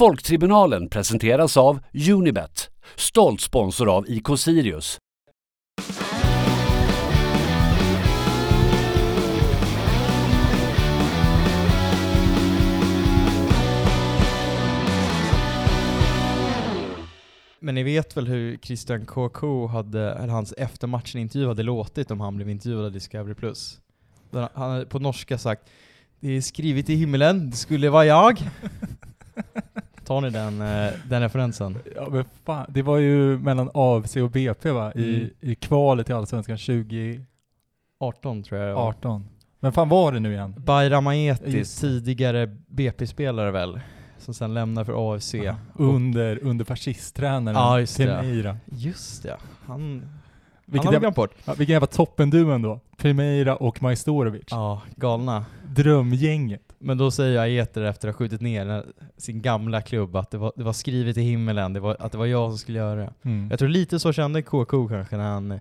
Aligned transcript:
Folktribunalen 0.00 0.88
presenteras 0.88 1.56
av 1.56 1.80
Unibet, 2.10 2.70
stolt 2.96 3.40
sponsor 3.40 3.96
av 3.96 4.08
IK 4.08 4.26
Sirius. 4.36 4.98
Men 17.58 17.74
ni 17.74 17.82
vet 17.82 18.16
väl 18.16 18.26
hur 18.26 18.56
Christian 18.56 19.06
KK 19.06 19.66
hade, 19.66 20.12
eller 20.12 20.28
hans 20.28 20.52
eftermatchen-intervju 20.52 21.48
hade 21.48 21.62
låtit 21.62 22.10
om 22.10 22.20
han 22.20 22.36
blev 22.36 22.50
intervjuad 22.50 22.84
av 22.84 22.92
Discovery+. 22.92 23.34
Plus. 23.34 23.80
Han 24.32 24.70
hade 24.70 24.86
på 24.86 24.98
norska 24.98 25.38
sagt 25.38 25.62
Det 26.20 26.36
är 26.36 26.40
skrivet 26.40 26.90
i 26.90 26.94
himmelen, 26.94 27.50
det 27.50 27.56
skulle 27.56 27.90
vara 27.90 28.04
jag. 28.04 28.38
Tar 30.04 30.20
ni 30.20 30.30
den, 30.30 30.60
eh, 30.60 30.92
den 31.08 31.22
referensen? 31.22 31.78
Ja, 31.96 32.08
men 32.10 32.24
fan, 32.44 32.66
det 32.68 32.82
var 32.82 32.96
ju 32.98 33.38
mellan 33.38 33.70
AFC 33.74 34.16
och 34.16 34.30
BP 34.30 34.70
va? 34.70 34.92
I, 34.94 35.16
Mm. 35.16 35.30
i 35.40 35.54
kvalet 35.54 36.06
till 36.06 36.14
Allsvenskan 36.14 36.58
2018. 36.58 37.26
18 38.02 38.42
tror 38.42 38.60
jag 38.60 38.68
det 38.68 38.74
var. 38.74 38.82
Men 39.60 39.72
fan 39.72 39.88
var 39.88 40.12
det 40.12 40.20
nu 40.20 40.32
igen? 40.32 40.54
Bayram 40.58 41.06
det. 41.78 41.80
tidigare 41.80 42.46
BP-spelare 42.68 43.50
väl? 43.50 43.80
Som 44.18 44.34
sen 44.34 44.54
lämnar 44.54 44.84
för 44.84 45.14
AFC. 45.14 45.34
Ja, 45.34 45.54
Under, 45.74 46.38
under 46.44 46.64
fascisttränaren 46.64 47.56
Ja, 47.56 47.80
just 47.80 47.96
det. 47.96 48.18
Primeira. 48.20 48.56
Just 48.66 49.22
det, 49.22 49.36
han, 49.66 50.02
har 50.92 51.00
glömt 51.00 51.16
bort. 51.16 51.30
ja, 51.44 51.54
vilken 51.54 51.72
jävla 51.72 51.86
toppenduo 51.86 52.50
ändå. 52.50 52.80
Primeira 52.96 53.56
och 53.56 53.82
Majstorovic. 53.82 54.44
Ja, 54.50 54.82
galna. 54.96 55.44
Drömgänget. 55.74 56.62
Men 56.78 56.98
då 56.98 57.10
säger 57.10 57.36
jag 57.36 57.50
Eter 57.50 57.82
efter 57.82 58.08
att 58.08 58.14
ha 58.14 58.18
skjutit 58.18 58.40
ner 58.40 58.84
sin 59.16 59.42
gamla 59.42 59.82
klubb 59.82 60.16
att 60.16 60.30
det 60.30 60.38
var, 60.38 60.52
det 60.56 60.62
var 60.62 60.72
skrivet 60.72 61.16
i 61.16 61.22
himmelen, 61.22 61.72
det 61.72 61.80
var, 61.80 61.96
att 62.00 62.12
det 62.12 62.18
var 62.18 62.26
jag 62.26 62.50
som 62.50 62.58
skulle 62.58 62.78
göra 62.78 63.00
det. 63.00 63.12
Mm. 63.22 63.50
Jag 63.50 63.58
tror 63.58 63.68
lite 63.68 63.98
så 63.98 64.12
kände 64.12 64.42
KK 64.42 64.88
kanske 64.88 65.16
när 65.16 65.28
han 65.28 65.52
eh, 65.52 65.60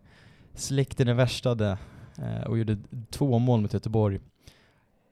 släckte 0.54 1.04
den 1.04 1.18
värstade 1.18 1.78
eh, 2.18 2.48
och 2.48 2.58
gjorde 2.58 2.78
två 3.10 3.40
mål 3.40 3.62
mot 3.62 3.74
Göteborg. 3.74 4.20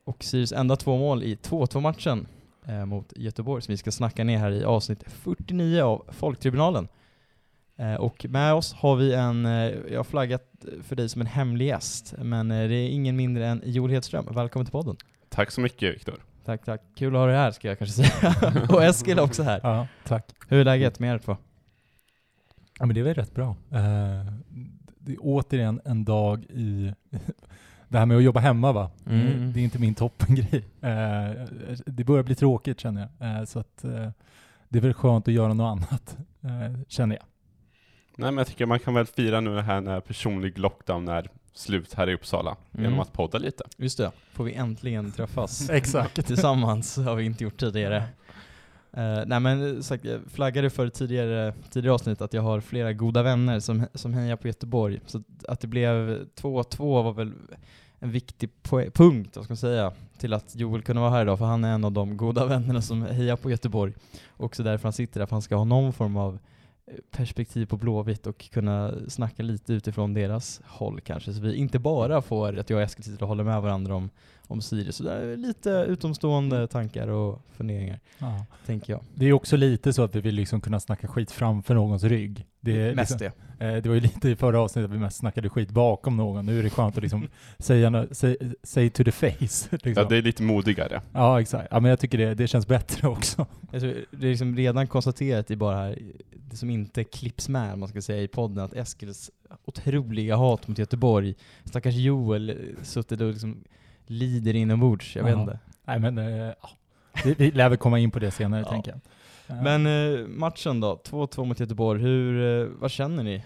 Och 0.06 0.24
Sirius 0.24 0.52
enda 0.52 0.76
två 0.76 0.98
mål 0.98 1.24
i 1.24 1.36
2-2 1.36 1.82
matchen 1.82 2.28
eh, 2.66 2.86
mot 2.86 3.14
Göteborg 3.16 3.62
som 3.62 3.72
vi 3.72 3.78
ska 3.78 3.92
snacka 3.92 4.24
ner 4.24 4.38
här 4.38 4.52
i 4.52 4.64
avsnitt 4.64 5.04
49 5.08 5.82
av 5.82 6.06
Folktribunalen. 6.10 6.88
Eh, 7.80 7.96
och 7.96 8.26
med 8.30 8.54
oss 8.54 8.74
har 8.74 8.96
vi 8.96 9.14
en, 9.14 9.46
eh, 9.46 9.52
jag 9.92 10.00
har 10.00 10.04
flaggat 10.04 10.44
för 10.84 10.96
dig 10.96 11.10
som 11.10 11.22
en 11.22 11.28
hemlig 11.28 11.68
gäst, 11.68 12.14
men 12.18 12.52
eh, 12.52 12.68
det 12.68 12.76
är 12.76 12.90
ingen 12.90 13.16
mindre 13.16 13.48
än 13.48 13.62
Joel 13.66 13.92
Hedström. 13.92 14.28
Välkommen 14.32 14.66
till 14.66 14.72
podden. 14.72 14.96
Tack 15.30 15.52
så 15.52 15.62
mycket 15.62 15.96
Viktor. 15.96 16.16
Tack, 16.46 16.66
tack. 16.66 16.82
Kul 16.96 17.16
att 17.16 17.20
ha 17.20 17.26
dig 17.28 17.36
här 17.36 17.52
ska 17.52 17.68
jag 17.68 17.78
kanske 17.78 18.04
säga. 18.04 18.66
och 18.70 18.84
Eskil 18.84 19.18
är 19.18 19.24
också 19.24 19.44
här. 19.44 19.60
Ja, 19.64 19.88
tack. 20.04 20.32
Hur 20.48 20.60
är 20.60 20.66
läget 20.66 21.00
med 21.00 21.14
er 21.14 21.18
två? 21.18 21.38
Ja 22.80 22.86
men 22.86 22.94
det 22.94 23.00
är 23.00 23.04
väl 23.04 23.14
rätt 23.14 23.34
bra. 23.34 23.56
Det 25.00 25.12
är 25.12 25.18
återigen 25.20 25.82
en 25.86 26.06
dag 26.06 26.44
i 26.44 26.94
det 27.88 27.98
här 27.98 28.06
med 28.06 28.18
att 28.18 28.24
jobba 28.24 28.40
hemma 28.40 28.72
va? 28.72 28.92
Mm. 29.06 29.54
Det 29.54 29.60
är 29.60 29.64
inte 29.64 29.80
min 29.80 29.96
toppengrej. 29.96 30.64
Det 31.86 32.04
börjar 32.04 32.24
bli 32.24 32.36
tråkigt 32.36 32.80
känner 32.80 33.10
jag. 33.20 33.48
Så 33.48 33.60
att 33.60 33.86
det 34.70 34.78
är 34.78 34.82
väl 34.82 34.94
skönt 34.94 35.28
att 35.28 35.34
göra 35.34 35.54
något 35.54 35.78
annat, 35.80 36.18
känner 36.88 37.16
jag. 37.16 37.26
Nej 38.20 38.32
men 38.32 38.38
jag 38.38 38.48
tycker 38.48 38.66
man 38.66 38.80
kan 38.80 38.94
väl 38.94 39.06
fira 39.06 39.42
nu 39.42 39.60
här 39.62 39.82
när 39.82 40.00
personlig 40.00 40.58
lockdown 40.60 41.08
är 41.08 41.30
slut 41.54 41.94
här 41.94 42.10
i 42.10 42.14
Uppsala, 42.14 42.56
Mm. 42.74 42.84
genom 42.84 43.00
att 43.00 43.14
podda 43.14 43.38
lite. 43.38 43.64
Just 43.78 43.98
det, 43.98 44.12
får 44.34 44.44
vi 44.44 44.54
äntligen 44.54 45.12
träffas 45.12 45.70
Exakt. 45.70 46.28
tillsammans, 46.28 46.98
har 46.98 47.16
vi 47.16 47.26
inte 47.26 47.44
gjort 47.44 47.58
tidigare. 47.60 47.98
Eh, 48.94 49.20
nej 49.26 49.40
men 49.40 49.84
sagt, 49.84 50.06
jag 50.06 50.22
flaggade 50.32 50.70
för 50.70 50.90
tidigare, 50.90 51.54
tidigare 51.70 51.94
avsnitt 51.94 52.22
att 52.22 52.34
jag 52.34 52.42
har 52.42 52.60
flera 52.62 52.94
goda 52.94 53.24
vänner 53.24 53.60
som, 53.60 53.86
som 53.94 54.14
hejar 54.14 54.36
på 54.36 54.48
Göteborg. 54.48 55.00
Så 55.06 55.24
att 55.48 55.60
det 55.60 55.68
blev 55.68 56.26
2-2 56.36 57.04
var 57.04 57.14
väl 57.14 57.34
en 58.00 58.12
viktig 58.12 58.50
punkt, 58.94 59.32
vad 59.36 59.46
ska 59.46 59.52
man 59.52 59.58
säga, 59.58 59.92
till 60.18 60.34
att 60.34 60.56
Joel 60.56 60.82
kunde 60.82 61.02
vara 61.02 61.12
här 61.12 61.22
idag, 61.22 61.38
för 61.38 61.46
han 61.46 61.64
är 61.64 61.74
en 61.74 61.84
av 61.86 61.92
de 61.92 62.18
goda 62.18 62.46
vännerna 62.46 62.82
som 62.82 63.02
hejar 63.02 63.36
på 63.36 63.50
Göteborg. 63.52 63.94
Också 64.38 64.64
därför 64.64 64.84
han 64.84 64.94
sitter 64.94 65.20
där, 65.20 65.28
för 65.28 65.36
han 65.36 65.42
ska 65.42 65.56
ha 65.56 65.64
någon 65.64 65.94
form 65.94 66.18
av 66.18 66.34
eh, 66.34 66.40
perspektiv 67.12 67.66
på 67.66 67.78
Blåvitt 67.78 68.28
och 68.28 68.50
kunna 68.52 68.94
snacka 69.08 69.44
lite 69.44 69.74
utifrån 69.74 70.14
deras 70.14 70.62
håll 70.66 71.02
kanske. 71.02 71.34
Så 71.34 71.42
vi 71.42 71.56
inte 71.56 71.80
bara 71.80 72.22
får 72.22 72.58
att 72.60 72.70
jag 72.70 72.78
och 72.78 72.84
Eskil 72.84 73.04
sitter 73.04 73.22
och 73.24 73.28
håller 73.28 73.44
med 73.44 73.62
varandra 73.62 73.96
om, 73.96 74.10
om 74.48 74.62
Sirius. 74.62 74.96
Så 74.96 75.04
det 75.04 75.12
är 75.12 75.38
lite 75.38 75.70
utomstående 75.70 76.68
tankar 76.68 77.08
och 77.08 77.42
funderingar, 77.52 78.00
Ja. 78.20 78.46
tänker 78.66 78.94
jag. 78.94 79.02
Det 79.16 79.26
är 79.26 79.34
också 79.34 79.58
lite 79.58 79.94
så 79.94 80.04
att 80.04 80.16
vi 80.16 80.22
vill 80.22 80.36
liksom 80.36 80.62
kunna 80.62 80.80
snacka 80.80 81.08
skit 81.08 81.32
framför 81.32 81.74
någons 81.74 82.04
rygg. 82.04 82.46
Det, 82.74 82.96
Mest 82.96 83.12
liksom, 83.12 83.32
det. 83.58 83.66
eh, 83.66 83.82
det 83.84 83.90
var 83.90 83.96
ju 83.96 84.02
lite 84.02 84.30
i 84.30 84.36
förra 84.36 84.60
avsnittet 84.60 84.90
att 84.92 84.96
vi 84.96 85.00
mest 85.00 85.18
snackade 85.18 85.50
skit 85.50 85.70
bakom 85.72 86.18
någon. 86.18 86.46
Nu 86.46 86.60
är 86.60 86.64
det 86.64 86.70
skönt 86.70 86.98
att 86.98 87.04
liksom 87.04 87.28
säga 87.60 87.90
no, 87.90 88.08
say, 88.12 88.38
say 88.64 88.90
to 88.90 89.04
the 89.04 89.12
face. 89.12 89.30
Liksom. 89.72 89.94
Ja, 89.96 90.04
det 90.04 90.18
är 90.18 90.22
lite 90.22 90.44
modigare. 90.44 91.02
Ja, 91.14 91.42
exakt. 91.42 91.68
Ja, 91.72 91.80
men 91.80 91.90
jag 91.90 92.00
tycker 92.00 92.18
det, 92.18 92.34
det 92.34 92.48
känns 92.48 92.68
bättre 92.68 93.08
också. 93.08 93.46
Jag 93.72 93.82
tror 93.82 93.94
det 94.12 94.28
är 94.28 94.30
liksom 94.32 94.56
redan 94.58 94.88
konstaterat 94.88 95.52
i 95.52 95.56
bara 95.56 95.76
här, 95.78 96.00
det 96.50 96.58
som 96.58 96.70
inte 96.70 97.04
klipps 97.04 97.50
med, 97.50 97.74
om 97.74 97.80
man 97.80 97.90
ska 97.90 98.02
säga, 98.02 98.22
i 98.22 98.28
podden, 98.28 98.64
att 98.66 98.74
Eskils 98.74 99.32
otroliga 99.66 100.36
hat 100.36 100.68
mot 100.68 100.78
Göteborg, 100.78 101.36
stackars 101.66 101.96
Joel, 101.96 102.50
eh, 102.50 102.56
suttit 102.84 103.22
och 103.22 103.32
liksom 103.32 103.64
lider 104.06 104.56
inombords, 104.56 105.16
jag 105.16 105.24
vet 105.24 105.34
Ja. 105.34 105.42
inte. 105.42 105.60
Nej, 105.86 106.00
men 106.00 106.18
eh, 106.18 106.54
vi, 107.26 107.34
vi 107.38 107.52
lär 107.52 107.70
väl 107.70 107.78
komma 107.78 108.00
in 108.00 108.12
på 108.12 108.20
det 108.20 108.32
senare, 108.32 108.62
Ja. 108.62 108.70
tänker 108.72 108.92
jag. 108.92 109.00
Men 109.48 109.86
eh, 109.86 110.28
matchen 110.28 110.80
då, 110.80 111.02
2-2 111.06 111.46
mot 111.46 111.60
Göteborg, 111.60 112.02
hur, 112.02 112.62
eh, 112.62 112.68
vad 112.80 112.92
känner 112.92 113.24
ni? 113.24 113.44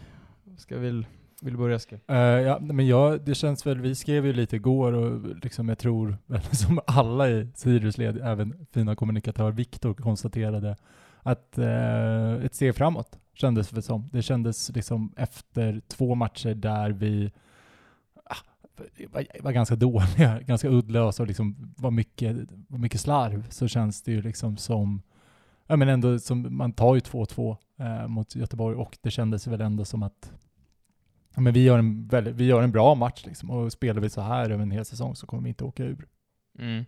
Ska 0.57 0.77
vi, 0.77 0.89
vill 1.41 1.53
du 1.53 1.57
börja 1.57 1.75
Eskil? 1.75 1.99
Eh, 2.07 2.15
ja, 2.17 2.59
men 2.61 2.87
jag, 2.87 3.21
det 3.21 3.35
känns 3.35 3.65
väl, 3.65 3.81
vi 3.81 3.95
skrev 3.95 4.25
ju 4.25 4.33
lite 4.33 4.55
igår 4.55 4.93
och 4.93 5.35
liksom 5.43 5.69
jag 5.69 5.77
tror, 5.77 6.17
som 6.51 6.79
alla 6.87 7.29
i 7.29 7.47
Sirius 7.55 7.97
led, 7.97 8.17
även 8.23 8.65
fina 8.71 8.95
kommunikatör 8.95 9.51
Viktor 9.51 9.93
konstaterade, 9.93 10.75
att 11.23 11.57
eh, 11.57 12.33
ett 12.33 12.55
steg 12.55 12.75
framåt 12.75 13.19
kändes 13.33 13.69
det 13.69 13.81
som. 13.81 14.09
Det 14.11 14.21
kändes 14.21 14.69
liksom 14.75 15.13
efter 15.17 15.81
två 15.87 16.15
matcher 16.15 16.53
där 16.53 16.89
vi 16.89 17.31
ah, 18.23 18.37
var, 19.11 19.25
var 19.41 19.51
ganska 19.51 19.75
dåliga, 19.75 20.39
ganska 20.45 20.69
uddlösa 20.69 21.23
och 21.23 21.27
liksom 21.27 21.73
var 21.77 21.91
mycket, 21.91 22.37
var 22.67 22.79
mycket 22.79 23.01
slarv, 23.01 23.49
så 23.49 23.67
känns 23.67 24.01
det 24.01 24.11
ju 24.11 24.21
liksom 24.21 24.57
som, 24.57 25.01
ja 25.71 25.77
men 25.77 25.89
ändå 25.89 26.19
som, 26.19 26.57
man 26.57 26.73
tar 26.73 26.95
ju 26.95 27.01
2-2 27.01 27.57
eh, 27.79 28.07
mot 28.07 28.35
Göteborg 28.35 28.75
och 28.75 28.97
det 29.01 29.11
kändes 29.11 29.47
väl 29.47 29.61
ändå 29.61 29.85
som 29.85 30.03
att 30.03 30.31
Ja, 31.35 31.41
men 31.41 31.53
vi 31.53 31.63
gör, 31.63 31.79
en 31.79 32.07
väldigt, 32.07 32.35
vi 32.35 32.45
gör 32.45 32.63
en 32.63 32.71
bra 32.71 32.95
match 32.95 33.23
liksom, 33.25 33.51
och 33.51 33.71
spelar 33.71 34.01
vi 34.01 34.09
så 34.09 34.21
här 34.21 34.49
över 34.49 34.63
en 34.63 34.71
hel 34.71 34.85
säsong 34.85 35.15
så 35.15 35.27
kommer 35.27 35.43
vi 35.43 35.49
inte 35.49 35.63
åka 35.63 35.83
ur. 35.83 36.07
Mm. 36.59 36.85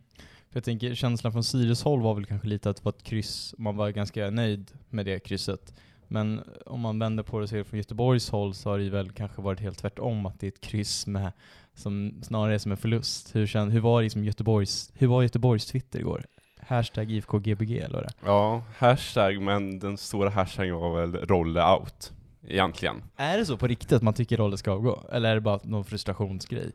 För 0.50 0.58
jag 0.58 0.64
tänker, 0.64 0.96
känslan 0.96 1.34
från 1.34 1.44
Sirius 1.44 1.84
håll 1.84 2.02
var 2.02 2.14
väl 2.14 2.26
kanske 2.26 2.48
lite 2.48 2.70
att 2.70 2.78
det 2.78 2.86
var 2.86 2.92
ett 2.92 3.04
kryss, 3.04 3.56
man 3.58 3.76
var 3.76 3.90
ganska 3.90 4.30
nöjd 4.30 4.72
med 4.90 5.06
det 5.06 5.20
krysset. 5.20 5.74
Men 6.08 6.42
om 6.66 6.80
man 6.80 7.00
vänder 7.00 7.24
på 7.24 7.38
det 7.38 7.44
och 7.44 7.50
ser 7.50 7.58
det 7.58 7.64
från 7.64 7.78
Göteborgs 7.78 8.30
håll 8.30 8.54
så 8.54 8.70
har 8.70 8.80
det 8.80 8.90
väl 8.90 9.12
kanske 9.12 9.42
varit 9.42 9.60
helt 9.60 9.78
tvärtom, 9.78 10.26
att 10.26 10.40
det 10.40 10.48
är 10.48 10.52
ett 10.52 10.62
kryss 10.62 11.08
med, 11.08 11.32
som 11.74 12.22
snarare 12.24 12.54
är 12.54 12.60
som 12.60 12.72
en 12.72 12.78
förlust. 12.78 13.36
Hur, 13.36 13.48
känd, 13.48 13.72
hur 13.72 13.80
var 13.80 14.02
liksom 14.02 14.24
Göteborgs, 14.24 14.92
hur 14.96 15.08
var 15.08 15.22
Göteborgs 15.22 15.66
Twitter 15.66 16.00
igår? 16.00 16.26
Hashtag 16.68 17.12
IFKGBG 17.12 17.80
eller 17.80 18.02
det 18.02 18.14
Ja, 18.26 18.64
hashtag, 18.78 19.42
men 19.42 19.80
den 19.80 19.98
stora 19.98 20.30
hashtaggen 20.30 20.76
var 20.76 21.00
väl 21.02 21.16
rolle 21.26 21.64
out, 21.66 22.14
egentligen. 22.48 23.04
är? 23.16 23.38
Det 23.38 23.46
så 23.46 23.58
på 23.58 23.68
riktigt 23.68 23.92
att 23.92 24.02
man 24.04 24.14
tycker 24.14 24.38
Rolle 24.38 24.58
ska 24.58 24.72
avgå? 24.72 25.04
Eller 25.12 25.30
är 25.30 25.36
det 25.36 25.42
bara 25.42 25.60
någon 25.64 25.84
frustrationsgrej? 25.86 26.72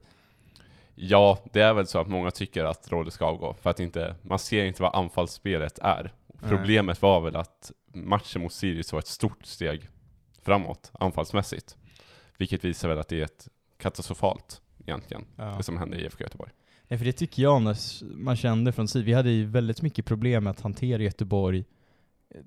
Ja, 0.95 1.39
det 1.53 1.61
är 1.61 1.75
väl 1.75 1.87
så 1.87 1.99
att 2.01 2.09
många 2.09 2.31
tycker 2.31 2.65
att 2.65 2.93
rolle 2.93 3.11
ska 3.11 3.25
avgå, 3.25 3.55
för 3.63 3.71
att 3.71 3.81
inte, 3.81 4.15
man 4.23 4.39
ser 4.39 4.65
inte 4.65 4.83
vad 4.83 4.95
anfallsspelet 4.95 5.79
är. 5.79 6.13
Problemet 6.49 7.03
var 7.03 7.21
väl 7.21 7.37
att 7.37 7.73
matchen 7.95 8.43
mot 8.43 8.53
Sirius 8.53 8.93
var 8.93 8.99
ett 8.99 9.07
stort 9.07 9.47
steg 9.47 9.89
framåt, 10.43 10.91
anfallsmässigt. 11.01 11.77
Vilket 12.39 12.65
visar 12.65 12.89
väl 12.89 12.99
att 12.99 13.09
det 13.09 13.21
är 13.21 13.25
ett 13.25 13.49
katastrofalt, 13.79 14.61
egentligen, 14.87 15.25
Ja. 15.37 15.45
det 15.45 15.63
som 15.63 15.79
hände 15.79 15.97
i 15.97 16.05
IFK 16.05 16.25
Göteborg. 16.25 16.51
Ja, 16.89 16.99
för 16.99 17.05
det 17.05 17.13
tycker 17.13 17.43
jag 17.43 17.63
när 17.63 17.71
s- 17.73 18.03
man 18.15 18.37
kände 18.37 18.73
från 18.73 18.89
Sirius. 18.89 19.09
Vi 19.09 19.13
hade 19.13 19.31
ju 19.31 19.45
väldigt 19.47 19.83
mycket 19.83 20.05
problem 20.05 20.45
med 20.45 20.51
att 20.51 20.61
hantera 20.61 21.03
Göteborg 21.03 21.65
eh, 22.35 22.41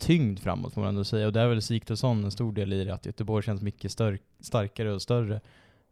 tyngd 0.00 0.38
framåt 0.38 0.74
får 0.74 0.80
man 0.80 0.88
ändå 0.88 1.04
säga. 1.04 1.26
Och 1.26 1.32
där 1.32 1.44
är 1.44 1.48
väl 1.48 1.62
Sigthorsson 1.62 2.24
en 2.24 2.30
stor 2.30 2.52
del 2.52 2.72
i 2.72 2.84
det, 2.84 2.94
att 2.94 3.06
Göteborg 3.06 3.44
känns 3.44 3.62
mycket 3.62 3.92
starkare 4.40 4.92
och 4.92 5.02
större. 5.02 5.40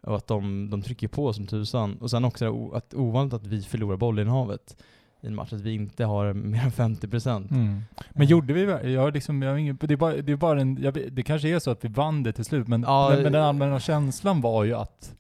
Och 0.01 0.17
att 0.17 0.27
de, 0.27 0.71
de 0.71 0.83
trycker 0.83 1.09
på 1.09 1.33
som 1.33 1.47
tusan. 1.47 1.95
Och 2.01 2.11
sen 2.11 2.25
också 2.25 2.71
att 2.75 2.95
ovanligt 2.95 3.35
att 3.35 3.47
vi 3.47 3.63
förlorar 3.63 3.97
bollinnehavet 3.97 4.77
i 5.23 5.27
en 5.27 5.35
match, 5.35 5.53
att 5.53 5.61
vi 5.61 5.75
inte 5.75 6.05
har 6.05 6.33
mer 6.33 6.63
än 6.65 6.73
50 6.73 7.09
procent. 7.09 7.51
Mm. 7.51 7.81
Men 8.11 8.27
gjorde 8.27 8.53
vi 8.55 8.93
jag 8.93 9.15
liksom, 9.15 9.43
jag 9.43 9.61
ingen, 9.61 9.79
det, 9.81 9.93
är 9.95 9.97
bara, 9.97 10.17
det 10.17 10.33
är 10.33 10.37
bara 10.37 10.61
en, 10.61 10.79
jag, 10.83 10.99
det 11.13 11.23
kanske 11.23 11.49
är 11.49 11.59
så 11.59 11.71
att 11.71 11.85
vi 11.85 11.89
vann 11.89 12.23
det 12.23 12.33
till 12.33 12.45
slut, 12.45 12.69
men, 12.69 12.83
Ja, 12.83 13.09
men, 13.11 13.23
men 13.23 13.33
den 13.33 13.43
allmänna 13.43 13.81
känslan 13.81 14.41
var 14.41 14.65
ju 14.65 14.75
att, 14.75 15.15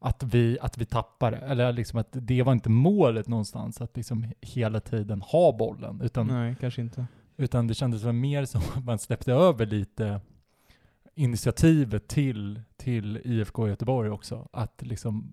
att, 0.00 0.22
vi, 0.22 0.58
att 0.60 0.78
vi 0.78 0.84
tappade, 0.84 1.36
eller 1.36 1.72
liksom 1.72 1.98
att 1.98 2.08
det 2.10 2.42
var 2.42 2.52
inte 2.52 2.70
målet 2.70 3.28
någonstans, 3.28 3.80
att 3.80 3.96
liksom 3.96 4.32
hela 4.40 4.80
tiden 4.80 5.22
ha 5.22 5.52
bollen, 5.52 6.00
utan 6.00 6.26
Nej, 6.26 6.56
kanske 6.60 6.80
inte. 6.80 7.06
Utan 7.36 7.66
det 7.66 7.74
kändes 7.74 8.02
väl 8.02 8.12
mer 8.12 8.44
som 8.44 8.60
att 8.76 8.84
man 8.84 8.98
släppte 8.98 9.32
över 9.32 9.66
lite 9.66 10.20
initiativet 11.14 12.08
till, 12.08 12.62
till 12.76 13.20
IFK 13.24 13.68
Göteborg 13.68 14.10
också. 14.10 14.48
Att 14.52 14.82
liksom 14.82 15.32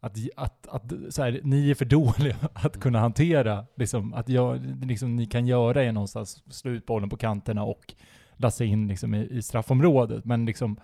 att, 0.00 0.18
att, 0.36 0.66
att 0.66 0.92
så 1.10 1.22
här, 1.22 1.40
ni 1.42 1.70
är 1.70 1.74
för 1.74 1.84
dåliga 1.84 2.36
att 2.52 2.80
kunna 2.80 3.00
hantera, 3.00 3.66
liksom, 3.76 4.14
att 4.14 4.28
jag, 4.28 4.66
liksom, 4.84 5.16
ni 5.16 5.26
kan 5.26 5.46
göra 5.46 5.84
är 5.84 5.92
någonstans 5.92 6.42
slå 6.54 6.70
ut 6.70 6.86
bollen 6.86 7.10
på 7.10 7.16
kanterna 7.16 7.64
och 7.64 7.94
lassa 8.36 8.64
in 8.64 8.88
liksom, 8.88 9.14
i, 9.14 9.28
i 9.30 9.42
straffområdet. 9.42 10.24
Men 10.24 10.46
liksom 10.46 10.80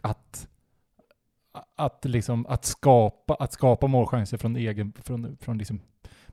att, 0.00 0.48
att, 1.76 2.04
liksom, 2.04 2.46
att, 2.46 2.64
skapa, 2.64 3.34
att 3.34 3.52
skapa 3.52 3.86
målchanser 3.86 4.36
från 4.36 4.56
egen, 4.56 4.92
från, 5.02 5.36
från, 5.40 5.58
liksom, 5.58 5.80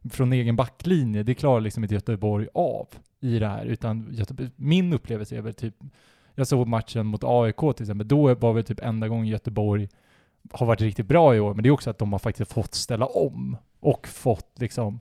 från 0.09 0.33
egen 0.33 0.55
backlinje, 0.55 1.23
det 1.23 1.35
klarar 1.35 1.61
liksom 1.61 1.83
inte 1.83 1.95
Göteborg 1.95 2.47
av 2.53 2.87
i 3.19 3.39
det 3.39 3.47
här. 3.47 3.65
Utan 3.65 4.07
Göteborg, 4.11 4.49
min 4.55 4.93
upplevelse 4.93 5.37
är 5.37 5.41
väl 5.41 5.53
typ, 5.53 5.75
jag 6.35 6.47
såg 6.47 6.67
matchen 6.67 7.05
mot 7.05 7.23
AIK 7.23 7.59
till 7.59 7.83
exempel, 7.83 8.07
då 8.07 8.35
var 8.35 8.53
väl 8.53 8.63
typ 8.63 8.79
enda 8.79 9.07
gången 9.07 9.27
Göteborg 9.27 9.89
har 10.51 10.65
varit 10.65 10.81
riktigt 10.81 11.07
bra 11.07 11.35
i 11.35 11.39
år, 11.39 11.53
men 11.53 11.63
det 11.63 11.69
är 11.69 11.71
också 11.71 11.89
att 11.89 11.97
de 11.97 12.11
har 12.11 12.19
faktiskt 12.19 12.53
fått 12.53 12.73
ställa 12.73 13.05
om 13.05 13.57
och 13.79 14.07
fått 14.07 14.59
liksom 14.59 14.99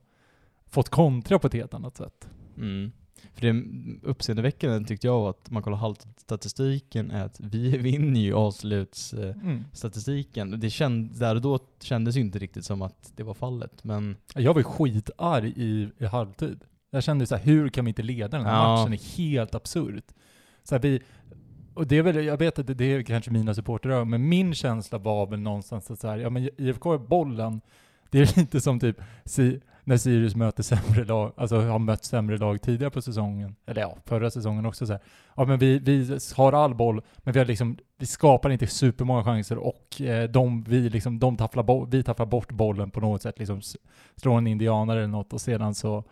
fått 0.67 0.89
kontra 0.89 1.39
på 1.39 1.47
ett 1.47 1.55
helt 1.55 1.75
annat 1.75 1.97
sätt. 1.97 2.29
Mm. 2.57 2.93
För 3.37 3.53
det 3.53 3.63
uppseendeväckande 4.03 4.89
tyckte 4.89 5.07
jag 5.07 5.21
var 5.21 5.31
att 5.31 5.51
man 5.51 5.63
kollar 5.63 5.77
haltstatistiken 5.77 7.11
är 7.11 7.25
att 7.25 7.41
vi 7.41 7.79
vinner 7.79 8.21
ju 8.21 8.35
avslutsstatistiken. 8.35 10.49
Mm. 10.49 10.61
Det 10.61 10.71
känd, 10.71 11.19
där 11.19 11.35
och 11.35 11.41
då 11.41 11.59
kändes 11.81 12.17
ju 12.17 12.21
inte 12.21 12.39
riktigt 12.39 12.65
som 12.65 12.83
att 12.83 13.13
det 13.17 13.23
var 13.23 13.35
fallet, 13.35 13.85
men... 13.85 14.17
Jag 14.35 14.55
var 14.55 14.61
ju 14.61 14.65
skitarg 14.65 15.53
i, 15.57 15.89
i 15.99 16.07
halvtid. 16.07 16.61
Jag 16.91 17.03
kände 17.03 17.27
så 17.27 17.37
här, 17.37 17.45
hur 17.45 17.69
kan 17.69 17.85
vi 17.85 17.89
inte 17.89 18.03
leda 18.03 18.37
den 18.37 18.47
här 18.47 18.55
ja. 18.55 18.77
matchen? 18.77 18.91
Det 18.91 18.97
är 18.97 19.17
helt 19.17 19.55
absurt. 19.55 20.05
Så 20.65 20.75
här, 20.75 20.83
vi, 20.83 21.03
och 21.75 21.87
det 21.87 21.99
är 21.99 22.03
väl, 22.03 22.25
jag 22.25 22.39
vet 22.39 22.59
att 22.59 22.67
det, 22.67 22.75
det 22.75 22.85
är 22.85 23.03
kanske 23.03 23.31
mina 23.31 23.55
supportrar 23.55 24.05
men 24.05 24.29
min 24.29 24.55
känsla 24.55 24.99
var 24.99 25.27
väl 25.27 25.41
någonstans 25.41 25.91
att 25.91 26.01
så 26.01 26.09
här, 26.09 26.19
ja 26.19 26.31
men 26.31 26.49
IFK 26.57 26.95
är 26.95 26.99
bollen, 26.99 27.61
det 28.11 28.21
är 28.21 28.37
lite 28.39 28.61
som 28.61 28.81
typ 28.81 29.01
si, 29.25 29.61
när 29.87 29.97
Sirius 29.97 30.37
möter 30.37 30.63
sämre 30.63 31.05
lag, 31.05 31.33
alltså 31.37 31.61
har 31.61 31.79
mött 31.79 32.05
sämre 32.05 32.39
lag 32.39 32.63
tidigare 32.63 32.91
på 32.91 33.03
säsongen, 33.03 33.57
eller 33.67 33.81
ja, 33.81 33.97
förra 34.05 34.31
säsongen 34.31 34.67
också 34.67 34.87
så 34.87 34.93
här. 34.93 35.03
Ja 35.37 35.45
men 35.45 35.59
vi, 35.59 35.79
vi 35.79 36.19
har 36.37 36.53
all 36.53 36.75
boll, 36.75 37.03
men 37.17 37.33
vi 37.33 37.39
har 37.39 37.47
liksom, 37.47 37.79
vi 37.99 38.07
skapar 38.07 38.51
inte 38.51 38.67
supermånga 38.67 39.25
chanser 39.25 39.59
och 39.59 40.01
eh, 40.01 40.31
de, 40.31 40.65
vi 40.65 40.91
liksom, 40.91 41.19
de 41.19 41.37
tafflar 41.37 41.63
bo, 41.63 41.85
vi 41.85 42.03
tafflar 42.03 42.27
bort 42.27 42.53
bollen 42.53 42.91
på 42.91 43.01
något 43.01 43.23
sätt, 43.23 43.39
liksom 43.39 43.61
slår 44.17 44.39
en 44.39 44.47
indianare 44.47 44.99
eller 44.99 45.09
något 45.09 45.33
och 45.33 45.41
sedan 45.41 45.75
så 45.75 46.05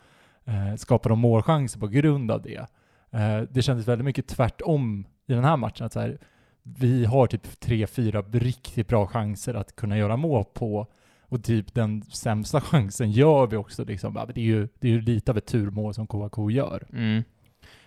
eh, 0.44 0.74
skapar 0.76 1.10
de 1.10 1.18
målchanser 1.18 1.80
på 1.80 1.86
grund 1.86 2.30
av 2.30 2.42
det. 2.42 2.66
Eh, 3.10 3.40
det 3.50 3.62
kändes 3.62 3.88
väldigt 3.88 4.04
mycket 4.04 4.26
tvärtom 4.26 5.06
i 5.26 5.32
den 5.32 5.44
här 5.44 5.56
matchen. 5.56 5.86
Att 5.86 5.92
så 5.92 6.00
här, 6.00 6.18
vi 6.62 7.04
har 7.04 7.26
typ 7.26 7.60
tre, 7.60 7.86
fyra 7.86 8.22
riktigt 8.22 8.88
bra 8.88 9.06
chanser 9.06 9.54
att 9.54 9.76
kunna 9.76 9.98
göra 9.98 10.16
mål 10.16 10.44
på. 10.44 10.86
Och 11.34 11.44
typ 11.44 11.74
den 11.74 12.02
sämsta 12.02 12.60
chansen 12.70 13.10
gör 13.10 13.46
vi 13.46 13.56
också. 13.56 13.84
Liksom. 13.84 14.14
Det, 14.14 14.40
är 14.40 14.44
ju, 14.44 14.68
det 14.78 14.88
är 14.88 14.92
ju 14.92 15.00
lite 15.00 15.30
av 15.30 15.38
ett 15.38 15.46
turmål 15.46 15.94
som 15.94 16.06
KK 16.06 16.50
gör. 16.50 16.86
Mm. 16.92 17.22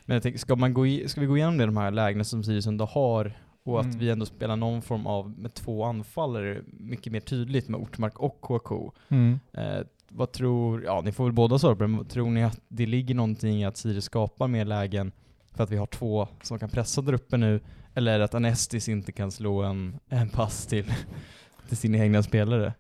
Men 0.06 0.14
jag 0.14 0.24
tänker, 0.24 0.40
ska, 0.40 0.56
man 0.56 0.74
gå 0.74 0.88
i, 0.88 1.08
ska 1.08 1.22
vi 1.22 1.28
gå 1.28 1.38
igenom 1.38 1.58
det, 1.58 1.66
de 1.66 1.78
här 1.78 1.92
lägena 1.92 2.24
som 2.24 2.44
Sirius 2.44 2.68
ändå 2.68 2.86
har 2.86 3.34
och 3.64 3.80
att 3.80 3.86
mm. 3.86 4.00
vi 4.00 4.10
ändå 4.10 4.26
spelar 4.26 4.56
någon 4.56 4.82
form 4.82 5.08
av, 5.08 5.40
med 5.40 5.54
två 5.54 5.84
anfallare, 5.84 6.62
mycket 6.68 7.14
mer 7.14 7.20
tydligt 7.20 7.68
med 7.68 7.80
Ortmark 7.80 8.20
och 8.20 8.42
KK. 8.42 8.94
Mm. 9.10 9.40
Eh, 9.54 9.80
vad 10.10 10.32
tror, 10.32 10.84
ja 10.84 11.02
ni 11.06 11.12
får 11.12 11.24
väl 11.24 11.34
båda 11.34 11.60
svara 11.60 11.76
på 11.76 11.84
det, 11.84 11.88
men 11.88 12.06
tror 12.06 12.30
ni 12.30 12.44
att 12.44 12.62
det 12.68 12.86
ligger 12.86 13.16
någonting 13.16 13.62
i 13.62 13.66
att 13.66 13.78
Sirius 13.78 14.06
skapar 14.06 14.48
mer 14.48 14.66
lägen 14.66 15.12
för 15.52 15.64
att 15.64 15.72
vi 15.72 15.78
har 15.78 15.88
två 15.88 16.28
som 16.42 16.60
kan 16.60 16.70
pressa 16.70 17.02
där 17.02 17.14
uppe 17.14 17.38
nu, 17.38 17.60
eller 17.94 18.20
att 18.20 18.36
Anestis 18.36 18.90
inte 18.90 19.12
kan 19.12 19.32
slå 19.32 19.62
en, 19.64 20.00
en 20.10 20.30
pass 20.30 20.66
till, 20.66 20.94
till 21.68 21.78
sina 21.78 21.98
egna 21.98 22.24
spelare. 22.24 22.74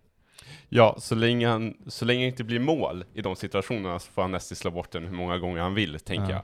Ja, 0.69 0.95
så 0.99 1.15
länge, 1.15 1.47
han, 1.47 1.77
så 1.87 2.05
länge 2.05 2.21
det 2.21 2.27
inte 2.27 2.43
blir 2.43 2.59
mål 2.59 3.05
i 3.13 3.21
de 3.21 3.35
situationerna 3.35 3.99
så 3.99 4.11
får 4.11 4.21
Anestis 4.21 4.59
slå 4.59 4.71
bort 4.71 4.91
den 4.91 5.05
hur 5.05 5.15
många 5.15 5.37
gånger 5.37 5.61
han 5.61 5.73
vill, 5.73 5.99
tänker 5.99 6.31
ja. 6.31 6.35
jag. 6.35 6.43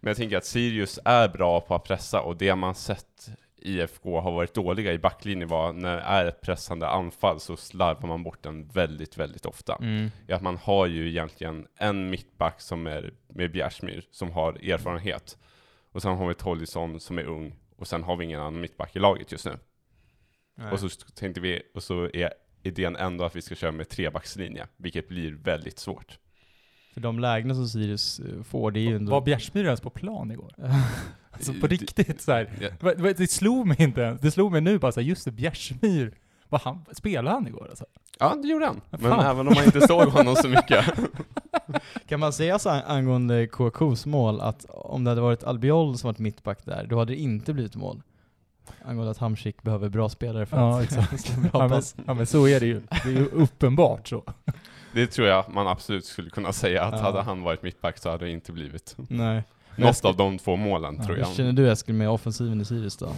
Men 0.00 0.10
jag 0.10 0.16
tänker 0.16 0.36
att 0.36 0.44
Sirius 0.44 0.98
är 1.04 1.28
bra 1.28 1.60
på 1.60 1.74
att 1.74 1.84
pressa, 1.84 2.20
och 2.20 2.36
det 2.36 2.54
man 2.54 2.74
sett 2.74 3.30
IFK 3.64 4.20
har 4.20 4.32
varit 4.32 4.54
dåliga 4.54 4.92
i 4.92 4.98
backlinjen 4.98 5.48
var 5.48 5.72
när 5.72 5.96
det 5.96 6.02
är 6.02 6.26
ett 6.26 6.40
pressande 6.40 6.88
anfall 6.88 7.40
så 7.40 7.56
slarvar 7.56 8.08
man 8.08 8.22
bort 8.22 8.42
den 8.42 8.68
väldigt, 8.68 9.18
väldigt 9.18 9.46
ofta. 9.46 9.76
Mm. 9.80 10.10
Att 10.28 10.42
man 10.42 10.56
har 10.56 10.86
ju 10.86 11.08
egentligen 11.08 11.66
en 11.76 12.10
mittback 12.10 12.60
som 12.60 12.86
är 12.86 13.14
med 13.28 13.52
Bjärsmyr, 13.52 14.04
som 14.10 14.30
har 14.30 14.52
erfarenhet. 14.52 15.38
Och 15.92 16.02
sen 16.02 16.16
har 16.16 16.28
vi 16.28 16.34
Tollison 16.34 17.00
som 17.00 17.18
är 17.18 17.24
ung, 17.24 17.56
och 17.76 17.86
sen 17.86 18.02
har 18.02 18.16
vi 18.16 18.24
ingen 18.24 18.40
annan 18.40 18.60
mittback 18.60 18.96
i 18.96 18.98
laget 18.98 19.32
just 19.32 19.44
nu. 19.44 19.58
Nej. 20.54 20.72
Och 20.72 20.80
så 20.80 20.88
tänkte 21.14 21.40
vi, 21.40 21.62
och 21.74 21.82
så 21.82 22.10
är 22.14 22.34
idén 22.66 22.96
ändå 22.96 23.24
att 23.24 23.36
vi 23.36 23.42
ska 23.42 23.54
köra 23.54 23.72
med 23.72 23.88
trebackslinje, 23.88 24.66
vilket 24.76 25.08
blir 25.08 25.32
väldigt 25.32 25.78
svårt. 25.78 26.18
För 26.94 27.00
de 27.00 27.18
lägena 27.18 27.54
som 27.54 27.68
Sirius 27.68 28.20
eh, 28.20 28.42
får, 28.42 28.70
det 28.70 28.80
är 28.80 28.82
ju 28.82 28.96
ändå... 28.96 29.12
Var 29.12 29.20
Bjärsmyr 29.20 29.64
ens 29.64 29.80
på 29.80 29.90
plan 29.90 30.30
igår? 30.30 30.54
alltså 31.30 31.52
på 31.60 31.66
riktigt 31.66 32.20
så 32.20 32.32
här. 32.32 32.74
Det, 32.80 33.12
det 33.12 33.30
slog 33.30 33.66
mig 33.66 33.76
inte 33.82 34.00
ens. 34.00 34.20
Det 34.20 34.30
slog 34.30 34.52
mig 34.52 34.60
nu 34.60 34.78
bara 34.78 34.92
så 34.92 35.00
här, 35.00 35.08
just 35.08 35.24
det, 35.24 35.30
Bjärsmyr. 35.30 36.14
Vad 36.48 36.60
han, 36.60 36.84
spelade 36.92 37.30
han 37.30 37.46
igår 37.46 37.66
alltså? 37.68 37.84
Ja, 38.18 38.34
det 38.42 38.48
gjorde 38.48 38.66
han. 38.66 38.80
Men 38.90 39.20
även 39.20 39.48
om 39.48 39.54
man 39.54 39.64
inte 39.64 39.86
såg 39.86 40.08
honom 40.08 40.36
så 40.36 40.48
mycket. 40.48 40.84
kan 42.08 42.20
man 42.20 42.32
säga 42.32 42.58
så 42.58 42.70
angående 42.70 43.46
KKs 43.46 44.06
mål, 44.06 44.40
att 44.40 44.64
om 44.68 45.04
det 45.04 45.10
hade 45.10 45.20
varit 45.20 45.44
Albiol 45.44 45.98
som 45.98 46.08
varit 46.08 46.18
mittback 46.18 46.64
där, 46.64 46.86
då 46.86 46.98
hade 46.98 47.12
det 47.12 47.20
inte 47.20 47.52
blivit 47.52 47.76
mål? 47.76 48.02
Angående 48.84 49.10
att 49.10 49.18
Hamsik 49.18 49.62
behöver 49.62 49.88
bra 49.88 50.08
spelare 50.08 50.46
för 50.46 50.56
ja, 50.56 50.78
att 50.78 50.84
exakt. 50.84 51.36
bra 51.36 51.50
ja, 51.52 51.68
men, 51.68 51.82
ja 52.06 52.14
men 52.14 52.26
så 52.26 52.48
är 52.48 52.60
det 52.60 52.66
ju. 52.66 52.80
Det 52.80 53.08
är 53.08 53.12
ju 53.12 53.24
uppenbart 53.24 54.08
så. 54.08 54.24
Det 54.92 55.06
tror 55.06 55.28
jag 55.28 55.44
man 55.52 55.68
absolut 55.68 56.04
skulle 56.04 56.30
kunna 56.30 56.52
säga, 56.52 56.84
att 56.84 56.94
ja. 56.94 57.00
hade 57.00 57.22
han 57.22 57.42
varit 57.42 57.62
mittback 57.62 57.98
så 57.98 58.10
hade 58.10 58.24
det 58.24 58.30
inte 58.30 58.52
blivit. 58.52 58.96
Nej. 58.96 59.42
Något 59.76 60.04
av 60.04 60.16
de 60.16 60.38
två 60.38 60.56
målen 60.56 60.96
ja, 60.98 61.04
tror 61.04 61.18
jag. 61.18 61.26
Hur 61.26 61.34
känner 61.34 61.52
du 61.52 61.72
Eskil 61.72 61.94
med 61.94 62.10
offensiven 62.10 62.60
i 62.60 62.64
Sirius 62.64 62.96
då? 62.96 63.08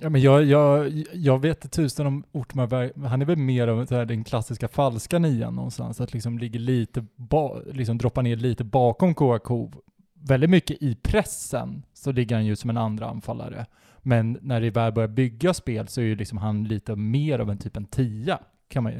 Ja 0.00 0.08
men 0.08 0.20
jag, 0.20 0.44
jag, 0.44 0.92
jag 1.12 1.38
vet 1.38 1.72
tusen 1.72 2.06
om 2.06 2.24
Ortmark, 2.32 2.92
han 3.06 3.22
är 3.22 3.26
väl 3.26 3.36
mer 3.36 3.68
av 3.68 3.86
den 3.86 4.24
klassiska 4.24 4.68
falska 4.68 5.18
nian 5.18 5.54
någonstans, 5.54 6.00
att 6.00 6.12
liksom 6.12 6.38
ligger 6.38 6.60
lite, 6.60 7.06
ba, 7.16 7.60
liksom 7.72 7.98
droppar 7.98 8.22
ner 8.22 8.36
lite 8.36 8.64
bakom 8.64 9.14
Kouakou. 9.14 9.70
Väldigt 10.14 10.50
mycket 10.50 10.82
i 10.82 10.94
pressen 10.94 11.82
så 11.94 12.12
ligger 12.12 12.36
han 12.36 12.46
ju 12.46 12.56
som 12.56 12.70
en 12.70 12.76
andra 12.76 13.06
anfallare. 13.06 13.66
Men 14.02 14.38
när 14.42 14.60
det 14.60 14.70
väl 14.70 14.92
börjar 14.92 15.08
bygga 15.08 15.54
spel 15.54 15.88
så 15.88 16.00
är 16.00 16.04
ju 16.04 16.16
liksom 16.16 16.38
han 16.38 16.64
lite 16.64 16.96
mer 16.96 17.38
av 17.38 17.50
en 17.50 17.58
typ 17.58 17.76
en 17.76 17.84
tia, 17.84 18.38
kan 18.68 18.82
man, 18.82 18.92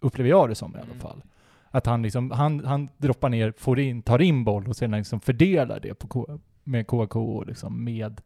upplever 0.00 0.30
jag 0.30 0.48
det 0.48 0.54
som 0.54 0.72
i 0.72 0.78
alla 0.78 0.84
mm. 0.84 0.98
fall. 0.98 1.22
Att 1.70 1.86
han, 1.86 2.02
liksom, 2.02 2.30
han, 2.30 2.64
han 2.64 2.88
droppar 2.96 3.28
ner, 3.28 3.52
får 3.58 3.80
in, 3.80 4.02
tar 4.02 4.22
in 4.22 4.44
boll 4.44 4.68
och 4.68 4.76
sedan 4.76 4.90
liksom 4.90 5.20
fördelar 5.20 5.80
det 5.80 5.94
på, 5.94 6.40
med 6.64 6.86
KK 6.86 7.36
och 7.36 7.46
liksom 7.46 7.84
med 7.84 8.20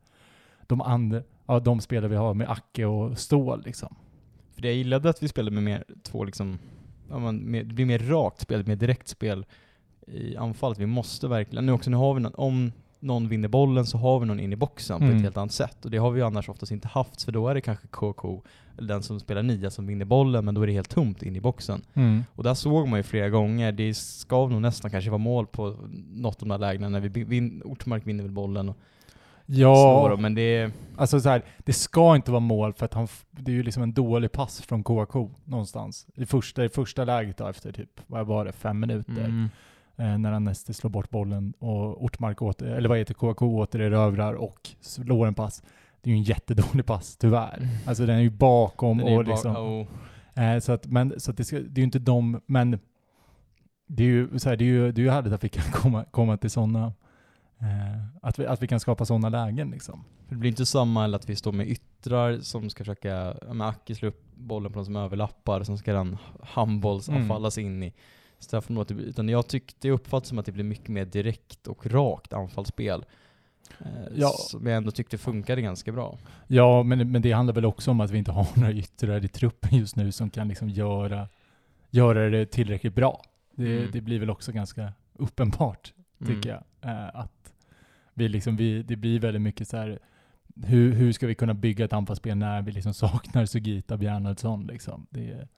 de 0.67 0.81
ja, 1.47 1.61
de 1.61 1.81
spelare 1.81 2.09
vi 2.09 2.17
har 2.17 2.35
med 2.35 2.51
Acke 2.51 2.85
och 2.85 3.19
Stål 3.19 3.63
liksom. 3.65 3.97
För 4.55 4.63
det 4.63 4.69
jag 4.69 4.77
gillade 4.77 5.11
att 5.11 5.23
vi 5.23 5.29
spelade 5.29 5.55
med 5.55 5.63
mer 5.63 5.85
två 6.03 6.25
liksom, 6.25 6.59
ja, 7.09 7.19
man, 7.19 7.37
med, 7.37 7.67
det 7.67 7.75
blir 7.75 7.87
mer 7.87 7.99
rakt 7.99 8.41
spel, 8.41 8.67
mer 8.67 8.77
direkt 8.77 9.09
spel 9.09 9.47
i 10.07 10.37
anfallet. 10.37 10.79
Vi 10.79 10.87
måste 10.87 11.29
verkligen, 11.29 11.67
nu 11.67 11.73
också, 11.73 11.91
nu 11.91 11.97
har 11.97 12.15
vi 12.15 12.21
någon, 12.21 12.35
om 12.35 12.73
någon 13.03 13.29
vinner 13.29 13.49
bollen 13.49 13.87
så 13.87 13.99
har 13.99 14.21
vi 14.21 14.27
någon 14.27 14.41
in 14.41 14.53
i 14.53 14.57
boxen 14.57 14.97
mm. 14.97 15.09
på 15.09 15.11
ett 15.11 15.13
mm. 15.13 15.23
helt 15.23 15.37
annat 15.37 15.53
sätt. 15.53 15.85
Och 15.85 15.91
det 15.91 15.99
har 15.99 16.11
vi 16.11 16.23
annars 16.23 16.49
oftast 16.49 16.73
inte 16.73 16.89
haft, 16.89 17.23
för 17.23 17.33
då 17.33 17.49
är 17.49 17.55
det 17.55 17.61
kanske 17.61 17.89
KK, 17.89 18.43
den 18.79 19.03
som 19.03 19.21
spelar 19.21 19.43
nia, 19.43 19.71
som 19.71 19.87
vinner 19.87 20.05
bollen, 20.05 20.45
men 20.45 20.55
då 20.55 20.63
är 20.63 20.67
det 20.67 20.73
helt 20.73 20.91
tomt 20.91 21.23
in 21.23 21.37
i 21.37 21.41
boxen. 21.41 21.83
Mm. 21.95 22.25
Och 22.35 22.45
där 22.45 22.55
såg 22.55 22.89
man 22.89 22.99
ju 22.99 23.03
flera 23.03 23.29
gånger, 23.29 23.73
det 23.73 23.95
ska 23.95 24.47
nog 24.47 24.63
nästan 24.63 24.91
kanske 24.91 25.11
vara 25.11 25.19
mål 25.19 25.47
på 25.47 25.77
något 26.11 26.43
av 26.43 26.49
de 26.49 26.51
här 26.51 26.59
lägena, 26.59 26.89
när 26.89 27.01
vi 27.01 27.25
vin, 27.25 27.63
Ortmark 27.65 28.07
vinner 28.07 28.23
väl 28.23 28.33
bollen 28.33 28.69
och 28.69 28.77
Ja, 29.47 30.09
dem, 30.11 30.23
men 30.23 30.35
det... 30.35 30.71
Alltså 30.97 31.21
så 31.21 31.29
här, 31.29 31.43
det 31.59 31.73
ska 31.73 32.17
inte 32.17 32.31
vara 32.31 32.41
mål 32.41 32.73
för 32.73 32.85
att 32.85 32.95
han, 32.95 33.09
det 33.31 33.51
är 33.51 33.55
ju 33.55 33.63
liksom 33.63 33.83
en 33.83 33.93
dålig 33.93 34.33
pass 34.33 34.61
från 34.61 34.85
KK 34.85 35.31
någonstans. 35.45 36.07
I 36.15 36.27
första, 36.27 36.65
i 36.65 36.69
första 36.69 37.05
läget 37.05 37.37
då, 37.37 37.47
efter 37.47 37.73
typ, 37.73 38.01
vad 38.07 38.27
var 38.27 38.45
det, 38.45 38.53
fem 38.53 38.81
minuter. 38.81 39.25
Mm 39.25 39.49
när 39.97 40.33
Anesti 40.33 40.73
slår 40.73 40.91
bort 40.91 41.11
bollen 41.11 41.55
och 41.59 42.05
Ortmark 42.05 42.43
åter, 42.43 42.67
eller 42.67 42.89
vad 42.89 42.99
heter 42.99 43.15
KK 43.15 43.47
återerövrar 43.47 44.35
och 44.35 44.71
slår 44.81 45.27
en 45.27 45.35
pass. 45.35 45.63
Det 46.01 46.11
är 46.11 46.15
ju 46.15 46.19
en 46.19 46.25
jättedålig 46.25 46.87
pass, 46.87 47.17
tyvärr. 47.17 47.57
Mm. 47.57 47.69
Alltså 47.87 48.07
den 48.07 48.17
är 48.17 48.23
ju 48.23 48.31
bakom 48.31 49.01
är 49.01 49.19
och 49.19 49.25
liksom... 49.25 49.57
oh. 49.57 49.87
eh, 50.45 50.59
så 50.59 50.73
att, 50.73 50.87
men, 50.87 51.21
så 51.21 51.31
att 51.31 51.37
det, 51.37 51.45
ska, 51.45 51.57
det 51.57 51.79
är 51.79 51.79
ju 51.79 51.85
inte 51.85 51.99
de, 51.99 52.41
men 52.47 52.79
det 53.87 54.03
är 54.03 54.07
ju 54.07 54.39
så 54.39 54.49
här, 54.49 54.57
det 54.57 54.65
är 54.65 54.67
ju, 54.67 54.93
det 54.93 55.01
är 55.01 55.05
ju 55.05 55.11
härligt 55.11 55.33
att 55.33 55.45
vi 55.45 55.49
kan 55.49 55.65
komma, 55.73 56.05
komma 56.05 56.37
till 56.37 56.51
sådana 56.51 56.93
eh, 57.59 58.19
att, 58.23 58.39
vi, 58.39 58.47
att 58.47 58.63
vi 58.63 58.69
kan 58.69 58.81
skapa 58.81 59.05
sådana 59.05 59.29
lägen 59.29 59.71
liksom. 59.71 60.05
För 60.29 60.35
det 60.35 60.39
blir 60.39 60.51
inte 60.51 60.67
samma 60.67 61.05
eller 61.05 61.19
att 61.19 61.29
vi 61.29 61.37
står 61.37 61.53
med 61.53 61.69
yttrar 61.69 62.41
som 62.41 62.71
ska 62.71 62.85
försöka, 62.85 63.35
med 63.53 63.67
Aki 63.67 63.95
slå 63.95 64.09
upp 64.09 64.25
bollen 64.35 64.73
på 64.73 64.79
de 64.79 64.85
som 64.85 64.97
överlappar, 64.97 65.63
som 65.63 65.79
ska 65.79 65.93
den 65.93 66.19
handbollsanfallas 66.43 67.59
mm. 67.59 67.73
in 67.73 67.83
i 67.83 67.93
straffområdet. 68.43 68.99
Utan 68.99 69.29
jag 69.29 69.47
tyckte, 69.49 69.89
jag 69.89 69.95
uppfattade 69.95 70.27
som 70.27 70.39
att 70.39 70.47
det 70.47 70.53
blir 70.53 70.65
mycket 70.65 70.89
mer 70.89 71.05
direkt 71.05 71.67
och 71.67 71.87
rakt 71.87 72.33
anfallsspel. 72.33 73.05
Eh, 73.81 73.87
Ja. 74.15 74.29
Som 74.29 74.67
jag 74.67 74.77
ändå 74.77 74.91
tyckte 74.91 75.19
funkade 75.19 75.63
ganska 75.63 75.93
bra. 75.93 76.19
Ja, 76.47 76.83
men, 76.83 77.11
men 77.13 77.23
det 77.23 77.33
handlar 77.33 77.55
väl 77.55 77.65
också 77.65 77.91
om 77.91 78.01
att 78.01 78.11
vi 78.11 78.19
inte 78.19 78.33
har 78.33 78.47
några 78.61 78.73
yttrar 78.73 79.25
i 79.25 79.29
truppen 79.29 79.79
just 79.79 79.97
nu 79.97 80.13
som 80.13 80.31
kan 80.31 80.49
liksom 80.49 80.69
göra, 80.69 81.29
göra 81.91 82.29
det 82.31 82.47
tillräckligt 82.47 82.95
bra. 82.95 83.23
Det, 83.55 83.77
Mm. 83.79 83.91
det 83.93 84.01
blir 84.01 84.19
väl 84.21 84.31
också 84.31 84.53
ganska 84.53 84.93
uppenbart, 85.13 85.93
tycker 86.19 86.51
Mm. 86.51 86.63
jag. 86.81 86.91
Eh, 86.91 87.09
att 87.21 87.53
vi 88.15 88.29
liksom, 88.29 88.57
vi, 88.57 88.83
det 88.83 88.97
blir 88.97 89.21
väldigt 89.21 89.43
mycket 89.43 89.69
så 89.69 89.77
här, 89.77 89.99
hur, 90.65 90.93
hur 90.93 91.13
ska 91.13 91.27
vi 91.27 91.35
kunna 91.35 91.55
bygga 91.55 91.85
ett 91.85 91.93
anfallsspel 91.93 92.37
när 92.37 92.63
vi 92.63 92.73
liksom 92.73 92.95
saknar 93.05 93.47
Sugita 93.47 93.97
Bjarnarsson 93.97 94.67
liksom? 94.67 95.07
Det, 95.11 95.49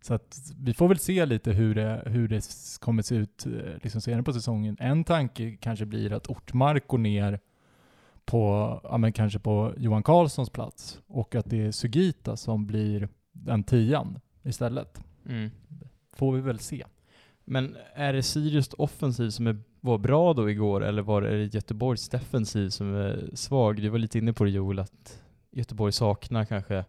så 0.00 0.14
att 0.14 0.52
vi 0.58 0.74
får 0.74 0.88
väl 0.88 0.98
se 0.98 1.26
lite 1.26 1.52
hur 1.52 1.74
det, 1.74 2.02
hur 2.06 2.28
det 2.28 2.44
kommer 2.80 3.02
se 3.02 3.14
ut 3.14 3.46
eh, 3.46 3.52
liksom 3.82 4.00
senare 4.00 4.22
på 4.22 4.32
säsongen. 4.32 4.76
En 4.80 5.04
tanke 5.04 5.56
kanske 5.56 5.86
blir 5.86 6.12
att 6.12 6.26
Ortmark 6.26 6.88
går 6.88 6.98
ner 6.98 7.40
på, 8.24 8.80
ja 8.84 8.98
men 8.98 9.12
kanske 9.12 9.38
på 9.38 9.74
Johan 9.76 10.02
Karlssons 10.02 10.50
plats 10.50 11.00
och 11.06 11.34
att 11.34 11.50
det 11.50 11.66
är 11.66 11.72
Sugita 11.72 12.36
som 12.36 12.66
blir 12.66 13.08
den 13.32 13.64
tian 13.64 14.20
istället. 14.42 15.04
Mm. 15.28 15.50
Får 16.12 16.32
vi 16.32 16.40
väl 16.40 16.58
se. 16.58 16.84
Men 17.44 17.76
är 17.94 18.12
det 18.12 18.22
Sirius 18.22 18.74
offensiv 18.78 19.30
som 19.30 19.46
är, 19.46 19.58
var 19.80 19.98
bra 19.98 20.34
då 20.34 20.50
igår, 20.50 20.84
eller 20.84 21.02
var 21.02 21.22
det 21.22 21.54
Göteborgs 21.54 22.08
defensiv 22.08 22.68
som 22.68 22.94
är 22.94 23.30
svag? 23.34 23.76
Du 23.76 23.88
var 23.88 23.98
lite 23.98 24.18
inne 24.18 24.32
på 24.32 24.44
det 24.44 24.50
Joel, 24.50 24.78
att 24.78 25.22
Göteborg 25.50 25.92
saknar 25.92 26.44
kanske 26.44 26.84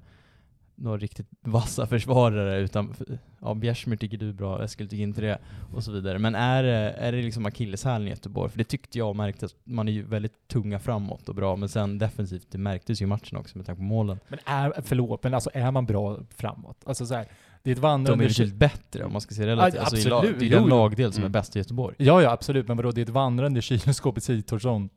några 0.82 0.98
riktigt 0.98 1.28
vassa 1.42 1.88
försvarare, 1.88 2.60
utan 2.60 2.94
ja, 3.42 3.54
Bjärsmyr 3.54 3.98
tycker 3.98 4.18
du 4.18 4.30
är 4.30 4.34
bra, 4.34 4.64
Eskil 4.64 4.90
tycker 4.90 5.04
inte 5.04 5.22
det, 5.22 5.38
och 5.74 5.84
så 5.84 5.92
vidare. 5.92 6.20
Men 6.20 6.36
är 6.36 6.64
är 6.64 7.12
det 7.12 7.22
liksom 7.22 7.46
akilleshälen 7.46 8.08
i 8.08 8.10
Göteborg? 8.10 8.52
För 8.52 8.58
det 8.58 8.64
tyckte 8.64 8.98
jag 8.98 9.16
märktes, 9.16 9.56
man 9.64 9.88
är 9.88 9.92
ju 9.92 10.04
väldigt 10.04 10.48
tunga 10.48 10.80
framåt 10.80 11.30
och 11.30 11.36
bra, 11.36 11.56
men 11.56 11.70
sen 11.70 11.98
defensivt, 11.98 12.48
det 12.52 12.58
märktes 12.58 13.02
ju 13.02 13.06
i 13.06 13.08
matchen 13.08 13.38
också 13.38 13.58
med 13.58 13.66
tanke 13.66 13.80
på 13.80 13.84
målen. 13.84 14.20
Men 14.28 14.40
är, 14.46 14.74
förlåt, 14.82 15.24
men 15.24 15.34
alltså 15.34 15.50
är 15.54 15.72
man 15.72 15.86
bra 15.86 16.20
framåt? 16.36 16.78
Alltså 16.86 17.06
så 17.06 17.14
här, 17.14 17.28
det 17.64 17.72
är 17.72 17.76
ett 17.76 17.82
De 17.82 17.96
är 18.06 18.16
betydligt 18.16 18.56
bättre 18.56 19.04
om 19.04 19.12
man 19.12 19.22
ska 19.22 19.36
se 19.36 19.46
relativt. 19.46 19.76
Ja, 19.76 19.82
alltså 19.82 20.16
absolut. 20.16 20.40
det 20.40 20.46
är 20.46 20.50
den 20.50 20.70
lagdel 20.70 21.14
som 21.14 21.22
är 21.24 21.26
Mm. 21.26 21.32
bäst 21.32 21.56
i 21.56 21.60
Göteborg. 21.60 21.96
Ja, 22.00 22.22
ja 22.22 22.32
absolut, 22.32 22.68
men 22.68 22.78
vadå, 22.78 22.92
det 22.92 23.02
är 23.02 23.04
ett 23.04 23.10
vandrande 23.10 23.62
kylskåp 23.62 24.30
i 24.30 24.42
Torsson. 24.42 24.90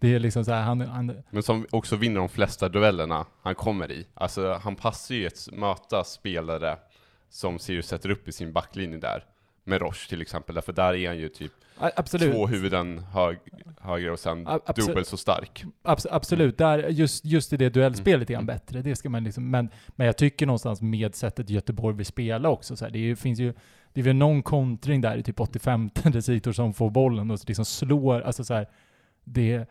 Det 0.00 0.14
är 0.14 0.18
liksom 0.18 0.44
så 0.44 0.52
här, 0.52 0.62
han, 0.62 0.80
han, 0.80 1.12
Men 1.30 1.42
som 1.42 1.66
också 1.70 1.96
vinner 1.96 2.20
de 2.20 2.28
flesta 2.28 2.68
duellerna 2.68 3.26
han 3.42 3.54
kommer 3.54 3.92
i. 3.92 4.06
Alltså 4.14 4.52
han 4.62 4.76
passar 4.76 5.14
ju 5.14 5.26
att 5.26 5.48
möta 5.52 6.04
spelare 6.04 6.76
som 7.28 7.58
Sirius 7.58 7.86
sätter 7.86 8.10
upp 8.10 8.28
i 8.28 8.32
sin 8.32 8.52
backlinje 8.52 8.98
där. 8.98 9.24
Med 9.64 9.80
Roche 9.82 10.08
till 10.08 10.22
exempel, 10.22 10.54
därför 10.54 10.72
där 10.72 10.94
är 10.94 11.08
han 11.08 11.18
ju 11.18 11.28
typ 11.28 11.52
absolut. 11.96 12.32
två 12.34 12.46
huvuden 12.46 12.98
hög, 12.98 13.38
högre 13.80 14.10
och 14.10 14.18
sen 14.18 14.46
A- 14.46 14.58
abso- 14.66 14.86
dubbelt 14.86 15.06
så 15.06 15.16
stark. 15.16 15.64
Abs- 15.82 16.06
absolut, 16.10 16.58
där, 16.58 16.88
just, 16.88 17.24
just 17.24 17.52
i 17.52 17.56
det 17.56 17.68
duellspelet 17.68 18.30
är 18.30 18.34
han 18.34 18.44
Mm. 18.44 18.54
bättre. 18.56 18.82
Det 18.82 18.96
ska 18.96 19.08
man 19.10 19.24
liksom, 19.24 19.50
men, 19.50 19.68
men 19.88 20.06
jag 20.06 20.16
tycker 20.16 20.46
någonstans 20.46 20.82
med 20.82 21.14
sättet 21.14 21.50
Göteborg 21.50 21.96
vill 21.96 22.06
spela 22.06 22.48
också, 22.48 22.76
så 22.76 22.84
här, 22.84 22.92
det 22.92 22.98
är, 23.10 23.14
finns 23.14 23.38
ju 23.38 23.54
det 23.92 24.00
är 24.00 24.04
väl 24.04 24.16
någon 24.16 24.42
kontring 24.42 25.00
där 25.00 25.16
i 25.16 25.22
typ 25.22 25.40
85 25.40 25.90
där 26.04 26.20
Sitor 26.20 26.52
som 26.52 26.74
får 26.74 26.90
bollen 26.90 27.30
och 27.30 27.38
liksom 27.46 27.64
slår, 27.64 28.20
alltså 28.20 28.44
så 28.44 28.54
här, 28.54 28.68
det, 29.24 29.66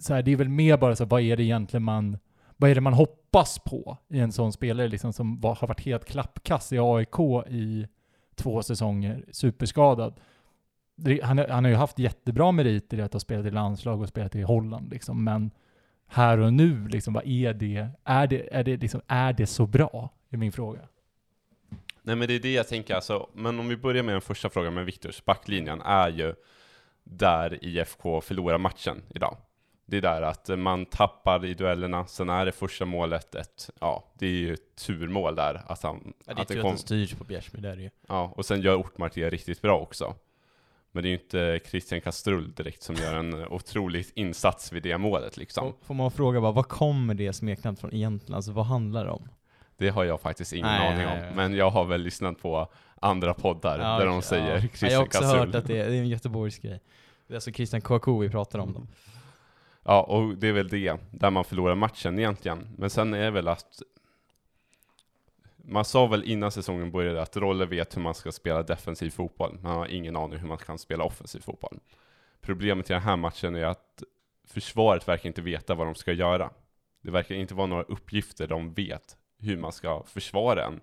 så 0.00 0.14
här, 0.14 0.22
det 0.22 0.30
är 0.32 0.36
väl 0.36 0.48
mer 0.48 0.76
bara 0.76 0.96
så 0.96 1.04
här, 1.04 1.08
vad 1.10 1.20
är 1.22 1.36
det 1.36 1.42
egentligen 1.42 1.82
man, 1.82 2.18
vad 2.56 2.70
är 2.70 2.74
det 2.74 2.80
man 2.80 2.92
hoppas 2.92 3.58
på 3.58 3.96
i 4.08 4.18
en 4.18 4.32
sån 4.32 4.52
spelare 4.52 4.88
liksom 4.88 5.12
som 5.12 5.40
var, 5.40 5.54
har 5.54 5.68
varit 5.68 5.80
helt 5.84 6.04
klappkass 6.04 6.72
i 6.72 6.78
AIK 6.78 7.18
i 7.48 7.86
två 8.34 8.62
säsonger, 8.62 9.24
superskadad. 9.32 10.20
Det- 10.96 11.24
Han, 11.24 11.38
han 11.38 11.64
har 11.64 11.70
ju 11.70 11.76
haft 11.76 11.98
jättebra 11.98 12.52
meriter 12.52 12.98
i 12.98 13.02
att 13.02 13.12
ha 13.12 13.20
spelat 13.20 13.46
i 13.46 13.50
landslag 13.50 14.00
och 14.00 14.08
spelat 14.08 14.34
i 14.34 14.42
Holland 14.42 14.90
liksom, 14.90 15.24
men 15.24 15.50
här 16.06 16.38
och 16.38 16.52
nu, 16.52 16.88
liksom, 16.88 17.14
vad 17.14 17.26
är 17.26 17.54
det? 17.54 17.88
Är 18.04 18.26
det, 18.26 18.54
är 18.54 18.64
det, 18.64 18.76
liksom, 18.76 19.00
är 19.06 19.32
det 19.32 19.46
så 19.46 19.66
bra? 19.66 20.10
Är 20.30 20.36
min 20.36 20.52
fråga. 20.52 20.80
Nej 22.02 22.16
men 22.16 22.28
det 22.28 22.34
är 22.34 22.40
det 22.40 22.52
jag 22.52 22.68
tänker 22.68 22.94
alltså, 22.94 23.28
men 23.34 23.60
om 23.60 23.68
vi 23.68 23.76
börjar 23.76 24.02
med 24.02 24.14
den 24.14 24.20
första 24.20 24.50
frågan 24.50 24.74
med 24.74 24.84
Viktors, 24.84 25.24
backlinjen 25.24 25.80
är 25.80 26.08
ju 26.08 26.34
där 27.10 27.64
IFK 27.64 28.20
förlorar 28.20 28.58
matchen 28.58 29.02
idag. 29.14 29.36
Det 29.86 29.96
är 29.96 30.00
där 30.00 30.22
att 30.22 30.58
man 30.58 30.86
tappar 30.86 31.44
i 31.44 31.54
duellerna, 31.54 32.06
sen 32.06 32.30
är 32.30 32.46
det 32.46 32.52
första 32.52 32.84
målet 32.84 33.34
ett, 33.34 33.70
ja, 33.80 34.04
det 34.18 34.26
är 34.26 34.30
ju 34.30 34.54
ett 34.54 34.76
turmål 34.76 35.34
där, 35.34 35.62
att 35.66 35.82
han, 35.82 36.12
Ja, 36.26 36.34
det 36.34 36.40
är 36.40 36.42
att 36.42 36.48
tur 36.48 36.56
att 36.56 36.62
kom, 36.62 36.70
den 36.70 36.78
styrs 36.78 37.14
på 37.14 37.24
Bjärsmyr, 37.24 37.60
där 37.60 37.70
är 37.70 37.76
det 37.76 37.82
ju. 37.82 37.90
ja, 38.08 38.32
och 38.36 38.46
sen 38.46 38.60
gör 38.60 38.76
Ortmark 38.76 39.14
det 39.14 39.30
riktigt 39.30 39.62
bra 39.62 39.78
också. 39.78 40.14
Men 40.92 41.02
det 41.02 41.08
är 41.08 41.10
ju 41.10 41.18
inte 41.18 41.60
Christian 41.70 42.00
Kastrull 42.00 42.52
direkt 42.52 42.82
som 42.82 42.94
gör 42.94 43.14
en 43.14 43.34
otrolig 43.34 44.06
insats 44.14 44.72
vid 44.72 44.82
det 44.82 44.98
målet 44.98 45.36
liksom. 45.36 45.72
Får, 45.72 45.86
får 45.86 45.94
man 45.94 46.10
fråga 46.10 46.40
bara, 46.40 46.52
vad 46.52 46.68
kommer 46.68 47.14
det 47.14 47.32
smeknamnet 47.32 47.80
från 47.80 47.94
egentligen? 47.94 48.34
Alltså 48.34 48.52
vad 48.52 48.66
handlar 48.66 49.04
det 49.04 49.10
om? 49.10 49.28
Det 49.80 49.88
har 49.88 50.04
jag 50.04 50.20
faktiskt 50.20 50.52
ingen 50.52 50.66
Nej, 50.66 50.88
aning 50.88 51.06
nej, 51.06 51.28
om, 51.28 51.36
men 51.36 51.54
jag 51.54 51.70
har 51.70 51.84
väl 51.84 52.00
lyssnat 52.02 52.38
på 52.38 52.68
andra 52.94 53.34
poddar 53.34 53.78
där 53.78 54.06
de 54.06 54.22
säger 54.22 54.54
ja. 54.54 54.60
Christian 54.60 54.90
Jag 54.90 54.98
har 54.98 55.04
också 55.04 55.20
Kastrull. 55.20 55.40
hört 55.40 55.54
att 55.54 55.66
det 55.66 55.78
är, 55.78 55.90
det 55.90 55.96
är 55.96 56.00
en 56.00 56.08
Göteborgs 56.08 56.58
grej. 56.58 56.80
Det 57.26 57.32
är 57.32 57.36
alltså 57.36 57.52
Christian 57.52 57.80
Kouakou 57.80 58.20
vi 58.20 58.30
pratar 58.30 58.58
om 58.58 58.72
då. 58.72 58.86
Ja, 59.82 60.02
och 60.02 60.36
det 60.36 60.48
är 60.48 60.52
väl 60.52 60.68
det, 60.68 60.96
där 61.10 61.30
man 61.30 61.44
förlorar 61.44 61.74
matchen 61.74 62.18
egentligen. 62.18 62.68
Men 62.78 62.90
sen 62.90 63.14
är 63.14 63.22
det 63.22 63.30
väl 63.30 63.48
att 63.48 63.82
man 65.56 65.84
sa 65.84 66.06
väl 66.06 66.24
innan 66.24 66.52
säsongen 66.52 66.90
började 66.90 67.22
att 67.22 67.36
Rolle 67.36 67.66
vet 67.66 67.96
hur 67.96 68.02
man 68.02 68.14
ska 68.14 68.32
spela 68.32 68.62
defensiv 68.62 69.10
fotboll, 69.10 69.52
men 69.54 69.64
han 69.64 69.78
har 69.78 69.86
ingen 69.86 70.16
aning 70.16 70.38
hur 70.38 70.48
man 70.48 70.58
kan 70.58 70.78
spela 70.78 71.04
offensiv 71.04 71.40
fotboll. 71.40 71.78
Problemet 72.40 72.90
i 72.90 72.92
den 72.92 73.02
här 73.02 73.16
matchen 73.16 73.56
är 73.56 73.64
att 73.64 74.02
försvaret 74.48 75.08
verkar 75.08 75.26
inte 75.28 75.42
veta 75.42 75.74
vad 75.74 75.86
de 75.86 75.94
ska 75.94 76.12
göra. 76.12 76.50
Det 77.02 77.10
verkar 77.10 77.34
inte 77.34 77.54
vara 77.54 77.66
några 77.66 77.82
uppgifter 77.82 78.46
de 78.46 78.72
vet 78.72 79.16
hur 79.40 79.56
man 79.56 79.72
ska 79.72 80.02
försvara 80.06 80.64
en. 80.64 80.80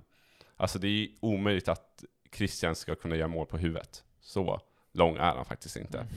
Alltså 0.58 0.80
det 0.80 0.88
är 0.88 1.08
omöjligt 1.20 1.68
att 1.68 2.04
Christian 2.36 2.76
ska 2.76 2.96
kunna 2.96 3.16
göra 3.16 3.28
mål 3.28 3.46
på 3.46 3.58
huvudet. 3.58 4.04
Så 4.22 4.62
lång 4.92 5.16
är 5.16 5.36
han 5.36 5.46
faktiskt 5.46 5.76
inte 5.78 6.08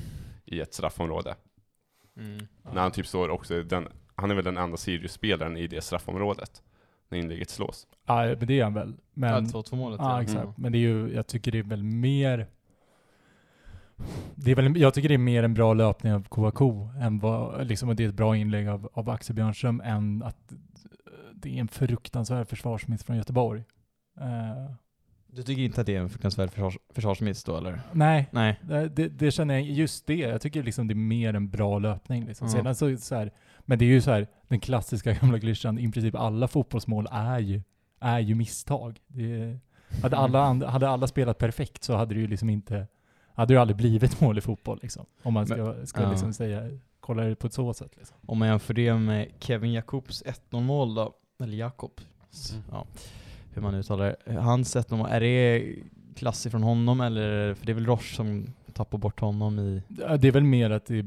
i 0.44 0.60
ett 0.60 0.74
straffområde. 0.74 1.34
Mm. 2.16 2.46
När 2.62 2.80
han 2.80 2.90
typ 2.90 3.06
står 3.06 3.28
också, 3.28 3.62
den, 3.62 3.88
han 4.14 4.30
är 4.30 4.34
väl 4.34 4.44
den 4.44 4.56
enda 4.56 4.76
Sirius-spelaren 4.76 5.56
i 5.56 5.66
det 5.66 5.80
straffområdet. 5.80 6.62
När 7.08 7.18
inlägget 7.18 7.50
slås. 7.50 7.86
Ja, 8.06 8.26
men 8.26 8.46
det 8.46 8.60
är 8.60 8.64
han 8.64 8.74
väl. 8.74 8.94
Men, 9.14 9.30
Ja, 9.30 9.40
2-2 9.40 9.76
målet. 9.76 10.00
Ja, 10.02 10.22
exakt. 10.22 10.42
Mm. 10.42 10.54
Men 10.56 10.72
det 10.72 10.78
är 10.78 10.80
ju, 10.80 11.14
jag 11.14 11.26
tycker 11.26 11.52
det 11.52 11.58
är 11.58 11.62
väl 11.62 11.82
mer... 11.82 12.46
Det 14.34 14.50
är 14.50 14.54
väl, 14.54 14.76
jag 14.76 14.94
tycker 14.94 15.08
det 15.08 15.14
är 15.14 15.18
mer 15.18 15.42
en 15.42 15.54
bra 15.54 15.74
löpning 15.74 16.12
av 16.12 16.26
än 17.00 17.18
vad, 17.18 17.66
liksom, 17.66 17.88
och 17.88 17.96
det 17.96 18.04
är 18.04 18.08
ett 18.08 18.14
bra 18.14 18.36
inlägg 18.36 18.68
av, 18.68 18.88
av 18.92 19.10
Axel 19.10 19.36
Björnström 19.36 19.80
än 19.84 20.22
att 20.22 20.52
det 21.42 21.56
är 21.56 21.60
en 21.60 21.68
fruktansvärd 21.68 22.48
försvarsmiss 22.48 23.04
från 23.04 23.16
Göteborg. 23.16 23.64
Eh, 24.20 24.72
Du 25.26 25.42
tycker 25.42 25.62
inte 25.62 25.80
att 25.80 25.86
det 25.86 25.96
är 25.96 26.00
en 26.00 26.10
fruktansvärd 26.10 26.50
försvars, 26.50 26.78
försvarsmiss 26.94 27.44
då 27.44 27.56
eller? 27.56 27.80
nej, 27.92 28.28
Nej. 28.32 28.58
det, 28.62 29.08
det, 29.08 29.30
känner 29.30 29.54
jag, 29.54 29.62
just 29.62 30.06
det, 30.06 30.14
jag 30.14 30.40
tycker 30.40 30.62
liksom 30.62 30.88
det 30.88 30.92
är 30.92 30.96
mer 30.96 31.34
en 31.34 31.50
bra 31.50 31.78
löpning. 31.78 32.24
Liksom. 32.24 32.46
Ja. 32.46 32.52
Sedan 32.52 32.74
så, 32.74 32.96
så 32.96 33.14
här, 33.14 33.30
men 33.60 33.78
det 33.78 33.84
är 33.84 33.88
ju 33.88 34.00
så 34.00 34.10
här, 34.10 34.26
den 34.48 34.60
klassiska 34.60 35.12
gamla 35.12 35.40
klyschan, 35.40 35.78
i 35.78 35.92
princip 35.92 36.14
alla 36.14 36.48
fotbollsmål 36.48 37.08
är 37.10 37.38
ju, 37.38 37.62
är 38.00 38.18
ju 38.18 38.34
misstag. 38.34 38.98
Det 39.06 39.58
hade, 40.02 40.16
alla 40.16 40.42
and, 40.44 40.62
hade 40.62 40.88
alla 40.88 41.06
spelat 41.06 41.38
perfekt 41.38 41.84
så 41.84 41.96
hade 41.96 42.14
det 42.14 42.20
ju 42.20 42.26
liksom 42.26 42.50
inte, 42.50 42.86
hade 43.34 43.54
det 43.54 43.60
aldrig 43.60 43.76
blivit 43.76 44.20
mål 44.20 44.38
i 44.38 44.40
fotboll 44.40 44.78
liksom. 44.82 45.06
Om 45.22 45.34
man 45.34 45.46
ska, 45.46 45.86
ska 45.86 46.02
ja. 46.02 46.10
liksom 46.10 46.32
säga, 46.32 46.70
kolla 47.00 47.22
det 47.22 47.36
på 47.36 47.46
ett 47.46 47.52
så 47.52 47.74
sätt 47.74 47.96
liksom. 47.96 48.16
Om 48.26 48.38
man 48.38 48.48
jämför 48.48 48.74
det 48.74 48.94
med 48.94 49.28
Kevin 49.38 49.72
Jakobs 49.72 50.22
1-0 50.50 50.60
mål 50.60 50.94
då, 50.94 51.14
eller 51.42 51.56
Jakob, 51.56 51.90
Mm. 52.52 52.62
ja, 52.70 52.86
hur 53.52 53.62
man 53.62 53.74
uttalar 53.74 54.16
det. 54.26 54.32
Hans 54.40 54.76
1-0 54.76 54.96
mål, 54.96 55.08
är 55.10 55.20
det 55.20 55.74
klass 56.16 56.46
ifrån 56.46 56.62
honom 56.62 57.00
eller? 57.00 57.54
För 57.54 57.66
det 57.66 57.72
är 57.72 57.74
väl 57.74 57.86
Roche 57.86 58.14
som 58.16 58.46
tappar 58.72 58.98
bort 58.98 59.20
honom 59.20 59.58
i... 59.58 59.82
Det 60.18 60.28
är 60.28 60.32
väl 60.32 60.44
mer 60.44 60.70
att 60.70 60.86
det, 60.86 61.06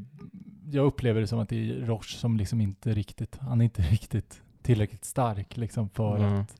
jag 0.72 0.86
upplever 0.86 1.22
det 1.22 1.28
som 1.28 1.40
att 1.40 1.50
det 1.50 1.56
är 1.70 1.74
Roche 1.86 2.18
som 2.18 2.38
liksom 2.38 2.62
inte 2.62 2.94
riktigt, 2.94 3.38
han 3.38 3.62
är 3.62 3.66
inte 3.66 3.82
riktigt 3.82 4.42
tillräckligt 4.62 5.06
stark 5.06 5.58
liksom 5.58 5.90
för, 5.90 6.18
Mm. 6.18 6.34
att, 6.42 6.56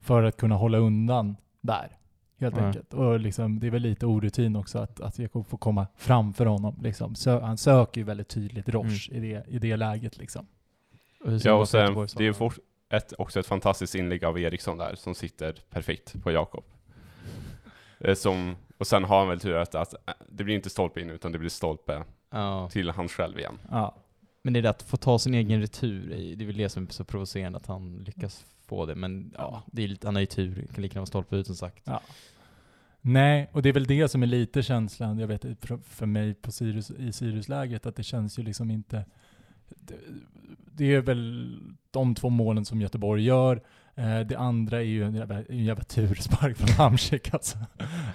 för 0.00 0.22
att 0.22 0.36
kunna 0.36 0.54
hålla 0.54 0.78
undan 0.78 1.36
där. 1.60 1.96
Helt 2.38 2.54
Nej. 2.56 2.64
enkelt. 2.64 2.94
Och 2.94 3.20
liksom, 3.20 3.60
det 3.60 3.66
är 3.66 3.70
väl 3.70 3.82
lite 3.82 4.06
orutin 4.06 4.56
också 4.56 4.78
att, 4.78 5.00
att 5.00 5.18
Jakob 5.18 5.46
får 5.46 5.58
komma 5.58 5.86
framför 5.96 6.46
honom. 6.46 6.78
Liksom. 6.82 7.14
Sö, 7.14 7.40
han 7.40 7.56
söker 7.56 8.00
ju 8.00 8.04
väldigt 8.04 8.28
tydligt 8.28 8.68
Roche 8.68 9.12
i, 9.12 9.20
det, 9.20 9.44
i 9.48 9.58
det 9.58 9.76
läget. 9.76 10.18
Liksom. 10.18 10.46
ser 11.24 11.40
Ja, 11.48 11.54
och 11.54 11.68
sen, 11.68 12.06
det 12.16 12.26
är 12.26 12.32
for, 12.32 12.52
ett, 12.90 13.12
också 13.18 13.40
ett 13.40 13.46
fantastiskt 13.46 13.94
inlägg 13.94 14.24
av 14.24 14.38
Eriksson 14.38 14.78
där, 14.78 14.94
som 14.94 15.14
sitter 15.14 15.52
perfekt 15.70 16.22
på 16.22 16.30
Jakob. 16.32 16.64
Eh, 18.00 18.14
Som, 18.14 18.56
och 18.78 18.86
sen 18.86 19.04
har 19.04 19.18
han 19.18 19.28
väl 19.28 19.40
tur 19.40 19.54
att, 19.54 19.74
att 19.74 19.94
eh, 19.94 20.14
det 20.28 20.44
blir 20.44 20.54
inte 20.54 20.70
stolpe 20.70 21.00
in, 21.00 21.10
utan 21.10 21.32
det 21.32 21.38
blir 21.38 21.50
stolpe 21.50 22.04
Ja. 22.30 22.68
till 22.72 22.90
han 22.90 23.08
själv 23.08 23.38
igen. 23.38 23.58
Ja. 23.70 23.96
Men 24.42 24.52
det 24.52 24.60
är 24.60 24.62
det 24.62 24.70
att 24.70 24.82
få 24.82 24.96
ta 24.96 25.18
sin 25.18 25.34
egen 25.34 25.60
retur, 25.60 26.08
det 26.36 26.44
är 26.44 26.46
väl 26.46 26.56
det 26.56 26.68
som 26.68 26.82
är 26.86 26.90
så 26.92 27.04
provocerande 27.04 27.56
att 27.58 27.66
han 27.66 27.98
lyckas 28.06 28.44
få 28.66 28.86
det. 28.86 28.94
Men 28.94 29.34
ja, 29.38 29.62
det 29.66 29.82
är 29.84 29.88
lite, 29.88 30.06
han 30.06 30.14
har 30.14 30.20
ju 30.20 30.26
tur, 30.26 30.66
kan 30.74 30.82
lika 30.82 30.92
gärna 30.94 31.00
vara 31.00 31.06
stolpe 31.06 31.36
ut 31.36 31.46
som 31.46 31.56
sagt. 31.56 31.88
Nej, 33.00 33.48
och 33.52 33.62
det 33.62 33.68
är 33.68 33.72
väl 33.72 33.86
det 33.86 34.08
som 34.08 34.22
är 34.22 34.26
lite 34.26 34.62
känslan, 34.62 35.18
jag 35.18 35.26
vet 35.28 35.42
för, 35.84 36.06
mig 36.06 36.34
på 36.34 36.52
Sirius, 36.52 36.90
i 36.90 37.12
Sirius-läget, 37.12 37.86
att 37.86 37.96
det 37.96 38.02
känns 38.02 38.38
ju 38.38 38.42
liksom 38.42 38.70
inte... 38.70 39.04
Det, 40.76 40.94
är 40.94 41.00
väl 41.00 41.56
de 41.90 42.14
två 42.14 42.28
målen 42.28 42.64
som 42.64 42.80
Göteborg 42.80 43.24
gör. 43.24 43.62
Eh, 43.94 44.20
det 44.20 44.36
andra 44.38 44.78
är 44.78 44.84
ju 44.84 45.04
en 45.04 45.14
jävla, 45.14 45.42
en 45.48 45.64
jävla 45.64 45.84
turspark 45.84 46.56
från 46.56 46.68
Hamsik 46.68 47.34
alltså. 47.34 47.58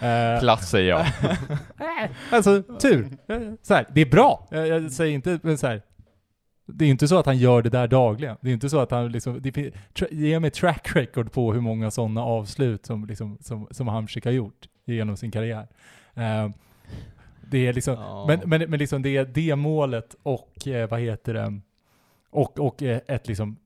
Eh, 0.02 0.40
Klass 0.40 0.70
säger 0.70 0.90
jag. 0.90 1.06
alltså, 2.32 2.64
tur. 2.64 3.18
Eh, 3.28 3.40
Så 3.62 3.74
här, 3.74 3.86
det 3.94 4.02
är 4.02 4.06
bra. 4.06 4.48
Jag, 4.52 4.92
säger 4.92 5.14
inte, 5.14 5.40
men 5.44 5.58
så 5.58 5.68
här, 5.68 5.82
det 6.68 6.86
är 6.86 6.90
inte 6.90 7.08
så 7.08 7.18
att 7.20 7.26
han 7.26 7.38
gör 7.38 7.62
det 7.62 7.70
där 7.70 7.88
dagligen. 7.88 8.38
Det 8.42 8.50
är 8.50 8.54
inte 8.54 8.70
så 8.70 8.80
att 8.80 8.92
han 8.92 9.12
liksom, 9.12 9.42
det, 9.42 9.52
fin- 9.52 9.72
tra, 9.94 10.08
ge 10.12 10.40
mig 10.40 10.52
track 10.52 10.96
record 10.96 11.32
på 11.32 11.54
hur 11.54 11.62
många 11.62 11.92
sådana 11.92 12.22
avslut 12.24 12.86
som, 12.86 13.06
liksom, 13.06 13.38
som, 13.42 13.68
som 13.72 13.88
Hamsik 13.88 14.26
har 14.26 14.32
gjort 14.32 14.66
genom 14.86 15.18
sin 15.18 15.32
karriär. 15.32 15.68
Det 17.52 17.68
är 17.68 17.74
liksom, 17.74 17.94
Ja. 17.94 18.26
men, 18.28 18.50
men, 18.50 18.70
men 18.70 18.80
liksom 18.80 19.02
det 19.02 19.18
är 19.18 19.26
det 19.26 19.56
målet 19.56 20.16
och 20.24 20.68
eh, 20.68 20.90
vad 20.90 21.00
heter 21.00 21.34
det, 21.34 21.60
och, 22.30 22.60
och 22.60 22.84
eh, 22.84 23.00
ett 23.08 23.28
liksom, 23.28 23.58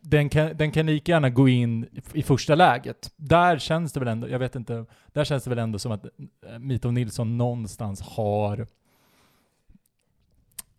den 0.00 0.28
kan, 0.28 0.56
den 0.56 0.70
kan 0.70 0.86
lika 0.86 1.12
gärna 1.12 1.30
gå 1.30 1.48
in 1.48 1.84
i- 1.84 2.18
i 2.18 2.22
första 2.22 2.54
läget. 2.54 3.12
Där 3.16 3.58
känns 3.58 3.92
det 3.92 4.00
väl 4.00 4.08
ändå, 4.08 4.28
jag 4.28 4.38
vet 4.38 4.56
inte, 4.56 4.84
där 5.12 5.24
känns 5.24 5.44
det 5.44 5.50
väl 5.50 5.58
ändå 5.58 5.78
som 5.78 5.92
att 5.92 6.04
eh, 6.46 6.58
Mitov 6.58 6.92
Nilsson 6.92 7.38
någonstans 7.38 8.00
har 8.02 8.66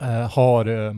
eh, 0.01 0.31
har, 0.31 0.65
eh, 0.65 0.93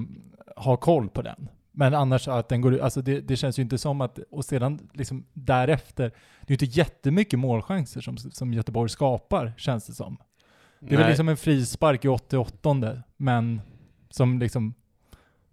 har 0.55 0.77
koll 0.77 1.10
på 1.10 1.21
den. 1.21 1.48
Men 1.71 1.93
annars 1.93 2.27
att 2.27 2.50
den 2.50 2.62
går 2.62 2.79
alltså 2.79 3.01
det, 3.01 3.19
det 3.21 3.36
känns 3.36 3.60
ju 3.60 3.63
inte 3.63 3.77
som 3.77 4.01
att, 4.01 4.19
och 4.31 4.45
sedan 4.45 4.89
liksom 4.93 5.25
därefter, 5.33 6.03
det 6.41 6.53
är 6.53 6.57
ju 6.60 6.65
inte 6.65 6.79
jättemycket 6.79 7.39
målchanser 7.39 8.01
som, 8.01 8.17
som 8.17 8.53
Göteborg 8.53 8.89
skapar, 8.89 9.53
känns 9.57 9.86
det 9.88 9.93
som. 9.93 10.17
Det 10.83 10.88
är 10.93 10.97
väl 10.97 11.00
Nej. 11.00 11.09
liksom 11.09 11.29
en 11.29 11.38
frispark 11.38 12.05
i 12.05 12.07
88 12.07 13.03
men 13.17 13.61
som 14.09 14.39
liksom, 14.39 14.73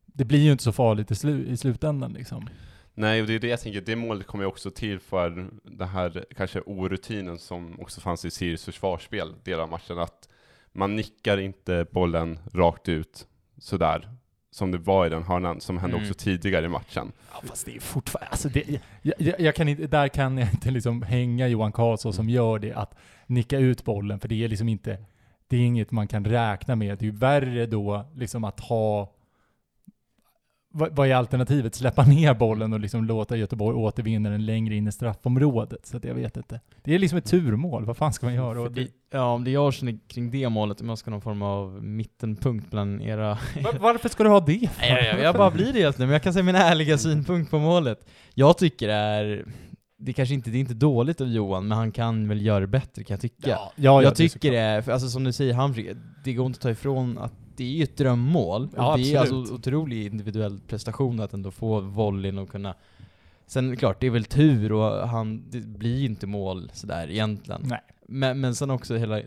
det 0.06 0.24
blir 0.24 0.38
ju 0.38 0.52
inte 0.52 0.64
så 0.64 0.72
farligt 0.72 1.10
i, 1.10 1.14
slu, 1.14 1.46
i 1.46 1.56
slutändan 1.56 2.12
liksom. 2.12 2.48
Nej, 2.94 3.20
och 3.20 3.26
det 3.26 3.34
är 3.34 3.38
det 3.38 3.48
jag 3.48 3.60
tänker, 3.60 3.80
det 3.80 3.96
målet 3.96 4.26
kommer 4.26 4.44
ju 4.44 4.48
också 4.48 4.70
till 4.70 5.00
för 5.00 5.50
den 5.64 5.88
här 5.88 6.24
kanske 6.36 6.60
orutinen 6.60 7.38
som 7.38 7.80
också 7.80 8.00
fanns 8.00 8.24
i 8.24 8.30
Sirius 8.30 8.64
försvarsspel, 8.64 9.34
delar 9.44 9.62
av 9.62 9.68
matchen, 9.70 9.98
att 9.98 10.28
man 10.72 10.96
nickar 10.96 11.38
inte 11.38 11.86
bollen 11.92 12.38
rakt 12.52 12.88
ut 12.88 13.26
sådär, 13.58 14.08
som 14.50 14.70
det 14.70 14.78
var 14.78 15.06
i 15.06 15.08
den 15.08 15.22
hörnan, 15.22 15.60
som 15.60 15.78
hände 15.78 15.96
Mm. 15.96 16.08
också 16.08 16.24
tidigare 16.24 16.64
i 16.66 16.68
matchen. 16.68 17.12
Ja, 17.32 17.42
fast 17.46 17.66
det 17.66 17.76
är 17.76 17.80
fortfarande, 17.80 18.30
alltså 18.30 18.48
det, 18.48 18.80
jag, 19.02 19.14
jag, 19.18 19.40
jag 19.40 19.54
kan 19.54 19.68
inte, 19.68 19.86
där 19.86 20.08
kan 20.08 20.38
jag 20.38 20.48
inte 20.50 20.70
liksom 20.70 21.02
hänga 21.02 21.48
Johan 21.48 21.72
Karlsson 21.72 22.12
som 22.12 22.28
gör 22.30 22.58
det, 22.58 22.72
att 22.72 22.94
nicka 23.26 23.58
ut 23.58 23.84
bollen, 23.84 24.20
för 24.20 24.28
det 24.28 24.44
är 24.44 24.48
liksom 24.48 24.68
inte, 24.68 24.98
det 25.48 25.56
är 25.56 25.60
inget 25.60 25.90
man 25.90 26.08
kan 26.08 26.24
räkna 26.24 26.76
med. 26.76 26.98
Det 26.98 27.02
är 27.02 27.10
ju 27.10 27.16
värre 27.16 27.66
då 27.66 28.04
liksom 28.14 28.44
att 28.44 28.60
ha, 28.60 29.12
vad, 30.70 30.96
vad 30.96 31.08
är 31.08 31.14
alternativet? 31.14 31.74
Släppa 31.74 32.04
ner 32.04 32.34
bollen 32.34 32.72
och 32.72 32.80
liksom 32.80 33.04
låta 33.04 33.36
Göteborg 33.36 33.76
återvinna 33.76 34.30
den 34.30 34.46
längre 34.46 34.74
in 34.74 34.88
i 34.88 34.92
straffområdet. 34.92 35.86
Så 35.86 36.00
jag 36.02 36.14
vet 36.14 36.36
inte. 36.36 36.60
Det 36.82 36.94
är 36.94 36.98
liksom 36.98 37.18
ett 37.18 37.24
turmål, 37.24 37.84
vad 37.84 37.96
fan 37.96 38.12
ska 38.12 38.26
man 38.26 38.34
göra? 38.34 38.68
Det, 38.68 38.88
ja, 39.10 39.32
om 39.32 39.44
det 39.44 39.50
jag 39.50 39.74
känner 39.74 39.98
kring 40.08 40.30
det 40.30 40.48
målet, 40.48 40.80
om 40.80 40.88
jag 40.88 40.98
ska 40.98 41.10
ha 41.10 41.14
någon 41.14 41.22
form 41.22 41.42
av 41.42 41.84
mittenpunkt 41.84 42.70
bland 42.70 43.02
era... 43.02 43.38
var, 43.64 43.78
varför 43.78 44.08
ska 44.08 44.22
du 44.22 44.30
ha 44.30 44.40
det? 44.40 44.70
Nej, 44.80 45.06
jag, 45.06 45.20
jag 45.20 45.34
bara 45.34 45.50
blir 45.50 45.72
det 45.72 45.80
helt 45.80 45.98
nu, 45.98 46.06
men 46.06 46.12
jag 46.12 46.22
kan 46.22 46.32
säga 46.32 46.42
min 46.42 46.54
ärliga 46.54 46.98
synpunkt 46.98 47.50
på 47.50 47.58
målet. 47.58 48.08
Jag 48.34 48.58
tycker 48.58 48.88
det 48.88 48.94
är, 48.94 49.44
det 49.98 50.12
kanske 50.12 50.34
inte, 50.34 50.50
det 50.50 50.56
är 50.56 50.60
inte 50.60 50.74
dåligt 50.74 51.20
av 51.20 51.28
Johan, 51.28 51.68
men 51.68 51.78
han 51.78 51.92
kan 51.92 52.28
väl 52.28 52.46
göra 52.46 52.60
det 52.60 52.66
bättre 52.66 53.04
kan 53.04 53.14
jag 53.14 53.20
tycka. 53.20 53.48
Ja, 53.48 53.72
ja, 53.76 54.02
jag 54.02 54.16
det 54.16 54.24
är 54.24 54.28
tycker 54.28 54.50
det 54.50 54.58
är, 54.58 54.82
för 54.82 54.92
alltså 54.92 55.08
som 55.08 55.24
du 55.24 55.32
säger 55.32 55.54
Hamsik, 55.54 55.88
det 56.24 56.32
går 56.32 56.46
inte 56.46 56.56
att 56.56 56.62
ta 56.62 56.70
ifrån 56.70 57.18
att 57.18 57.32
det 57.56 57.64
är 57.64 57.68
ju 57.68 57.82
ett 57.82 57.96
drömmål. 57.96 58.62
Och 58.62 58.74
Ja, 58.76 58.96
det 58.96 59.14
är 59.14 59.20
absolut. 59.20 59.40
alltså 59.40 59.54
otrolig 59.54 60.06
individuell 60.06 60.60
prestation 60.60 61.20
att 61.20 61.34
ändå 61.34 61.50
få 61.50 61.80
volleyn 61.80 62.38
och 62.38 62.50
kunna 62.50 62.74
Sen 63.46 63.76
klart, 63.76 64.00
det 64.00 64.06
är 64.06 64.10
väl 64.10 64.24
tur 64.24 64.72
och 64.72 65.08
han, 65.08 65.50
det 65.50 65.60
blir 65.60 65.98
ju 65.98 66.06
inte 66.06 66.26
mål 66.26 66.70
sådär 66.74 67.10
egentligen. 67.10 67.60
Nej. 67.64 67.80
Men, 68.08 68.40
men 68.40 68.54
sen 68.54 68.70
också 68.70 68.96
hela, 68.96 69.20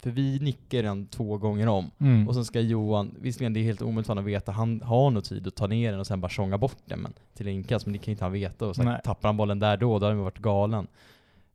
för 0.00 0.10
vi 0.10 0.38
nickar 0.38 0.82
den 0.82 1.06
två 1.06 1.38
gånger 1.38 1.66
om. 1.66 1.90
Mm. 1.98 2.28
Och 2.28 2.34
sen 2.34 2.44
ska 2.44 2.60
Johan, 2.60 3.14
visserligen 3.20 3.52
det 3.52 3.60
är 3.60 3.64
helt 3.64 3.82
omöjligt 3.82 4.06
för 4.06 4.10
honom 4.10 4.24
att 4.24 4.30
veta, 4.30 4.52
han 4.52 4.82
har 4.82 5.10
nog 5.10 5.24
tid 5.24 5.46
att 5.46 5.54
ta 5.54 5.66
ner 5.66 5.90
den 5.90 6.00
och 6.00 6.06
sen 6.06 6.20
bara 6.20 6.28
tjonga 6.28 6.58
bort 6.58 6.82
den 6.84 7.00
men, 7.00 7.12
till 7.34 7.48
inkast, 7.48 7.86
men 7.86 7.92
det 7.92 7.98
kan 7.98 8.12
inte 8.12 8.24
han 8.24 8.32
veta. 8.32 8.66
Och 8.66 8.84
Nej. 8.84 9.00
tappar 9.04 9.28
han 9.28 9.36
bollen 9.36 9.58
där 9.58 9.76
då, 9.76 9.98
då 9.98 10.06
hade 10.06 10.16
han 10.16 10.24
varit 10.24 10.38
galen 10.38 10.86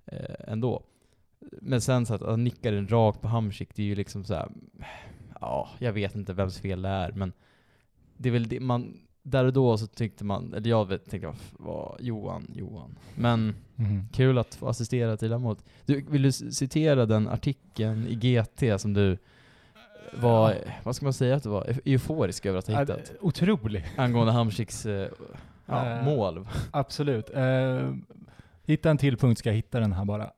eh, 0.06 0.36
ändå. 0.48 0.84
Men 1.62 1.82
sen 1.82 2.06
så 2.06 2.14
att 2.14 2.22
han 2.22 2.44
nickar 2.44 2.72
den 2.72 2.88
rakt 2.88 3.22
på 3.22 3.28
Hamsik, 3.28 3.70
det 3.76 3.82
är 3.82 3.88
ju 3.88 3.96
liksom 3.96 4.24
så 4.24 4.34
här. 4.34 4.50
ja, 5.42 5.70
jag 5.80 5.94
vet 5.94 6.16
inte 6.16 6.34
vems 6.34 6.60
fel 6.60 6.82
det 6.82 6.90
är, 6.90 7.12
men 7.12 7.34
det 8.18 8.30
är 8.30 8.34
väl 8.34 8.48
det 8.48 8.60
man, 8.60 9.00
där 9.28 9.46
och 9.46 9.54
då 9.54 9.78
så 9.78 9.88
tyckte 9.88 10.24
man, 10.24 10.54
eller 10.54 10.70
jag 10.70 10.88
vet, 10.88 11.10
tänkte 11.10 11.34
var 11.52 11.98
Johan, 12.00 12.48
Johan. 12.56 12.96
Men 13.16 13.56
Mhm. 13.76 14.08
kul 14.14 14.38
att 14.38 14.56
få 14.56 14.68
assistera 14.68 15.18
till 15.18 15.38
målet. 15.38 15.64
Du, 15.86 16.02
vill 16.10 16.22
du 16.22 16.32
citera 16.32 17.06
den 17.06 17.28
artikeln 17.28 18.08
i 18.08 18.16
GT 18.16 18.78
som 18.80 18.94
du 18.94 19.18
var, 20.22 20.56
vad 20.84 20.96
ska 20.96 21.06
man 21.06 21.14
säga 21.14 21.36
att 21.36 21.44
du 21.44 21.50
var, 21.50 21.76
euforisk 21.86 22.46
över 22.46 22.60
att 22.60 22.68
ha 22.68 22.74
Ja, 22.74 22.80
hittat? 22.80 23.12
Otrolig. 23.22 23.86
Angående 23.98 24.32
Hamsiks 24.34 24.86
eh, 24.86 25.10
ja, 25.66 25.86
Eh, 26.00 26.04
mål. 26.06 26.48
Absolut. 26.72 27.30
Eh, 27.30 27.92
hitta 28.64 28.90
en 28.90 28.98
till 28.98 29.18
punkt 29.18 29.38
ska 29.40 29.50
jag 29.50 29.56
hitta 29.56 29.80
den 29.80 29.94
här 29.94 30.06
bara. 30.06 30.32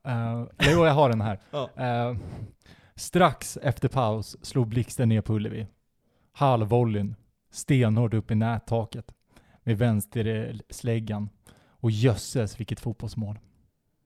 Jo, 0.59 0.85
jag 0.85 0.93
har 0.93 1.09
den 1.09 1.21
här. 1.21 1.39
Ja. 1.51 2.15
Strax 2.95 3.57
efter 3.61 3.87
paus 3.87 4.37
slog 4.41 4.67
blixten 4.67 5.09
ner 5.09 5.21
på 5.21 5.33
Ullevi. 5.33 5.67
Halvvolleyn, 6.31 7.15
stenhårt 7.51 8.13
upp 8.13 8.31
i 8.31 8.35
nättaket 8.35 9.11
med 9.63 9.77
vänstersläggan. 9.77 11.29
Och 11.79 11.91
jösses 11.91 12.59
vilket 12.59 12.79
fotbollsmål. 12.79 13.39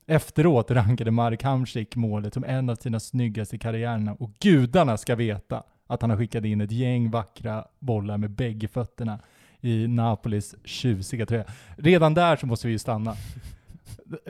Efteråt 0.08 0.72
rankade 0.72 1.12
Mark 1.12 1.44
Hamsik 1.44 1.96
målet 1.96 2.34
som 2.34 2.44
en 2.44 2.70
av 2.70 2.76
sina 2.76 3.00
snyggaste 3.00 3.58
karriärerna 3.58 4.14
och 4.14 4.34
gudarna 4.40 4.98
ska 4.98 5.16
veta 5.16 5.64
att 5.88 6.02
han 6.02 6.10
har 6.10 6.18
skickat 6.18 6.46
in 6.46 6.62
ett 6.62 6.72
gäng 6.72 7.12
vackra 7.12 7.68
bollar 7.80 8.18
med 8.18 8.32
bägge 8.32 8.68
fötterna 8.68 9.20
i 9.62 9.88
Napolis 9.88 10.56
tjusiga 10.64 11.26
tröja. 11.26 11.46
Redan 11.78 12.14
där 12.14 12.36
så 12.36 12.48
måste 12.48 12.68
vi 12.68 12.74
ju 12.74 12.80
stanna. 12.80 13.16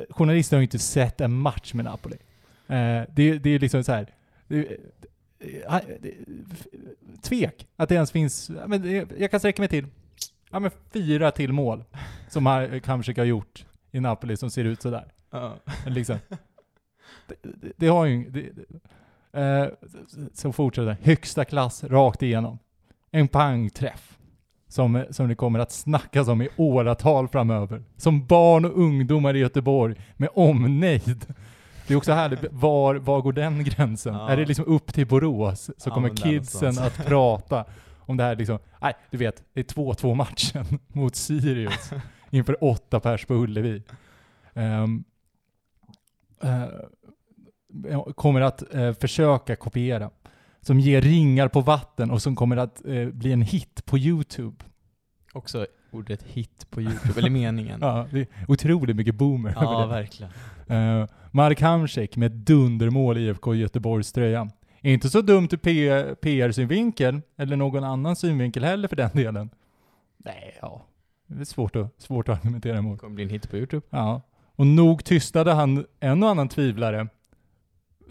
Journalister 0.09 0.57
har 0.57 0.61
ju 0.61 0.65
inte 0.65 0.79
sett 0.79 1.21
en 1.21 1.33
match 1.33 1.73
med 1.73 1.85
Napoli. 1.85 2.17
Eh, 2.67 3.03
det, 3.15 3.39
det 3.39 3.49
är 3.49 3.59
liksom 3.59 3.83
så 3.83 3.91
här. 3.91 4.07
Det, 5.41 5.97
det, 6.01 6.13
tvek 7.21 7.67
att 7.75 7.89
det 7.89 7.95
ens 7.95 8.11
finns, 8.11 8.51
men 8.67 9.07
jag 9.17 9.31
kan 9.31 9.39
sträcka 9.39 9.61
mig 9.61 9.69
till, 9.69 9.87
ja 10.51 10.59
men 10.59 10.71
fyra 10.93 11.31
till 11.31 11.53
mål 11.53 11.83
som 12.29 12.45
har, 12.45 12.79
Kamsik 12.79 13.17
har 13.17 13.25
gjort 13.25 13.65
i 13.91 13.99
Napoli 13.99 14.37
som 14.37 14.49
ser 14.49 14.63
ut 14.63 14.81
sådär. 14.81 15.11
Men 15.31 15.51
Liksom. 15.93 16.17
Det, 17.27 17.35
det, 17.41 17.71
det 17.77 17.87
har 17.87 18.05
ju 18.05 18.29
det, 18.29 18.49
eh, 19.39 19.67
Så 20.33 20.51
fortsätter 20.51 20.97
högsta 21.01 21.45
klass 21.45 21.83
rakt 21.83 22.23
igenom. 22.23 22.59
En 23.11 23.27
pangträff. 23.27 24.17
Som, 24.67 25.05
som 25.09 25.27
det 25.27 25.35
kommer 25.35 25.59
att 25.59 25.71
snackas 25.71 26.27
om 26.27 26.41
i 26.41 26.49
åratal 26.55 27.27
framöver. 27.27 27.83
Som 27.97 28.25
barn 28.25 28.65
och 28.65 28.77
ungdomar 28.77 29.35
i 29.35 29.39
Göteborg 29.39 29.95
med 30.17 30.29
omnejd. 30.33 31.25
Det 31.87 31.93
är 31.93 31.97
också 31.97 32.11
härligt, 32.11 32.39
var, 32.51 32.95
var 32.95 33.21
går 33.21 33.33
den 33.33 33.63
gränsen? 33.63 34.13
Ja. 34.13 34.29
Är 34.29 34.37
det 34.37 34.45
liksom 34.45 34.65
upp 34.65 34.93
till 34.93 35.07
Borås 35.07 35.69
så 35.77 35.89
Ja, 35.89 35.93
kommer 35.93 36.15
kidsen 36.15 36.79
att 36.79 37.05
prata 37.05 37.65
om 37.99 38.17
det 38.17 38.23
här 38.23 38.35
liksom, 38.35 38.59
nej 38.81 38.93
du 39.09 39.17
vet, 39.17 39.43
det 39.53 39.59
är 39.59 39.63
2-2 39.63 40.15
matchen 40.15 40.65
mot 40.87 41.15
Sirius 41.15 41.91
inför 42.29 42.63
åtta 42.63 42.99
pers 42.99 43.25
på 43.25 43.33
Ullevi. 43.33 43.83
Ehm, 44.53 45.03
eh, 46.43 48.03
kommer 48.15 48.41
att 48.41 48.73
eh, 48.73 48.93
försöka 48.93 49.55
kopiera. 49.55 50.09
Som 50.61 50.79
ger 50.79 51.01
ringar 51.01 51.47
på 51.47 51.61
vatten 51.61 52.11
och 52.11 52.21
som 52.21 52.35
kommer 52.35 52.57
att 52.57 52.85
eh, 52.85 53.07
bli 53.07 53.31
en 53.31 53.41
hit 53.41 53.85
på 53.85 53.97
YouTube. 53.97 54.65
Också 55.33 55.67
ordet 55.91 56.23
hit 56.23 56.67
på 56.69 56.81
youtube, 56.81 57.19
eller 57.19 57.29
meningen. 57.29 57.79
Ja, 57.81 58.07
det 58.11 58.19
är 58.19 58.27
otroligt 58.47 58.95
mycket 58.95 59.15
boomer 59.15 59.53
Ja, 59.55 59.81
det. 59.81 59.87
verkligen. 59.87 60.31
Uh, 60.71 61.07
Mark 61.31 61.61
Hamsik 61.61 62.17
med 62.17 62.31
ett 62.31 62.45
dundermål 62.45 63.17
i 63.17 63.27
IFK 63.27 63.55
Göteborgs 63.55 64.11
tröja. 64.11 64.49
Inte 64.81 65.09
så 65.09 65.21
dumt 65.21 65.47
ur 65.51 66.15
PR-synvinkel, 66.15 67.21
eller 67.37 67.55
någon 67.55 67.83
annan 67.83 68.15
synvinkel 68.15 68.63
heller 68.63 68.87
för 68.87 68.95
den 68.95 69.09
delen. 69.13 69.49
Nej, 70.17 70.57
ja. 70.61 70.85
Det 71.27 71.41
är 71.41 71.45
svårt 71.45 71.75
att, 71.75 72.01
svårt 72.01 72.29
att 72.29 72.39
argumentera 72.39 72.77
emot. 72.77 72.99
kommer 72.99 73.15
bli 73.15 73.23
en 73.23 73.29
hit 73.29 73.49
på 73.49 73.57
youtube. 73.57 73.85
Ja. 73.89 74.21
Och 74.55 74.67
nog 74.67 75.03
tystade 75.03 75.51
han 75.53 75.85
en 75.99 76.23
och 76.23 76.29
annan 76.29 76.49
tvivlare. 76.49 77.07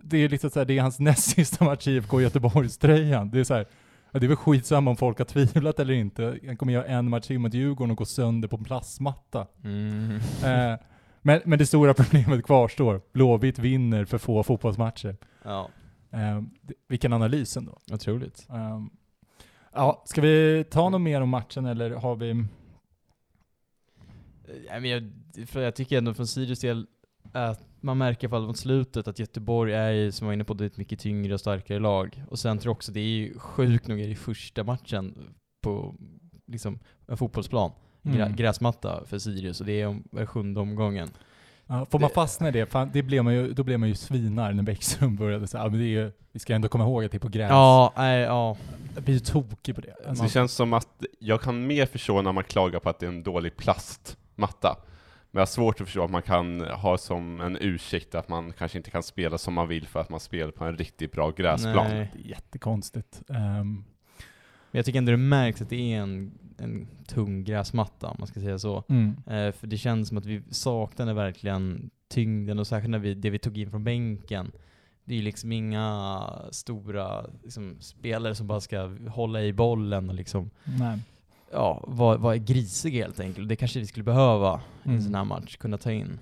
Det 0.02 0.18
är 0.18 0.28
liksom 0.28 0.50
så 0.50 0.58
här, 0.58 0.66
det 0.66 0.78
är 0.78 0.82
hans 0.82 0.98
näst 0.98 1.30
sista 1.30 1.64
match 1.64 1.88
i 1.88 1.90
IFK 1.96 2.20
Göteborgs-tröjan. 2.20 3.30
Det 3.30 3.40
är 3.40 3.44
så 3.44 3.54
här, 3.54 3.66
ja, 4.12 4.20
det 4.20 4.26
är 4.26 4.28
väl 4.28 4.36
skitsamma 4.36 4.90
om 4.90 4.96
folk 4.96 5.18
har 5.18 5.24
tvivlat 5.24 5.80
eller 5.80 5.94
inte. 5.94 6.38
Han 6.46 6.56
kommer 6.56 6.72
göra 6.72 6.84
en 6.84 7.10
match 7.10 7.26
till 7.26 7.38
mot 7.38 7.54
Djurgården 7.54 7.90
och 7.90 7.96
gå 7.96 8.04
sönder 8.04 8.48
på 8.48 8.56
en 8.56 8.64
plastmatta. 8.64 9.46
Mm. 9.64 10.16
Eh, 10.44 10.78
Men, 11.22 11.40
men 11.44 11.58
det 11.58 11.66
stora 11.66 11.94
problemet 11.94 12.44
kvarstår. 12.44 13.00
Blåvitt 13.12 13.58
vinner 13.58 14.04
för 14.04 14.18
få 14.18 14.42
fotbollsmatcher. 14.42 15.16
Ja, 15.44 15.68
Um, 16.12 16.50
vilken 16.88 17.12
analys 17.12 17.56
ändå. 17.56 17.78
otroligt. 17.92 18.46
Um, 18.48 18.90
ja, 19.72 20.02
ska 20.06 20.20
vi 20.20 20.64
ta 20.70 20.88
något 20.88 21.00
mer 21.00 21.20
om 21.20 21.28
matchen 21.28 21.66
eller 21.66 21.90
har 21.90 22.16
vi... 22.16 22.34
Men 24.70 24.84
jag, 24.84 25.12
jag 25.54 25.74
tycker 25.74 25.98
ändå 25.98 26.14
från 26.14 26.26
Sirius 26.26 26.60
del 26.60 26.86
att 27.32 27.60
man 27.80 27.98
märker 27.98 28.28
i 28.28 28.30
alla 28.30 28.40
fall 28.40 28.46
mot 28.46 28.56
slutet 28.58 29.08
att 29.08 29.18
Göteborg 29.18 29.74
är 29.74 29.90
ju, 29.90 30.12
som 30.12 30.24
jag 30.24 30.28
var 30.28 30.34
inne 30.34 30.44
på, 30.44 30.54
det 30.54 30.64
är 30.64 30.66
ett 30.66 30.76
mycket 30.76 31.00
tyngre 31.00 31.34
och 31.34 31.40
starkare 31.40 31.78
lag. 31.78 32.22
Och 32.28 32.38
sen 32.38 32.58
tror 32.58 32.70
jag 32.70 32.76
också 32.76 32.92
det 32.92 33.00
är 33.00 33.04
ju 33.04 33.38
sjukt 33.38 33.86
nog 33.86 33.98
det 33.98 34.14
första 34.14 34.64
matchen 34.64 35.18
på 35.62 35.94
liksom 36.46 36.78
en 37.06 37.16
fotbollsplan, 37.16 37.70
grä, 38.02 38.22
Mm. 38.24 38.36
gräsmatta 38.36 39.04
för 39.06 39.18
Sirius 39.18 39.60
och 39.60 39.66
det 39.66 39.80
är 39.80 39.86
om, 39.86 40.04
är 40.16 40.26
sjunde 40.26 40.60
omgången. 40.60 41.08
Ja, 41.66 41.86
får 41.90 41.98
man 41.98 42.10
fastna 42.10 42.48
i 42.48 42.52
det? 42.52 42.66
Fan, 42.66 42.90
det 42.92 43.02
blev 43.02 43.24
man 43.24 43.34
ju, 43.34 43.52
då 43.52 43.62
blev 43.64 43.80
man 43.80 43.88
ju 43.88 43.94
svinar 43.94 44.52
när 44.52 44.62
Bäckström 44.62 45.16
började 45.16 45.46
säga, 45.46 45.62
ja, 45.64 45.68
men 45.70 45.78
det 45.78 45.84
är 45.84 45.88
ju, 46.04 46.12
vi 46.32 46.38
ska 46.40 46.54
ändå 46.54 46.68
komma 46.68 46.84
ihåg 46.84 47.04
att 47.04 47.10
det 47.10 47.16
är 47.16 47.20
på 47.20 47.28
gräs. 47.28 47.50
Ja, 47.50 47.92
nej, 47.96 48.20
ja. 48.20 48.56
Jag 48.94 49.02
blir 49.04 49.14
ju 49.14 49.20
tokig 49.20 49.74
på 49.74 49.80
det. 49.80 49.94
Alltså, 50.08 50.24
Det 50.24 50.30
känns 50.30 50.52
som 50.52 50.72
att 50.72 51.04
jag 51.18 51.40
kan 51.40 51.66
mer 51.66 51.86
förstå 51.86 52.22
när 52.22 52.32
man 52.32 52.44
klagar 52.44 52.80
på 52.80 52.88
att 52.88 52.98
det 52.98 53.06
är 53.06 53.10
en 53.10 53.22
dålig 53.22 53.56
plastmatta. 53.56 54.76
Men 55.30 55.40
jag 55.40 55.40
har 55.40 55.46
svårt 55.46 55.80
att 55.80 55.86
förstå 55.86 56.04
att 56.04 56.10
man 56.10 56.22
kan 56.22 56.60
ha 56.60 56.98
som 56.98 57.40
en 57.40 57.58
ursäkt 57.60 58.14
att 58.14 58.28
man 58.28 58.52
kanske 58.52 58.78
inte 58.78 58.90
kan 58.90 59.02
spela 59.02 59.38
som 59.38 59.54
man 59.54 59.68
vill 59.68 59.86
för 59.86 60.00
att 60.00 60.10
man 60.10 60.20
spelar 60.20 60.50
på 60.50 60.64
en 60.64 60.76
riktigt 60.76 61.12
bra 61.12 61.30
gräsplan. 61.30 61.86
Nej. 61.88 62.10
det 62.12 62.20
är 62.24 62.28
jättekonstigt. 62.28 63.22
Ehm, 63.28 63.84
Men 64.70 64.78
jag 64.78 64.84
tycker 64.84 64.98
ändå 64.98 65.10
det 65.10 65.16
märks 65.16 65.62
att 65.62 65.68
det 65.70 65.94
är 65.94 66.00
en, 66.00 66.32
en 66.58 66.88
tung 67.06 67.44
gräsmatta, 67.44 68.08
om 68.08 68.16
man 68.18 68.28
ska 68.28 68.40
säga 68.40 68.58
så. 68.58 68.84
mm. 68.88 69.16
Eh, 69.26 69.52
för 69.52 69.66
det 69.66 69.78
känns 69.78 70.08
som 70.08 70.18
att 70.18 70.26
vi 70.26 70.42
saknade 70.50 71.12
verkligen 71.12 71.90
tyngden 72.08 72.58
och 72.58 72.66
särskilt 72.66 72.90
när 72.90 72.98
vi, 72.98 73.14
det 73.14 73.30
vi 73.30 73.38
tog 73.38 73.58
in 73.58 73.70
från 73.70 73.84
bänken. 73.84 74.52
Det 75.04 75.14
är 75.14 75.18
ju 75.18 75.24
liksom 75.24 75.52
inga 75.52 76.22
stora 76.50 77.26
liksom, 77.42 77.76
spelare 77.80 78.34
som 78.34 78.46
bara 78.46 78.60
ska 78.60 78.96
hålla 79.08 79.42
i 79.42 79.52
bollen 79.52 80.08
och 80.08 80.14
liksom, 80.14 80.50
Nej. 80.64 80.98
Ja, 81.52 81.84
vara 81.86 82.16
vara 82.16 82.36
grisiga 82.36 83.04
helt 83.04 83.20
enkelt. 83.20 83.48
Det 83.48 83.56
kanske 83.56 83.80
vi 83.80 83.86
skulle 83.86 84.04
behöva 84.04 84.60
i 84.82 84.86
Mm. 84.88 84.96
en 84.96 85.02
sån 85.02 85.14
här 85.14 85.24
match, 85.24 85.56
kunna 85.56 85.78
ta 85.78 85.92
in. 85.92 86.18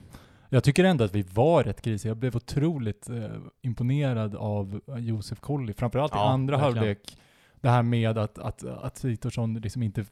Jag 0.48 0.64
tycker 0.64 0.84
ändå 0.84 1.04
att 1.04 1.14
vi 1.14 1.22
var 1.22 1.64
rätt 1.64 1.82
grisiga. 1.82 2.10
Jag 2.10 2.16
blev 2.16 2.36
otroligt 2.36 3.08
eh, 3.10 3.24
imponerad 3.62 4.34
av 4.36 4.80
Josef 4.98 5.40
Colley, 5.40 5.74
framförallt 5.74 6.12
i 6.12 6.16
Ja, 6.16 6.28
andra 6.30 6.56
verkligen. 6.56 6.76
halvlek. 6.76 7.16
Det 7.60 7.68
här 7.68 7.82
med 7.82 8.18
att, 8.18 8.38
att, 8.38 8.64
att 8.64 8.98
Sitorsson 8.98 9.54
liksom 9.54 9.82
inte 9.82 10.04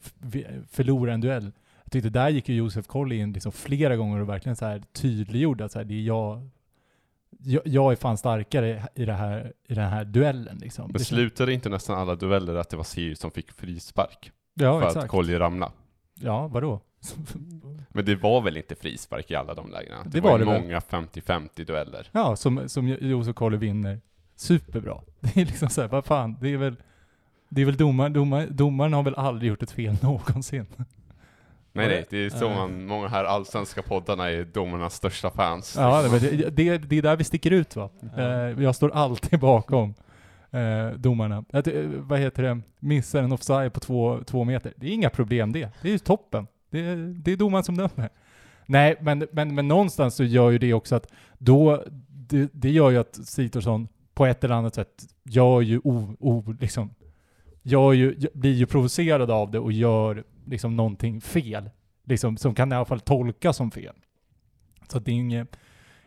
förlorar 0.70 1.12
en 1.12 1.20
duell. 1.20 1.52
Jag 1.84 1.92
tyckte 1.92 2.10
där 2.10 2.28
gick 2.28 2.48
ju 2.48 2.54
Josef 2.54 2.86
Colley 2.86 3.18
in 3.18 3.32
liksom 3.32 3.52
flera 3.52 3.96
gånger 3.96 4.20
och 4.20 4.28
verkligen 4.28 4.56
så 4.56 4.64
här 4.64 4.82
tydliggjorde 4.92 5.64
att 5.64 5.72
så 5.72 5.78
här, 5.78 5.84
det 5.84 5.94
är 5.94 6.02
jag, 6.02 6.48
jag, 7.38 7.62
jag 7.64 7.92
är 7.92 7.96
fan 7.96 8.18
starkare 8.18 8.86
i, 8.94 9.04
det 9.04 9.12
här, 9.12 9.52
i 9.68 9.74
den 9.74 9.90
här 9.90 10.04
duellen. 10.04 10.58
Liksom. 10.58 10.84
Men 10.84 10.92
Det 10.92 10.98
känns- 10.98 11.08
slutade 11.08 11.52
inte 11.52 11.68
nästan 11.68 11.98
alla 11.98 12.14
dueller 12.14 12.54
att 12.54 12.70
det 12.70 12.76
var 12.76 12.84
Sirius 12.84 13.18
som 13.18 13.30
fick 13.30 13.52
frispark? 13.52 14.30
Ja, 14.58 14.80
för 14.80 14.86
att 14.86 14.96
exakt. 14.96 15.10
Collier 15.10 15.38
ramla? 15.38 15.72
Ja, 16.14 16.46
vadå? 16.46 16.80
Men 17.88 18.04
det 18.04 18.16
var 18.16 18.40
väl 18.40 18.56
inte 18.56 18.74
frispark 18.74 19.30
i 19.30 19.34
alla 19.34 19.54
de 19.54 19.70
lägena? 19.70 20.02
Det, 20.04 20.10
Det 20.10 20.20
var, 20.20 20.30
var 20.30 20.38
det 20.38 20.44
många 20.44 20.78
50-50 20.78 21.64
dueller. 21.64 22.08
Ja, 22.12 22.36
som, 22.36 22.68
som 22.68 22.88
Josef 22.88 23.34
Colley 23.34 23.58
vinner. 23.58 24.00
Superbra. 24.36 25.00
Det 25.20 25.40
är 25.40 25.44
liksom 25.44 25.68
såhär, 25.68 25.88
vad 25.88 26.04
fan, 26.04 26.36
det 26.40 26.48
är 26.52 26.56
väl, 26.56 26.76
det 27.48 27.60
är 27.60 27.66
väl 27.66 27.76
domaren, 27.76 28.12
domar, 28.12 28.46
domaren 28.46 28.92
har 28.92 29.02
väl 29.02 29.14
aldrig 29.14 29.48
gjort 29.48 29.62
ett 29.62 29.70
fel 29.70 29.96
någonsin. 30.02 30.66
Nej 31.72 31.88
nej, 31.88 32.06
det 32.10 32.26
är 32.26 32.30
så 32.30 32.48
Eh. 32.48 32.56
man, 32.56 32.86
många 32.86 33.08
här 33.08 33.24
allsvenska 33.24 33.82
poddarna 33.82 34.30
är 34.30 34.44
domarnas 34.44 34.94
största 34.94 35.30
fans. 35.30 35.74
Ja, 35.78 36.02
det, 36.02 36.50
det, 36.50 36.78
det, 36.78 36.98
är 36.98 37.02
där 37.02 37.16
vi 37.16 37.24
sticker 37.24 37.50
ut 37.50 37.76
va. 37.76 37.90
Eh, 38.16 38.24
jag 38.62 38.74
står 38.74 38.90
alltid 38.90 39.40
bakom 39.40 39.94
eh, 40.56 40.90
domarna. 40.98 41.44
Att, 41.52 41.66
eh, 41.68 41.82
vad 41.84 42.18
heter 42.18 42.42
det, 42.42 42.60
missar 42.78 43.22
en 43.22 43.32
offside 43.32 43.72
på 43.72 43.80
två, 43.80 44.20
två 44.26 44.44
meter. 44.44 44.72
Det 44.76 44.86
är 44.86 44.90
inga 44.92 45.10
problem 45.10 45.52
det. 45.52 45.70
Det 45.82 45.88
är 45.88 45.92
ju 45.92 45.98
toppen. 45.98 46.46
Det, 46.70 46.80
är- 46.80 47.14
det 47.22 47.32
är 47.32 47.36
domaren 47.36 47.64
som 47.64 47.76
dömer. 47.76 48.08
Nej, 48.66 48.96
men, 49.00 49.26
men, 49.32 49.54
men 49.54 49.68
någonstans 49.68 50.14
så 50.14 50.24
gör 50.24 50.50
ju 50.50 50.58
det 50.58 50.72
också 50.74 50.94
att 50.96 51.12
då, 51.38 51.84
det, 52.08 52.50
det 52.52 52.70
gör 52.70 52.90
ju 52.90 52.96
att 52.98 53.14
Sitorsson 53.26 53.88
på 54.14 54.26
ett 54.26 54.44
eller 54.44 54.54
annat 54.54 54.74
sätt 54.74 55.04
gör 55.24 55.60
ju 55.60 55.78
o, 55.84 56.16
o, 56.20 56.54
liksom, 56.60 56.90
gör 57.62 57.92
ju, 57.92 58.16
blir 58.34 58.52
ju 58.54 58.66
provocerad 58.66 59.30
av 59.30 59.50
det 59.50 59.58
och 59.58 59.72
gör 59.72 60.24
liksom 60.46 60.76
någonting 60.76 61.20
fel. 61.20 61.70
Liksom, 62.04 62.36
som 62.36 62.54
kan 62.54 62.72
i 62.72 62.74
alla 62.74 62.84
fall 62.84 63.00
tolkas 63.00 63.56
som 63.56 63.70
fel. 63.70 63.94
Så 64.88 64.98
att 64.98 65.04
det 65.04 65.10
är 65.10 65.14
inget, 65.14 65.56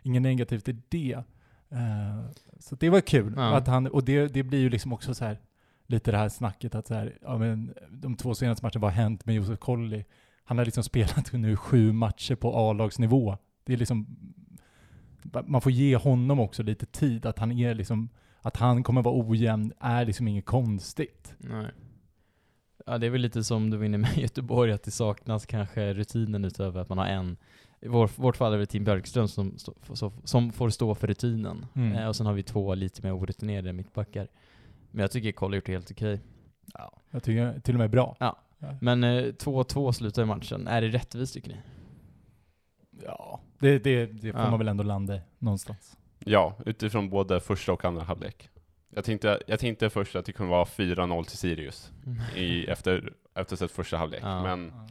inget 0.04 0.22
negativt 0.22 0.70
i 0.70 0.76
det. 0.90 1.24
Eh, 1.72 2.32
så 2.60 2.76
det 2.76 2.90
var 2.90 3.02
kul. 3.02 3.34
Ja. 3.36 3.58
Att 3.58 3.68
han, 3.68 3.88
och 3.88 4.04
det, 4.04 4.28
det 4.28 4.44
blir 4.44 4.60
ju 4.60 4.70
liksom 4.70 4.94
också 4.94 5.14
så 5.14 5.26
här 5.26 5.38
lite 5.88 6.12
det 6.12 6.18
här 6.18 6.30
snacket 6.30 6.76
att 6.76 6.88
så 6.88 6.94
här, 6.94 7.18
ja, 7.22 7.38
men, 7.38 7.74
de 7.90 8.16
två 8.16 8.36
senaste 8.36 8.66
matcherna, 8.66 8.82
vad 8.82 8.92
har 8.92 9.04
hänt 9.04 9.26
med 9.26 9.36
Josef 9.36 9.60
Colley? 9.60 10.04
Han 10.44 10.58
har 10.58 10.66
liksom 10.66 10.84
spelat 10.94 11.34
nu 11.34 11.56
sju 11.56 11.92
matcher 11.92 12.36
på 12.36 12.70
A-lagsnivå. 12.70 13.38
Det 13.64 13.74
är 13.74 13.78
liksom, 13.78 14.08
man 15.46 15.62
får 15.62 15.72
ge 15.72 15.96
honom 15.96 16.40
också 16.40 16.64
lite 16.64 16.86
tid, 16.86 17.26
att 17.26 17.40
han 17.40 17.52
är 17.52 17.74
liksom, 17.76 18.10
att 18.42 18.58
han 18.58 18.84
kommer 18.84 19.02
vara 19.02 19.30
ojämn 19.30 19.74
är 19.80 20.06
liksom 20.06 20.28
inget 20.28 20.46
konstigt. 20.46 21.36
Nej. 21.38 21.72
Ja, 22.86 22.98
det 22.98 23.06
är 23.06 23.10
väl 23.10 23.22
lite 23.22 23.44
som 23.44 23.70
du 23.70 23.78
var 23.78 23.86
inne 23.86 23.98
med 23.98 24.18
i 24.18 24.22
Göteborg, 24.22 24.72
att 24.72 24.84
det 24.84 24.92
saknas 24.92 25.46
kanske 25.46 25.94
rutinen 25.94 26.46
utöver 26.46 26.82
att 26.82 26.90
man 26.90 26.98
har 26.98 27.06
en. 27.06 27.38
I 27.82 27.88
vår, 27.88 28.10
vårt 28.16 28.38
fall 28.38 28.54
är 28.54 28.58
det 28.58 28.66
Tim 28.66 28.84
Björkström 28.84 29.28
som, 29.28 29.58
som, 29.94 30.12
som 30.24 30.52
får 30.52 30.70
stå 30.70 30.96
för 30.96 31.08
rutinen. 31.08 31.66
Mm. 31.76 31.92
Eh, 31.94 32.08
och 32.08 32.16
sen 32.16 32.26
har 32.26 32.34
vi 32.34 32.44
två 32.44 32.76
lite 32.76 33.02
mer 33.04 33.18
orutinerade 33.18 33.74
mittbackar. 33.74 34.28
Men 34.92 35.02
jag 35.02 35.12
tycker 35.12 35.32
Kolle 35.32 35.52
har 35.54 35.56
gjort 35.56 35.66
det 35.66 35.72
helt 35.72 35.92
okej. 35.92 36.20
Jag 37.12 37.24
tycker 37.24 37.60
till 37.60 37.76
och 37.76 37.80
med 37.80 37.90
bra. 37.90 38.16
Ja. 38.20 38.38
Men 38.82 39.04
eh, 39.04 39.08
2-2 39.24 39.92
slutar 39.92 40.22
i 40.22 40.26
matchen. 40.26 40.68
Är 40.68 40.82
det 40.82 40.88
rättvist 40.88 41.34
tycker 41.34 41.50
ni? 41.50 41.58
Ja, 43.06 43.40
det, 43.60 43.80
det, 43.80 44.06
det 44.06 44.32
får 44.32 44.42
Ja. 44.42 44.50
man 44.50 44.60
väl 44.60 44.68
ändå 44.68 44.84
landa 44.84 45.16
i 45.16 45.22
någonstans. 45.38 45.98
Ja, 46.20 46.56
utifrån 46.66 47.10
både 47.10 47.40
första 47.40 47.74
och 47.74 47.86
andra 47.86 48.04
halvlek. 48.04 48.50
Jag 48.96 49.04
tänkte, 49.04 49.40
jag 49.48 49.60
tänkte 49.60 49.90
först 49.90 50.16
att 50.16 50.26
det 50.26 50.32
kunde 50.32 50.52
vara 50.52 50.64
4-0 50.66 51.24
till 51.24 51.38
Sirius 51.38 51.92
i, 52.36 52.66
efter, 52.66 53.14
efter 53.36 53.56
sett 53.56 53.72
första 53.72 53.98
halvlek, 53.98 54.22
Ja. 54.24 54.44
men 54.44 54.72
Ja 54.76 54.88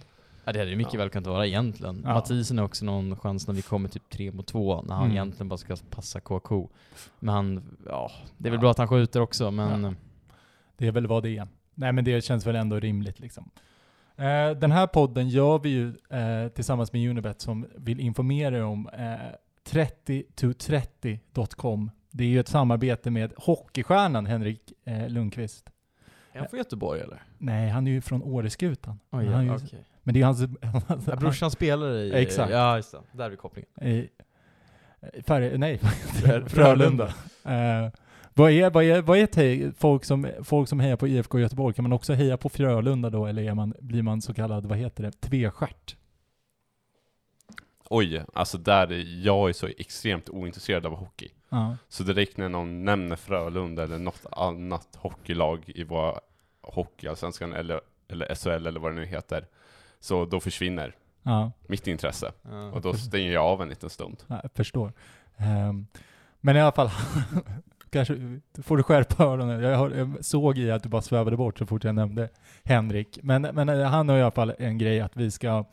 det 0.52 0.58
hade 0.58 0.70
det 0.70 0.76
mycket 0.76 0.94
Ja. 0.94 0.98
väl 0.98 1.10
kunnat 1.10 1.26
vara 1.26 1.46
egentligen. 1.46 2.00
Ja. 2.04 2.14
Mathisen 2.14 2.58
har 2.58 2.64
också 2.64 2.84
någon 2.84 3.16
chans 3.16 3.46
när 3.46 3.54
vi 3.54 3.62
kommer 3.62 3.88
typ 3.88 4.08
3 4.10 4.32
mot 4.32 4.46
2, 4.46 4.82
när 4.82 4.94
han 4.94 5.04
Mm. 5.04 5.16
egentligen 5.16 5.48
bara 5.48 5.56
ska 5.56 5.76
passa 5.90 6.20
KK. 6.20 6.68
Men 7.18 7.34
han, 7.34 7.76
ja, 7.86 8.10
det 8.36 8.48
är 8.48 8.50
väl 8.50 8.58
Ja. 8.58 8.60
bra 8.60 8.70
att 8.70 8.78
han 8.78 8.88
skjuter 8.88 9.20
också, 9.20 9.50
men 9.50 9.84
Ja. 9.84 9.94
Det 10.76 10.86
är 10.86 10.92
väl 10.92 11.06
vad 11.06 11.22
det 11.22 11.38
är. 11.38 11.48
Nej 11.74 11.92
men 11.92 12.04
det 12.04 12.24
känns 12.24 12.46
väl 12.46 12.56
ändå 12.56 12.80
rimligt 12.80 13.20
liksom. 13.20 13.50
Eh, 14.16 14.50
den 14.50 14.72
här 14.72 14.86
podden 14.86 15.28
gör 15.28 15.58
vi 15.58 15.68
ju 15.68 15.88
eh, 16.10 16.48
tillsammans 16.48 16.92
med 16.92 17.10
Unibet 17.10 17.40
som 17.40 17.66
vill 17.76 18.00
informera 18.00 18.56
er 18.58 18.64
om 18.64 18.88
eh, 18.88 19.14
30to30.com. 19.70 21.90
Det 22.10 22.24
är 22.24 22.28
ju 22.28 22.40
ett 22.40 22.48
samarbete 22.48 23.10
med 23.10 23.32
hockeystjärnan 23.36 24.26
Henrik 24.26 24.72
eh, 24.84 25.08
Lundqvist. 25.08 25.70
är 26.32 26.38
han 26.38 26.48
från 26.48 26.58
Göteborg 26.58 27.00
eller? 27.00 27.22
Nej, 27.38 27.68
han 27.70 27.86
är 27.86 27.90
ju 27.90 28.00
från 28.00 28.22
Åreskutan. 28.22 28.98
Oj, 29.10 29.26
han 29.26 29.34
är 29.34 29.42
ju, 29.42 29.48
ja, 29.48 29.56
okej. 29.56 29.84
Men 30.08 30.14
det 30.14 30.20
är 30.20 30.24
hans... 30.24 30.40
Ja, 31.06 31.16
brorsan 31.16 31.50
spelar 31.50 31.94
i... 31.94 32.12
Exakt. 32.14 32.52
Ja, 32.52 32.76
just 32.76 32.92
det. 32.92 32.98
Där 33.12 33.24
är 33.24 33.30
vi 33.30 33.36
kopplingen. 33.36 33.70
i 33.82 34.08
Färre, 35.26 35.58
nej, 35.58 35.76
Frö- 36.22 36.48
Frölunda. 36.48 37.06
Eh, 37.44 37.88
vad 38.34 38.50
är, 38.50 38.70
vad 38.70 38.84
är, 38.84 39.02
vad 39.02 39.18
är 39.18 39.26
te, 39.26 39.72
folk, 39.78 40.04
som, 40.04 40.30
folk 40.42 40.68
som 40.68 40.80
hejar 40.80 40.96
på 40.96 41.08
IFK 41.08 41.38
Göteborg? 41.38 41.74
Kan 41.74 41.82
man 41.82 41.92
också 41.92 42.12
heja 42.12 42.36
på 42.36 42.48
Frölunda 42.48 43.10
då, 43.10 43.26
eller 43.26 43.42
är 43.42 43.54
man, 43.54 43.74
blir 43.80 44.02
man 44.02 44.22
så 44.22 44.34
kallad, 44.34 44.66
vad 44.66 44.78
heter 44.78 45.02
det, 45.02 45.12
tvestjärt? 45.20 45.96
oj, 47.90 48.22
alltså 48.34 48.58
där, 48.58 48.92
är- 48.92 49.24
jag 49.26 49.48
är 49.48 49.52
så 49.52 49.66
extremt 49.66 50.28
ointresserad 50.28 50.86
av 50.86 50.94
hockey. 50.94 51.28
Ja. 51.48 51.76
Så 51.88 52.02
direkt 52.02 52.36
när 52.36 52.48
någon 52.48 52.84
nämner 52.84 53.16
Frölunda 53.16 53.82
eller 53.82 53.98
något 53.98 54.26
annat 54.32 54.88
hockeylag 54.96 55.62
i 55.66 55.84
våra 55.84 56.20
hockeyallsvenskan 56.60 57.52
eller, 57.52 57.80
eller 58.08 58.34
SHL 58.34 58.66
eller 58.66 58.80
vad 58.80 58.92
det 58.92 58.96
nu 58.96 59.06
heter, 59.06 59.46
så 60.00 60.24
då 60.24 60.40
försvinner 60.40 60.94
Ja, 61.22 61.52
mitt 61.66 61.86
intresse. 61.86 62.32
Ja. 62.42 62.70
Och 62.70 62.80
då 62.80 62.94
stänger 62.94 63.32
jag 63.32 63.44
av 63.44 63.62
en 63.62 63.68
liten 63.68 63.90
stund. 63.90 64.16
jag 64.26 64.50
förstår. 64.54 64.92
Ehm, 65.36 65.86
men 66.40 66.56
i 66.56 66.60
alla 66.60 66.72
fall, 66.72 66.90
kanske 67.90 68.40
får 68.62 68.76
du 68.76 68.82
skärpa 68.82 69.24
öronen. 69.24 69.62
Jag, 69.62 69.96
jag 69.96 70.24
såg 70.24 70.58
i 70.58 70.70
att 70.70 70.82
du 70.82 70.88
bara 70.88 71.02
svävade 71.02 71.36
bort 71.36 71.58
så 71.58 71.66
fort 71.66 71.84
jag 71.84 71.94
nämnde 71.94 72.28
Henrik. 72.64 73.18
Men, 73.22 73.42
men 73.42 73.68
eh, 73.68 73.82
han 73.82 74.08
har 74.08 74.16
i 74.16 74.22
alla 74.22 74.30
fall 74.30 74.54
en 74.58 74.78
grej 74.78 75.00
att 75.00 75.16
vi 75.16 75.30
ska 75.30 75.64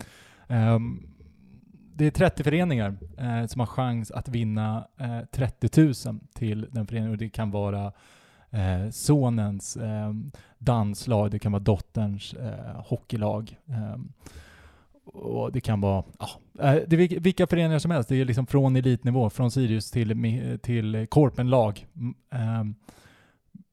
ehm, 0.47 1.07
det 1.97 2.05
är 2.05 2.11
30 2.11 2.43
föreningar 2.43 2.97
eh, 3.17 3.45
som 3.45 3.59
har 3.59 3.67
chans 3.67 4.11
att 4.11 4.27
vinna 4.27 4.87
eh, 4.99 5.19
30 5.31 5.81
000 6.07 6.19
till 6.33 6.67
den 6.71 6.87
föreningen 6.87 7.11
och 7.11 7.17
det 7.17 7.29
kan 7.29 7.51
vara 7.51 7.91
eh, 8.55 8.89
sonens 8.91 9.77
eh, 9.77 10.13
danslag, 10.57 11.31
det 11.31 11.39
kan 11.39 11.51
vara 11.51 11.63
dotterns 11.63 12.33
eh, 12.33 12.81
hockeylag. 12.85 13.57
Eh, 13.67 13.95
och 15.05 15.51
det 15.51 15.61
kan 15.61 15.81
vara, 15.81 16.03
ja, 16.19 16.29
eh, 16.63 16.81
det 16.87 16.95
är 16.95 17.19
vilka 17.19 17.47
föreningar 17.47 17.79
som 17.79 17.91
helst. 17.91 18.09
Det 18.09 18.21
är 18.21 18.25
liksom 18.25 18.47
från 18.47 18.75
elitnivå, 18.75 19.29
från 19.29 19.51
Sirius 19.51 19.91
till, 19.91 20.59
till 20.61 21.07
korpenlag. 21.09 21.85
Ehm, 22.31 22.75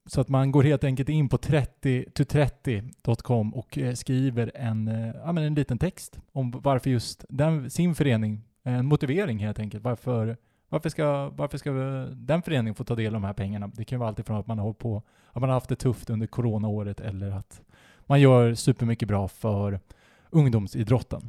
så 0.07 0.21
att 0.21 0.29
man 0.29 0.53
går 0.53 0.63
helt 0.63 0.85
enkelt 0.85 1.09
in 1.09 1.29
på 1.29 1.39
30 1.39 2.05
to30.com 2.15 3.55
och 3.55 3.79
eh, 3.79 3.95
skriver 3.95 4.53
en, 4.55 4.89
eh, 4.89 5.15
ja, 5.25 5.33
men 5.33 5.45
en 5.45 5.55
liten 5.55 5.79
text 5.79 6.19
om 6.33 6.51
varför 6.51 6.91
just 6.91 7.25
den, 7.29 7.71
sin 7.71 7.95
förening, 7.95 8.43
en 8.63 8.87
motivering 8.87 9.39
helt 9.39 9.59
enkelt. 9.59 9.85
Varför, 9.85 10.37
varför, 10.73 10.89
ska, 10.89 11.31
varför 11.37 11.59
ska 11.59 11.73
den 12.13 12.43
föreningen 12.43 12.75
få 12.75 12.85
ta 12.85 12.95
del 12.95 13.07
av 13.07 13.13
de 13.13 13.25
här 13.25 13.33
pengarna? 13.33 13.71
Det 13.75 13.85
kan 13.85 13.97
ju 13.97 14.01
vara 14.01 14.09
alltifrån 14.09 14.37
att 14.37 14.47
man 14.47 14.59
har 14.59 14.73
på, 14.73 15.03
att 15.33 15.41
man 15.41 15.49
har 15.49 15.55
haft 15.55 15.69
det 15.69 15.77
tufft 15.77 16.11
under 16.11 16.27
coronaåret 16.27 17.01
eller 17.01 17.31
att 17.31 17.63
man 18.07 18.21
gör 18.21 18.55
supermycket 18.55 19.09
bra 19.09 19.29
för 19.29 19.81
ungdomsidrotten. 20.31 21.23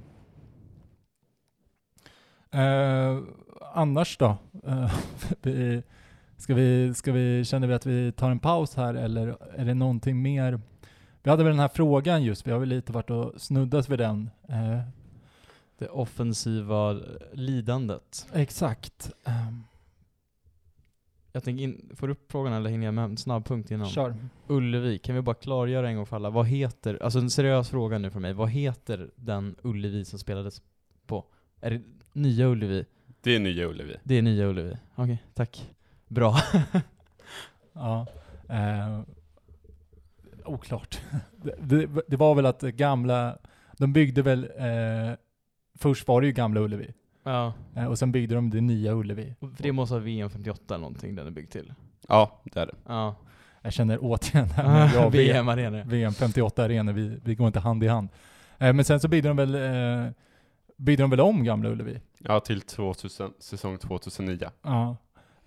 Eh, 2.51 3.19
annars 3.73 4.17
då? 4.17 4.37
Eh, 4.65 4.93
vi, 5.41 5.83
ska 6.37 6.53
vi, 6.53 6.93
ska 6.93 7.11
vi, 7.11 7.45
känner 7.45 7.67
vi 7.67 7.73
att 7.73 7.85
vi 7.85 8.11
tar 8.11 8.31
en 8.31 8.39
paus 8.39 8.75
här 8.75 8.93
eller 8.93 9.37
är 9.55 9.65
det 9.65 9.73
någonting 9.73 10.21
mer? 10.21 10.61
Vi 11.23 11.29
hade 11.29 11.43
väl 11.43 11.53
den 11.53 11.59
här 11.59 11.71
frågan 11.73 12.23
just, 12.23 12.47
vi 12.47 12.51
har 12.51 12.59
väl 12.59 12.69
lite 12.69 12.91
varit 12.91 13.09
och 13.09 13.41
snuddat 13.41 13.89
vid 13.89 13.99
den. 13.99 14.29
Eh, 14.49 14.79
det 15.77 15.87
offensiva 15.87 16.99
lidandet. 17.33 18.27
exakt. 18.33 19.11
Um, 19.25 19.63
Jag 21.31 21.43
tänker 21.43 21.63
in, 21.63 21.91
får 21.95 22.07
du 22.07 22.13
upp 22.13 22.31
frågan 22.31 22.53
eller 22.53 22.69
hinner 22.69 22.85
jag 22.85 22.93
med 22.93 23.03
en 23.03 23.17
snabb 23.17 23.45
punkt 23.45 23.71
innan? 23.71 23.87
kör. 23.89 24.15
Ullevi, 24.47 24.99
kan 24.99 25.15
vi 25.15 25.21
bara 25.21 25.35
klargöra 25.35 25.89
en 25.89 25.95
gång 25.95 26.05
för 26.05 26.15
alla, 26.15 26.29
vad 26.29 26.45
heter, 26.47 27.03
alltså 27.03 27.19
en 27.19 27.29
seriös 27.29 27.69
fråga 27.69 27.97
nu 27.97 28.11
från 28.11 28.21
mig, 28.21 28.33
vad 28.33 28.49
heter 28.49 29.09
den 29.15 29.55
Ullevi 29.61 30.05
som 30.05 30.19
spelades 30.19 30.61
på? 31.07 31.25
Är 31.61 31.71
det 31.71 31.81
Nya 32.13 32.47
Ullevi? 32.47 32.85
Det 33.21 33.35
är 33.35 33.39
Nya 33.39 33.65
Ullevi. 33.67 33.95
Det 34.03 34.17
är 34.17 34.21
Nya 34.21 34.45
Ullevi. 34.47 34.77
Okej, 34.95 35.23
tack. 35.33 35.69
Bra. 36.07 36.35
Ja. 37.75 38.07
Eh, 38.49 38.99
oklart. 40.45 41.01
det, 41.43 41.55
det, 41.59 42.01
det 42.07 42.15
var 42.17 42.35
väl 42.35 42.45
att 42.45 42.61
gamla, 42.61 43.37
de 43.77 43.93
byggde 43.93 44.21
väl, 44.21 44.43
eh, 44.57 45.17
först 45.79 46.07
var 46.07 46.21
det 46.21 46.27
ju 46.27 46.33
gamla 46.33 46.59
Ullevi. 46.61 46.93
ja, 47.23 47.53
Eh, 47.75 47.85
och 47.85 47.99
sen 47.99 48.11
byggde 48.11 48.35
de 48.35 48.49
det 48.49 48.61
nya 48.61 48.93
Ullevi. 48.93 49.35
för 49.39 49.63
det 49.63 49.71
måste 49.71 49.93
vara 49.93 50.03
VM 50.03 50.29
58 50.29 50.75
eller 50.75 50.81
någonting 50.81 51.15
den 51.15 51.27
är 51.27 51.31
byggd 51.31 51.51
till. 51.51 51.73
Ja, 52.07 52.41
det 52.43 52.59
är 52.59 52.65
det. 52.65 52.75
Ja. 52.87 53.15
Jag 53.61 53.73
känner 53.73 53.97
återigen 54.01 54.49
här 54.49 54.93
jag 54.95 55.05
och 55.07 55.13
VM, 55.15 55.33
VM-arenor. 55.33 55.83
VM 55.85 56.13
58 56.13 56.63
arenor, 56.63 56.93
vi, 56.93 57.19
vi 57.23 57.35
går 57.35 57.47
inte 57.47 57.59
hand 57.59 57.83
i 57.83 57.87
hand. 57.87 58.09
Eh, 58.57 58.73
men 58.73 58.85
sen 58.85 58.99
så 58.99 59.07
byggde 59.07 59.27
de 59.29 59.37
väl, 59.37 59.55
eh, 59.55 60.11
byggde 60.77 61.03
de 61.03 61.09
väl 61.09 61.19
om 61.21 61.43
gamla 61.43 61.69
Ullevi. 61.69 62.01
Ja, 62.17 62.39
till 62.39 62.61
2000, 62.61 63.33
säsong 63.39 63.77
2009. 63.77 64.49
Ja. 64.63 64.95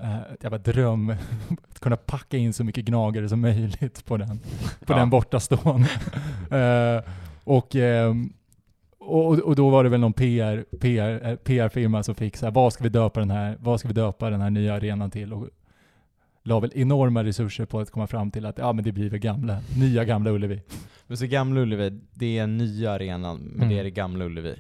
Uh, 0.00 0.22
ett 0.32 0.42
jävla 0.42 0.58
dröm 0.58 1.10
att 1.70 1.80
kunna 1.80 1.96
packa 1.96 2.36
in 2.36 2.52
så 2.52 2.64
mycket 2.64 2.84
gnagare 2.84 3.28
som 3.28 3.40
möjligt 3.40 4.04
på 4.04 4.16
den, 4.16 4.38
på 4.86 4.92
Ja. 4.92 4.96
den 4.98 5.10
bortastån. 5.10 5.84
Eh, 6.50 7.02
och, 7.44 7.76
ehm, 7.76 8.32
och, 9.07 9.38
och 9.38 9.57
då 9.57 9.71
var 9.71 9.85
det 9.85 9.90
väl 9.90 10.01
någon 10.01 10.12
PR, 10.12 10.64
PR, 10.81 11.27
eh, 11.29 11.37
PR-firma 11.37 12.03
som 12.03 12.14
fick 12.14 12.37
så 12.37 12.47
här, 12.47 12.53
vad 12.53 12.73
ska 12.73 12.83
vi 12.85 12.90
döpa 12.90 13.21
den 13.21 13.31
här, 13.31 13.57
vad 13.61 13.81
ska 13.81 13.88
vi 13.88 13.95
döpa 13.95 14.31
den 14.31 14.40
här 14.40 14.51
nya 14.51 14.75
arenan 14.75 15.11
till? 15.11 15.33
Och 15.33 15.49
la 16.42 16.61
väl 16.61 16.73
enorma 16.75 17.25
resurser 17.25 17.64
på 17.64 17.81
att 17.81 17.90
komma 17.90 18.07
fram 18.07 18.31
till 18.31 18.47
att 18.47 18.59
ja 18.59 18.73
men 18.73 18.85
det 18.85 18.92
blir 18.92 19.11
väl 19.11 19.19
gamla, 19.21 19.59
nya 19.79 20.05
gamla 20.05 20.31
Ullevi. 20.31 20.62
Men 21.07 21.16
så 21.16 21.27
Gamla 21.27 21.61
Ullevi, 21.61 22.01
det 22.14 22.38
är 22.38 22.47
nya 22.47 22.92
arenan, 22.92 23.38
men 23.38 23.55
Mm. 23.57 23.69
det 23.69 23.79
är 23.79 23.85
det 23.85 23.90
Gamla 23.90 24.25
Ullevi. 24.25 24.55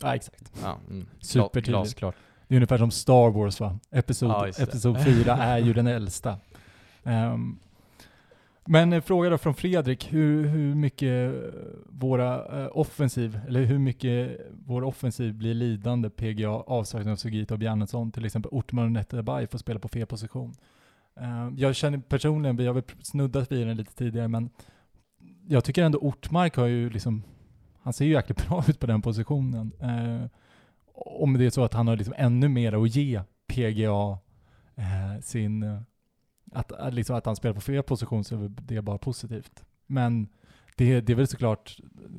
Ja 0.00 0.14
exakt. 0.14 0.52
Ja, 0.62 0.76
mm. 0.90 1.06
Supertydligt. 1.20 1.68
Glasklart. 1.68 2.14
Det 2.48 2.54
är 2.54 2.56
ungefär 2.56 2.78
som 2.78 2.90
Star 2.90 3.30
Wars 3.30 3.60
va? 3.60 3.78
Episod, 3.90 4.30
Ja, 4.30 4.48
episod 4.48 5.04
4 5.04 5.36
är 5.36 5.58
ju 5.58 5.72
den 5.72 5.86
äldsta. 5.86 6.36
Ehm, 7.04 7.58
men 8.70 8.92
en 8.92 9.02
fråga 9.02 9.30
då 9.30 9.38
från 9.38 9.54
Fredrik, 9.54 10.12
hur, 10.12 10.44
hur 10.44 10.74
mycket 10.74 11.34
eh, 11.34 11.50
våra 11.86 12.62
eh, 12.62 12.70
offensiv, 12.72 13.40
eller 13.48 13.64
hur 13.64 13.78
mycket 13.78 14.40
vår 14.66 14.82
offensiv 14.82 15.34
blir 15.34 15.54
lidande 15.54 16.10
PGA 16.10 16.48
avsaknad 16.48 17.12
av 17.12 17.16
Sugita 17.16 17.54
och 17.54 17.60
Bjarnason, 17.60 18.12
till 18.12 18.24
exempel 18.24 18.50
Ortman 18.52 18.84
och 18.84 18.92
Netterberg 18.92 19.46
får 19.46 19.58
spela 19.58 19.80
på 19.80 19.88
fel 19.88 20.06
position. 20.06 20.54
Jag 21.56 21.76
känner 21.76 21.98
personligen, 21.98 22.56
vi 22.56 22.66
har 22.66 22.74
väl 22.74 22.82
snuddat 23.02 23.52
vid 23.52 23.66
den 23.66 23.76
lite 23.76 23.94
tidigare, 23.94 24.28
men 24.28 24.50
jag 25.46 25.64
tycker 25.64 25.82
ändå 25.84 25.98
Ortmark 25.98 26.56
har 26.56 26.66
ju 26.66 26.90
liksom, 26.90 27.22
han 27.82 27.92
ser 27.92 28.04
ju 28.04 28.12
jäkligt 28.12 28.48
bra 28.48 28.64
ut 28.68 28.80
på 28.80 28.86
den 28.86 29.02
positionen. 29.02 29.72
Om 30.94 31.38
det 31.38 31.46
är 31.46 31.50
så 31.50 31.64
att 31.64 31.74
han 31.74 31.88
har 31.88 31.96
liksom 31.96 32.14
ännu 32.16 32.48
mer 32.48 32.82
att 32.82 32.96
ge 32.96 33.20
PGA 33.46 34.18
sin, 35.22 35.84
att, 36.52 36.72
att, 36.72 36.94
liksom 36.94 37.16
att 37.16 37.26
han 37.26 37.36
spelar 37.36 37.54
på 37.54 37.60
fel 37.60 37.82
position 37.82 38.24
så 38.24 38.34
är 38.44 38.50
det 38.56 38.82
bara 38.82 38.98
positivt. 38.98 39.64
Men 39.86 40.28
det, 40.76 41.00
det 41.00 41.12
är 41.12 41.16
väl 41.16 41.26
såklart, 41.26 41.76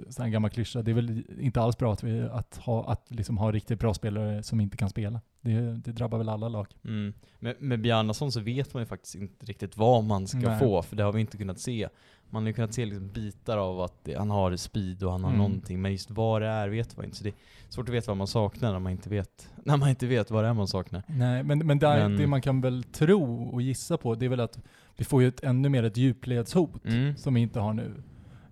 sån 0.10 0.24
här 0.24 0.30
gammal 0.30 0.52
klyscha, 0.52 0.82
det 0.82 0.92
är 0.92 0.96
väl 0.96 1.24
inte 1.40 1.62
alls 1.62 1.78
bra 1.78 1.94
att, 1.94 2.04
vi, 2.04 2.22
att, 2.22 2.58
ha, 2.58 2.92
att 2.92 3.12
liksom 3.12 3.38
ha 3.38 3.52
riktigt 3.52 3.80
bra 3.80 3.94
spelare 3.94 4.44
som 4.44 4.60
inte 4.60 4.78
kan 4.78 4.90
spela. 4.90 5.22
Det, 5.42 5.60
det 5.86 5.92
drabbar 5.92 6.18
väl 6.18 6.30
alla 6.30 6.50
lag. 6.50 6.68
Mm. 6.86 7.14
Med, 7.40 7.56
med 7.60 7.82
Bjarnason 7.82 8.32
så 8.32 8.40
vet 8.40 8.74
man 8.74 8.82
ju 8.84 8.88
faktiskt 8.88 9.16
inte 9.16 9.46
riktigt 9.46 9.78
vad 9.78 10.04
man 10.04 10.28
ska 10.28 10.38
Nej. 10.38 10.60
få, 10.60 10.82
för 10.82 10.96
det 10.96 11.04
har 11.04 11.12
vi 11.12 11.22
inte 11.22 11.38
kunnat 11.38 11.60
se. 11.60 11.90
Man 12.30 12.44
har 12.44 12.48
ju 12.48 12.54
kunnat 12.54 12.74
se 12.74 12.86
liksom 12.86 13.08
bitar 13.08 13.58
av 13.58 13.82
att 13.82 14.04
det, 14.04 14.16
han 14.18 14.30
har 14.30 14.56
speed 14.56 15.04
och 15.04 15.12
han 15.12 15.24
har 15.24 15.30
Mm. 15.32 15.42
någonting, 15.42 15.82
men 15.82 15.92
just 15.92 16.12
vad 16.12 16.42
det 16.42 16.48
är 16.48 16.70
vet 16.70 16.98
man 16.98 17.06
inte. 17.06 17.18
Så 17.18 17.24
det 17.24 17.30
är 17.30 17.36
svårt 17.70 17.90
att 17.90 17.96
veta 17.96 18.12
vad 18.12 18.18
man 18.18 18.28
saknar 18.28 18.72
när 18.72 18.80
man 18.80 18.92
inte 18.92 19.10
vet, 19.10 19.50
när 19.64 19.78
man 19.78 19.90
inte 19.90 20.08
vet 20.08 20.32
vad 20.32 20.44
det 20.44 20.48
är 20.48 20.54
man 20.54 20.68
saknar. 20.68 21.04
Nej, 21.08 21.44
men, 21.44 21.60
men, 21.68 21.80
där, 21.80 22.10
Men- 22.10 22.18
det 22.18 22.28
man 22.28 22.42
kan 22.42 22.62
väl 22.62 22.84
tro 22.84 23.44
och 23.44 23.62
gissa 23.62 23.98
på, 23.98 24.16
det 24.16 24.26
är 24.26 24.30
väl 24.30 24.40
att 24.40 24.60
vi 24.98 25.06
får 25.06 25.22
ju 25.22 25.28
ett, 25.28 25.44
ännu 25.44 25.70
mer 25.70 25.84
ett 25.84 25.98
djupledshot. 25.98 26.86
Mm. 26.86 27.16
som 27.18 27.34
vi 27.34 27.42
inte 27.42 27.60
har 27.60 27.74
nu. 27.74 28.04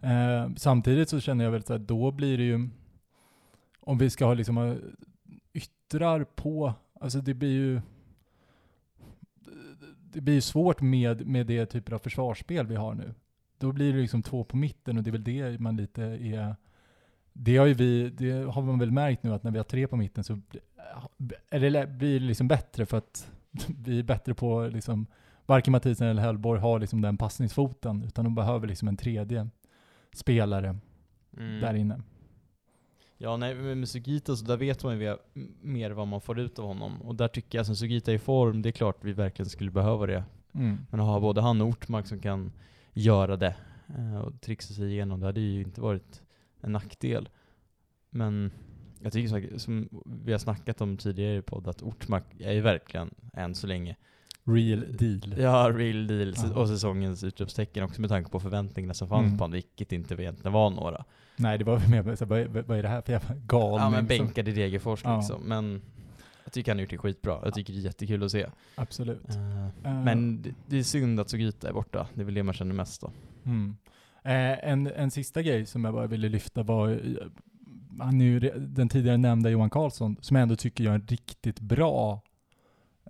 Eh, 0.02 0.50
samtidigt 0.56 1.10
så 1.10 1.19
känner 1.19 1.43
jag 1.43 1.52
väl 1.52 1.63
att 1.67 1.88
då 1.88 2.12
blir 2.12 2.38
det 2.38 2.43
ju, 2.43 2.69
om 3.80 3.97
vi 3.97 4.10
ska 4.10 4.26
ha 4.26 4.34
liksom 4.34 4.58
ha 4.58 4.76
yttrar 5.54 6.24
på, 6.24 6.74
alltså 7.00 7.22
det 7.22 7.34
blir 7.34 7.52
ju 7.52 7.82
det 10.12 10.22
blir 10.22 10.34
ju 10.34 10.42
svårt 10.42 10.82
med, 10.82 11.28
med 11.28 11.48
det 11.48 11.66
typer 11.66 11.94
av 11.94 12.00
försvarsspel 12.00 12.68
vi 12.68 12.76
har 12.76 12.94
nu. 12.94 13.14
Då 13.58 13.72
blir 13.72 13.94
det 13.94 14.00
liksom 14.00 14.24
två 14.24 14.44
på 14.44 14.58
mitten 14.58 14.98
och 14.98 15.04
det 15.04 15.10
är 15.10 15.12
väl 15.12 15.24
det 15.24 15.60
man 15.60 15.78
lite 15.78 16.04
är 16.04 16.56
det 17.34 17.58
har 17.58 17.66
ju 17.66 17.74
vi, 17.74 18.10
det 18.10 18.32
har 18.32 18.62
man 18.62 18.80
väl 18.80 18.92
märkt 18.92 19.24
nu 19.24 19.34
att 19.34 19.44
när 19.44 19.52
vi 19.52 19.58
har 19.58 19.64
tre 19.64 19.88
på 19.88 19.96
mitten 19.96 20.24
så 20.24 20.42
är 21.50 21.60
det, 21.60 21.88
blir 21.88 22.20
det 22.20 22.26
liksom 22.26 22.48
bättre 22.48 22.86
för 22.86 22.98
att 22.98 23.32
vi 23.68 24.00
är 24.00 24.04
bättre 24.04 24.34
på 24.34 24.68
liksom 24.68 25.08
varken 25.46 25.72
Mathisen 25.72 26.08
eller 26.08 26.22
Hellborg 26.22 26.62
har 26.62 26.80
liksom 26.80 27.02
den 27.02 27.18
passningsfoten, 27.18 28.04
utan 28.04 28.26
de 28.26 28.36
behöver 28.36 28.68
liksom 28.68 28.88
en 28.88 28.98
tredje 28.98 29.50
spelare 30.14 30.78
Mm. 31.38 31.62
där 31.62 31.74
inne. 31.74 32.02
Ja, 33.18 33.38
nej, 33.38 33.56
med 33.56 33.90
Sugita 33.90 34.36
så 34.36 34.46
där 34.46 34.58
vet 34.58 34.84
man 34.84 35.00
ju 35.00 35.18
mer 35.62 35.92
vad 35.92 36.08
man 36.08 36.22
får 36.22 36.40
ut 36.40 36.60
av 36.60 36.66
honom. 36.66 37.02
Och 37.02 37.16
där 37.16 37.28
tycker 37.28 37.58
jag, 37.58 37.66
som 37.66 37.76
Sugita 37.76 38.14
i 38.14 38.20
form, 38.20 38.62
det 38.62 38.70
är 38.70 38.72
klart 38.72 38.98
vi 39.02 39.14
verkligen 39.14 39.50
skulle 39.50 39.72
behöva 39.72 40.06
det. 40.06 40.24
Mm. 40.52 40.78
Men 40.90 41.00
att 41.00 41.06
ha 41.06 41.20
både 41.20 41.42
han 41.42 41.62
och 41.62 41.68
Ortmark 41.68 42.08
som 42.08 42.20
kan 42.20 42.52
göra 42.94 43.38
det 43.38 43.56
eh, 43.88 44.18
och 44.18 44.42
trixa 44.42 44.74
sig 44.74 44.92
igenom, 44.92 45.20
det 45.20 45.26
hade 45.26 45.40
ju 45.40 45.62
inte 45.62 45.82
varit 45.82 46.22
en 46.62 46.72
nackdel. 46.72 47.30
Men 48.10 48.52
jag 49.02 49.14
tycker 49.14 49.58
som 49.58 49.90
vi 50.06 50.32
har 50.32 50.40
snackat 50.40 50.82
om 50.82 50.98
tidigare 50.98 51.38
i 51.38 51.42
podd, 51.42 51.68
att 51.68 51.82
Ortmark 51.82 52.26
är 52.40 52.52
ju 52.52 52.62
verkligen, 52.62 53.10
än 53.34 53.56
så 53.56 53.68
länge, 53.68 53.96
Real 54.48 54.86
deal. 54.98 55.36
ja, 55.38 55.72
real 55.76 56.08
deal. 56.08 56.34
Ja. 56.38 56.54
Och 56.60 56.68
säsongens 56.68 57.24
utropstecken 57.24 57.84
också 57.84 58.02
med 58.02 58.10
tanke 58.10 58.30
på 58.32 58.40
förväntningarna 58.40 58.94
som 58.94 59.08
fanns 59.08 59.26
Mm. 59.26 59.38
på 59.38 59.44
honom, 59.44 59.52
vilket 59.54 59.92
inte 59.92 60.14
egentligen 60.14 60.54
var 60.54 60.70
några. 60.70 61.04
Nej, 61.36 61.58
det 61.58 61.64
var 61.64 61.90
mer 61.90 62.02
vad, 62.26 62.66
vad 62.66 62.78
är 62.78 62.84
det 62.84 62.90
här 62.90 63.02
för 63.02 63.12
jävla 63.14 63.36
galning? 63.36 63.80
Ja 63.80 63.90
men 63.90 64.00
som- 64.00 64.08
bänkad 64.08 64.48
i 64.48 64.52
Degerfors 64.52 65.02
Ja. 65.04 65.18
liksom. 65.18 65.42
Men 65.44 65.82
jag 66.44 66.54
tycker 66.54 66.72
han 66.72 66.78
har 66.78 66.82
gjort 66.82 66.90
det 66.90 66.98
skitbra. 66.98 67.40
Jag 67.44 67.54
tycker 67.54 67.74
det 67.74 67.80
är 67.80 67.84
jättekul 67.84 68.24
att 68.24 68.32
se. 68.32 68.46
Absolut. 68.76 69.30
Eh, 69.30 69.66
Eh, 69.68 70.04
Men 70.04 70.42
det, 70.42 70.54
det 70.68 70.80
är 70.80 70.84
synd 70.84 71.20
att 71.20 71.30
Sugita 71.30 71.70
är 71.70 71.74
borta. 71.74 72.08
Det 72.14 72.22
är 72.22 72.26
väl 72.26 72.34
det 72.34 72.44
man 72.44 72.54
känner 72.54 72.74
mest 72.76 73.02
då. 73.02 73.12
Mm. 73.46 73.78
Eh, 74.24 74.70
en, 74.72 74.88
en 74.88 75.12
sista 75.12 75.42
grej 75.42 75.66
som 75.66 75.86
jag 75.86 75.94
bara 75.94 76.08
ville 76.08 76.30
lyfta 76.30 76.64
var 76.64 76.90
eh, 76.90 76.98
han 78.00 78.22
är 78.22 78.26
ju 78.26 78.40
den 78.58 78.90
tidigare 78.90 79.18
nämnda 79.18 79.50
Johan 79.50 79.70
Karlsson, 79.70 80.18
som 80.22 80.36
jag 80.36 80.42
ändå 80.42 80.56
tycker 80.56 80.84
gör 80.84 80.94
en 80.94 81.08
riktigt 81.08 81.60
bra 81.60 82.22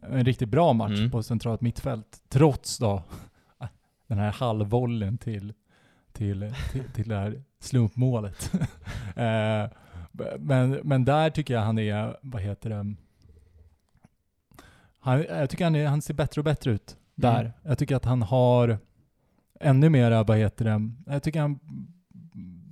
en 0.01 0.25
riktigt 0.25 0.49
bra 0.49 0.73
match 0.73 0.99
Mm. 0.99 1.11
på 1.11 1.23
centralt 1.23 1.61
mittfält, 1.61 2.21
trots 2.29 2.77
då 2.77 3.03
den 4.07 4.17
här 4.17 4.31
halvvollen 4.31 5.17
till, 5.17 5.53
till, 6.11 6.53
till, 6.71 6.83
till 6.93 7.09
det 7.09 7.15
här 7.15 7.43
slumpmålet. 7.59 8.51
eh, 9.15 9.65
men, 10.39 10.79
men 10.83 11.05
där 11.05 11.29
tycker 11.29 11.53
jag 11.53 11.61
han 11.61 11.79
är, 11.79 12.17
vad 12.21 12.41
heter 12.41 12.69
det, 12.69 12.95
han, 14.99 15.25
jag 15.29 15.49
tycker 15.49 15.63
han, 15.63 15.75
är, 15.75 15.85
han 15.87 16.01
ser 16.01 16.13
bättre 16.13 16.41
och 16.41 16.45
bättre 16.45 16.71
ut 16.71 16.97
där. 17.15 17.39
Mm. 17.41 17.51
Jag 17.63 17.77
tycker 17.77 17.95
att 17.95 18.05
han 18.05 18.21
har 18.21 18.77
ännu 19.59 19.89
mera, 19.89 20.23
vad 20.23 20.37
heter 20.37 20.65
det, 20.65 20.91
jag 21.13 21.23
tycker 21.23 21.39
han 21.41 21.59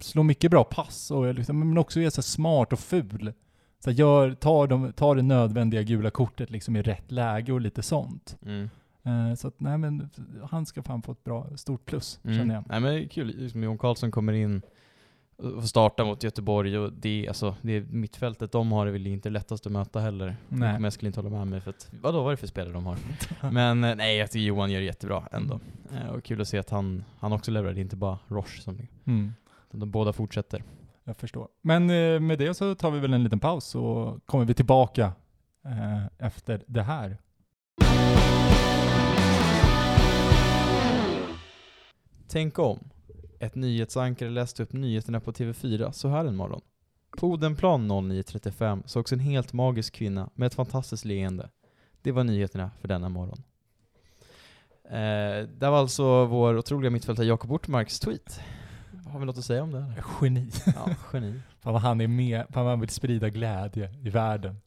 slår 0.02 0.24
mycket 0.24 0.52
bra 0.52 0.64
pass, 0.64 1.12
och 1.12 1.34
liksom, 1.34 1.60
men 1.60 1.78
också 1.78 2.00
är 2.00 2.10
så 2.10 2.22
smart 2.22 2.74
och 2.74 2.80
ful. 2.80 3.34
Så 3.80 3.92
gör, 3.92 4.34
tar, 4.34 4.68
de, 4.68 4.94
tar 4.94 5.16
det 5.16 5.22
nödvändiga 5.22 5.84
gula 5.84 6.12
kortet 6.12 6.50
liksom 6.50 6.76
i 6.76 6.82
rätt 6.82 7.12
läge 7.12 7.52
och 7.54 7.62
lite 7.62 7.82
sånt. 7.82 8.38
Mm. 8.46 8.70
Eh, 9.04 9.36
så 9.36 9.48
att 9.48 9.60
nej 9.60 9.78
men 9.78 10.10
han 10.52 10.66
ska 10.66 10.84
fan 10.84 11.02
få 11.02 11.12
ett 11.12 11.24
bra, 11.24 11.48
stort 11.56 11.86
plus 11.86 12.20
känner 12.24 12.56
jag. 12.56 12.64
Mm. 12.64 12.64
Nej 12.68 12.80
men 12.80 13.10
kul, 13.10 13.28
liksom 13.28 13.64
Jon 13.64 13.78
Karlsson 13.78 14.12
kommer 14.12 14.34
in 14.34 14.62
och 15.38 15.52
får 15.54 15.62
starta 15.62 16.06
mot 16.06 16.24
Göteborg 16.24 16.78
och 16.78 16.94
det, 16.94 17.28
alltså, 17.28 17.56
det 17.62 17.82
mittfältet 17.82 18.52
de 18.52 18.72
har 18.72 18.88
är 18.88 18.92
väl 18.92 19.08
inte 19.08 19.30
lättast 19.30 19.66
att 19.66 19.72
möta 19.72 20.00
heller. 20.00 20.28
Nej. 20.50 20.74
Men 20.74 20.84
jag 20.84 20.94
skulle 20.94 21.08
inte 21.08 21.20
hålla 21.20 21.38
med 21.38 21.48
mig 21.48 21.62
för 21.62 21.70
att, 21.70 21.90
vadå 22.02 22.18
vad 22.18 22.28
är 22.28 22.32
det 22.32 22.38
för 22.38 22.48
spelare 22.48 22.74
de 22.74 22.86
har? 22.86 22.98
men 23.52 23.84
eh, 23.84 23.96
nej, 23.96 24.18
jag 24.18 24.32
tycker 24.32 24.46
Johan 24.46 24.72
gör 24.72 24.80
det 24.80 24.86
jättebra 24.86 25.24
ändå. 25.32 25.60
Eh, 25.94 26.10
och 26.10 26.24
kul 26.24 26.42
att 26.42 26.48
se 26.48 26.58
att 26.58 26.70
han, 26.70 27.04
han 27.20 27.34
också 27.34 27.52
levererar, 27.52 27.74
det 27.74 27.80
är 27.80 27.82
inte 27.82 27.96
bara 27.96 28.20
Roche 28.28 28.62
som 28.62 28.78
Mm. 29.06 29.34
de 29.72 29.92
båda 29.92 30.14
fortsätter. 30.14 30.64
Jag 31.08 31.18
förstår. 31.18 31.48
Men 31.62 31.90
eh, 31.90 32.20
med 32.20 32.40
det 32.40 32.54
så 32.54 32.76
tar 32.76 32.92
vi 32.92 33.00
väl 33.00 33.14
en 33.14 33.24
liten 33.24 33.40
paus 33.40 33.66
så 33.66 34.18
kommer 34.26 34.46
vi 34.46 34.54
tillbaka 34.54 35.14
eh, 35.66 36.06
efter 36.28 36.64
det 36.68 36.82
här. 36.82 37.18
Tänk 42.28 42.60
om. 42.60 42.80
Ett 43.40 43.56
nyhetsankare 43.56 44.30
läste 44.30 44.64
upp 44.64 44.74
nyheterna 44.74 45.20
på 45.20 45.32
TV4 45.32 45.92
så 45.92 46.08
här 46.08 46.26
en 46.26 46.36
morgon. 46.36 46.62
På 47.18 47.28
Odenplan 47.28 47.92
09.35 47.92 48.84
sågs 48.86 49.14
en 49.14 49.20
helt 49.20 49.54
magisk 49.54 49.94
kvinna 49.94 50.30
med 50.34 50.48
ett 50.48 50.56
fantastiskt 50.56 51.06
leende. 51.06 51.50
Det 52.02 52.12
var 52.12 52.24
nyheterna 52.24 52.72
för 52.82 52.88
denna 52.88 53.10
morgon. 53.10 53.44
Eh, 54.90 55.48
det 55.48 55.70
var 55.70 55.78
alltså 55.78 56.26
vår 56.26 56.58
otroliga 56.58 56.92
mittfältare 56.92 57.26
Jakob 57.26 57.52
Ortmarks 57.52 58.00
tweet. 58.00 58.40
Har 59.06 59.20
vi 59.20 59.26
något 59.26 59.38
att 59.38 59.46
säga 59.46 59.64
om 59.64 59.72
det? 59.72 59.78
Eller? 59.78 60.04
Geni. 60.22 60.50
Ja, 60.66 60.90
geni. 61.14 61.40
Fan 61.60 61.74
vad 61.74 61.82
han 61.82 62.02
är 62.02 62.08
med, 62.08 62.46
fan 62.50 62.64
vad 62.64 62.72
han 62.72 62.80
vill 62.80 62.90
sprida 62.90 63.30
glädje 63.30 63.92
i 64.04 64.10
världen. 64.10 64.58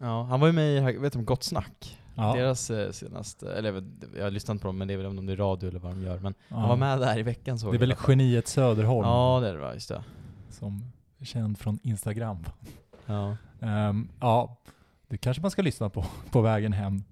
Ja, 0.00 0.22
han 0.22 0.40
var 0.40 0.46
ju 0.46 0.52
med 0.52 0.94
i, 0.94 0.98
vet 0.98 1.12
du, 1.12 1.22
Gott 1.22 1.42
Snack? 1.42 1.98
Ja. 2.14 2.34
Deras 2.34 2.70
eh, 2.70 2.90
senaste, 2.90 3.52
eller 3.52 3.68
jag 3.72 3.80
vet- 3.80 4.14
jag 4.16 4.22
har 4.24 4.30
lyssnat 4.30 4.60
på 4.60 4.66
dem 4.68 4.78
men 4.78 4.88
det 4.88 4.94
är 4.94 4.98
väl 4.98 5.06
om 5.06 5.26
det 5.26 5.32
är 5.32 5.36
radio 5.36 5.68
eller 5.68 5.78
vad 5.80 5.92
de 5.92 6.02
gör. 6.02 6.18
Men 6.18 6.34
Ja. 6.48 6.56
han 6.56 6.68
var 6.68 6.76
med 6.76 6.98
där 7.00 7.18
i 7.18 7.22
veckan 7.22 7.58
såg 7.58 7.72
Det 7.72 7.76
är 7.76 7.78
väl 7.78 7.94
geniet 8.08 8.48
Söderholm 8.48 9.08
Ja, 9.08 9.38
det 9.42 9.48
är 9.48 9.52
det 9.54 9.60
va, 9.60 9.74
just 9.74 9.88
det. 9.88 10.02
som 10.50 10.84
är 11.18 11.24
känd 11.24 11.58
från 11.58 11.78
Instagram. 11.82 12.38
Ja. 13.06 13.36
Ehm, 13.60 14.08
ja, 14.20 14.56
det 15.08 15.18
kanske 15.18 15.40
man 15.40 15.50
ska 15.50 15.62
lyssna 15.62 15.88
på 15.88 16.04
på 16.30 16.40
vägen 16.40 16.72
hem. 16.72 17.04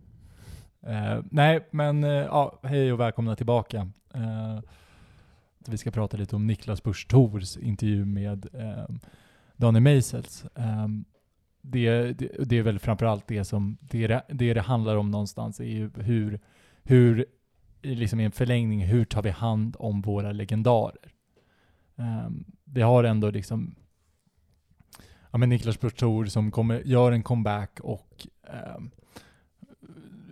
Eh, 0.86 1.18
nej, 1.30 1.68
men 1.70 2.04
eh, 2.04 2.10
ja, 2.10 2.58
hej 2.62 2.92
och 2.92 3.00
välkomna 3.00 3.36
tillbaka. 3.36 3.90
Eh, 4.14 4.58
vi 5.68 5.78
ska 5.78 5.90
prata 5.90 6.16
lite 6.16 6.36
om 6.36 6.46
Niklas 6.46 6.82
Busch 6.82 7.08
Thors 7.08 7.56
intervju 7.56 8.04
med 8.04 8.46
eh, 8.54 8.94
Daniel 9.56 9.82
Meisels. 9.82 10.44
Eh, 10.54 10.88
det, 11.62 12.12
det, 12.12 12.28
det 12.44 12.58
är 12.58 12.62
väl 12.62 12.78
framförallt 12.78 13.26
det 13.26 13.44
som 13.44 13.78
det, 13.80 14.06
det, 14.28 14.54
det 14.54 14.60
handlar 14.60 14.96
om 14.96 15.10
någonstans 15.10 15.60
är 15.60 15.64
ju 15.64 15.90
hur, 15.96 16.40
hur 16.82 17.26
i 17.82 17.94
liksom 17.94 18.20
i 18.20 18.24
en 18.24 18.32
förlängning, 18.32 18.84
hur 18.84 19.04
tar 19.04 19.22
vi 19.22 19.30
hand 19.30 19.76
om 19.78 20.02
våra 20.02 20.32
legendarer? 20.32 21.12
Ehm, 21.96 22.26
um, 22.26 22.44
det 22.64 22.82
har 22.82 23.04
ändå 23.04 23.30
liksom 23.30 23.74
ja, 25.30 25.38
men 25.38 25.48
Niklas 25.48 25.80
Busch 25.80 25.96
Thor 25.96 26.24
som 26.24 26.50
kommer, 26.50 26.80
gör 26.84 27.12
en 27.12 27.22
comeback 27.22 27.80
och 27.80 28.26
ehm, 28.48 28.90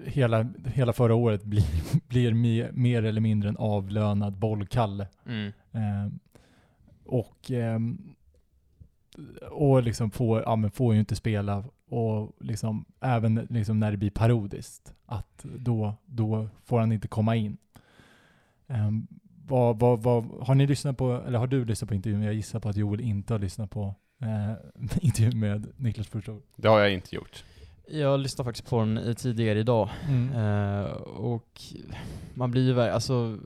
hela, 0.04 0.46
hela 0.64 0.92
förra 0.92 1.14
året 1.14 1.44
blir, 1.44 1.64
blir 2.08 2.34
mer, 2.34 2.70
mer 2.72 3.02
eller 3.02 3.20
mindre 3.20 3.48
en 3.48 3.56
avlönad 3.56 4.32
bollkalle. 4.32 5.06
Mm. 5.26 5.52
Ehm, 5.72 6.18
och 7.04 7.50
ehm, 7.50 8.14
och 9.50 9.82
liksom 9.82 10.10
får, 10.10 10.42
ja, 10.42 10.56
men 10.56 10.70
får 10.70 10.94
ju 10.94 11.00
inte 11.00 11.16
spela 11.16 11.64
och 11.88 12.32
liksom 12.40 12.84
även 13.00 13.46
liksom 13.50 13.80
när 13.80 13.90
det 13.90 13.96
blir 13.96 14.10
parodiskt 14.10 14.94
att 15.06 15.44
då, 15.56 15.94
då 16.06 16.48
får 16.64 16.80
han 16.80 16.92
inte 16.92 17.08
komma 17.08 17.36
in. 17.36 17.56
Um, 18.66 19.06
vad, 19.46 19.78
vad, 19.78 20.02
vad, 20.02 20.24
har 20.24 20.54
ni 20.54 20.66
lyssnat 20.66 20.96
på, 20.96 21.22
eller 21.26 21.38
har 21.38 21.46
du 21.46 21.64
lyssnat 21.64 21.88
på 21.88 21.94
intervjun? 21.94 22.22
Jag 22.22 22.34
gissar 22.34 22.60
på 22.60 22.68
att 22.68 22.76
Joel 22.76 23.00
inte 23.00 23.34
har 23.34 23.38
lyssnat 23.38 23.70
på 23.70 23.94
eh, 24.22 24.52
intervjun 25.00 25.40
med 25.40 25.66
Niklas 25.76 26.10
Busch 26.10 26.28
Det 26.56 26.68
har 26.68 26.80
jag 26.80 26.92
inte 26.92 27.16
gjort. 27.16 27.44
Jag 27.92 28.20
lyssnade 28.20 28.48
faktiskt 28.48 28.68
på 28.68 28.78
den 28.78 29.14
tidigare 29.14 29.59
idag. 29.59 29.88
mm. 30.09 30.33
Eh, 30.33 30.90
och 31.02 31.62
man 32.35 32.50
blir 32.50 32.66
ju 32.66 32.81
alltså, 32.81 33.38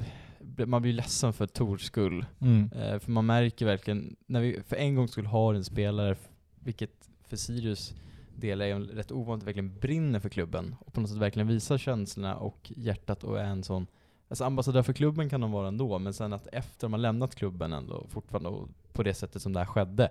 man 0.66 0.82
blir 0.82 0.92
ledsen 0.92 1.32
för 1.32 1.46
Tors 1.46 1.82
skull. 1.82 2.26
mm. 2.40 2.70
Eh, 2.72 2.98
för 2.98 3.10
man 3.10 3.26
märker 3.26 3.66
verkligen, 3.66 4.16
när 4.26 4.40
vi 4.40 4.62
för 4.68 4.76
en 4.76 4.94
gång 4.94 5.08
skulle 5.08 5.28
ha 5.28 5.54
en 5.54 5.64
spelare, 5.64 6.16
vilket 6.60 7.08
för 7.28 7.36
Sirius 7.36 7.94
del 8.36 8.60
är 8.60 8.80
rätt 8.80 9.12
ovanligt, 9.12 9.46
verkligen 9.46 9.78
brinner 9.78 10.20
för 10.20 10.28
klubben 10.28 10.76
och 10.80 10.92
på 10.92 11.00
något 11.00 11.10
sätt 11.10 11.18
verkligen 11.18 11.48
visar 11.48 11.78
känslorna 11.78 12.36
och 12.36 12.72
hjärtat 12.76 13.24
och 13.24 13.40
är 13.40 13.44
en 13.44 13.64
sån 13.64 13.86
Alltså 14.28 14.44
ambassadör 14.44 14.82
för 14.82 14.92
klubben 14.92 15.28
kan 15.28 15.40
de 15.40 15.52
vara 15.52 15.68
ändå, 15.68 15.98
men 15.98 16.14
sen 16.14 16.32
att 16.32 16.46
efter 16.52 16.86
de 16.86 16.92
har 16.92 17.00
lämnat 17.00 17.34
klubben 17.34 17.72
ändå, 17.72 18.06
fortfarande 18.08 18.48
och 18.48 18.68
på 18.92 19.02
det 19.02 19.14
sättet 19.14 19.42
som 19.42 19.52
det 19.52 19.58
här 19.58 19.66
skedde, 19.66 20.10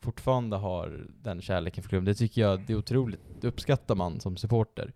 fortfarande 0.00 0.56
har 0.56 1.06
den 1.22 1.40
kärleken 1.40 1.82
för 1.82 1.88
klubben. 1.88 2.04
Det 2.04 2.14
tycker 2.14 2.40
jag, 2.40 2.66
det 2.66 2.72
är 2.72 2.76
otroligt, 2.76 3.20
det 3.40 3.48
uppskattar 3.48 3.94
man 3.94 4.20
som 4.20 4.36
supporter. 4.36 4.92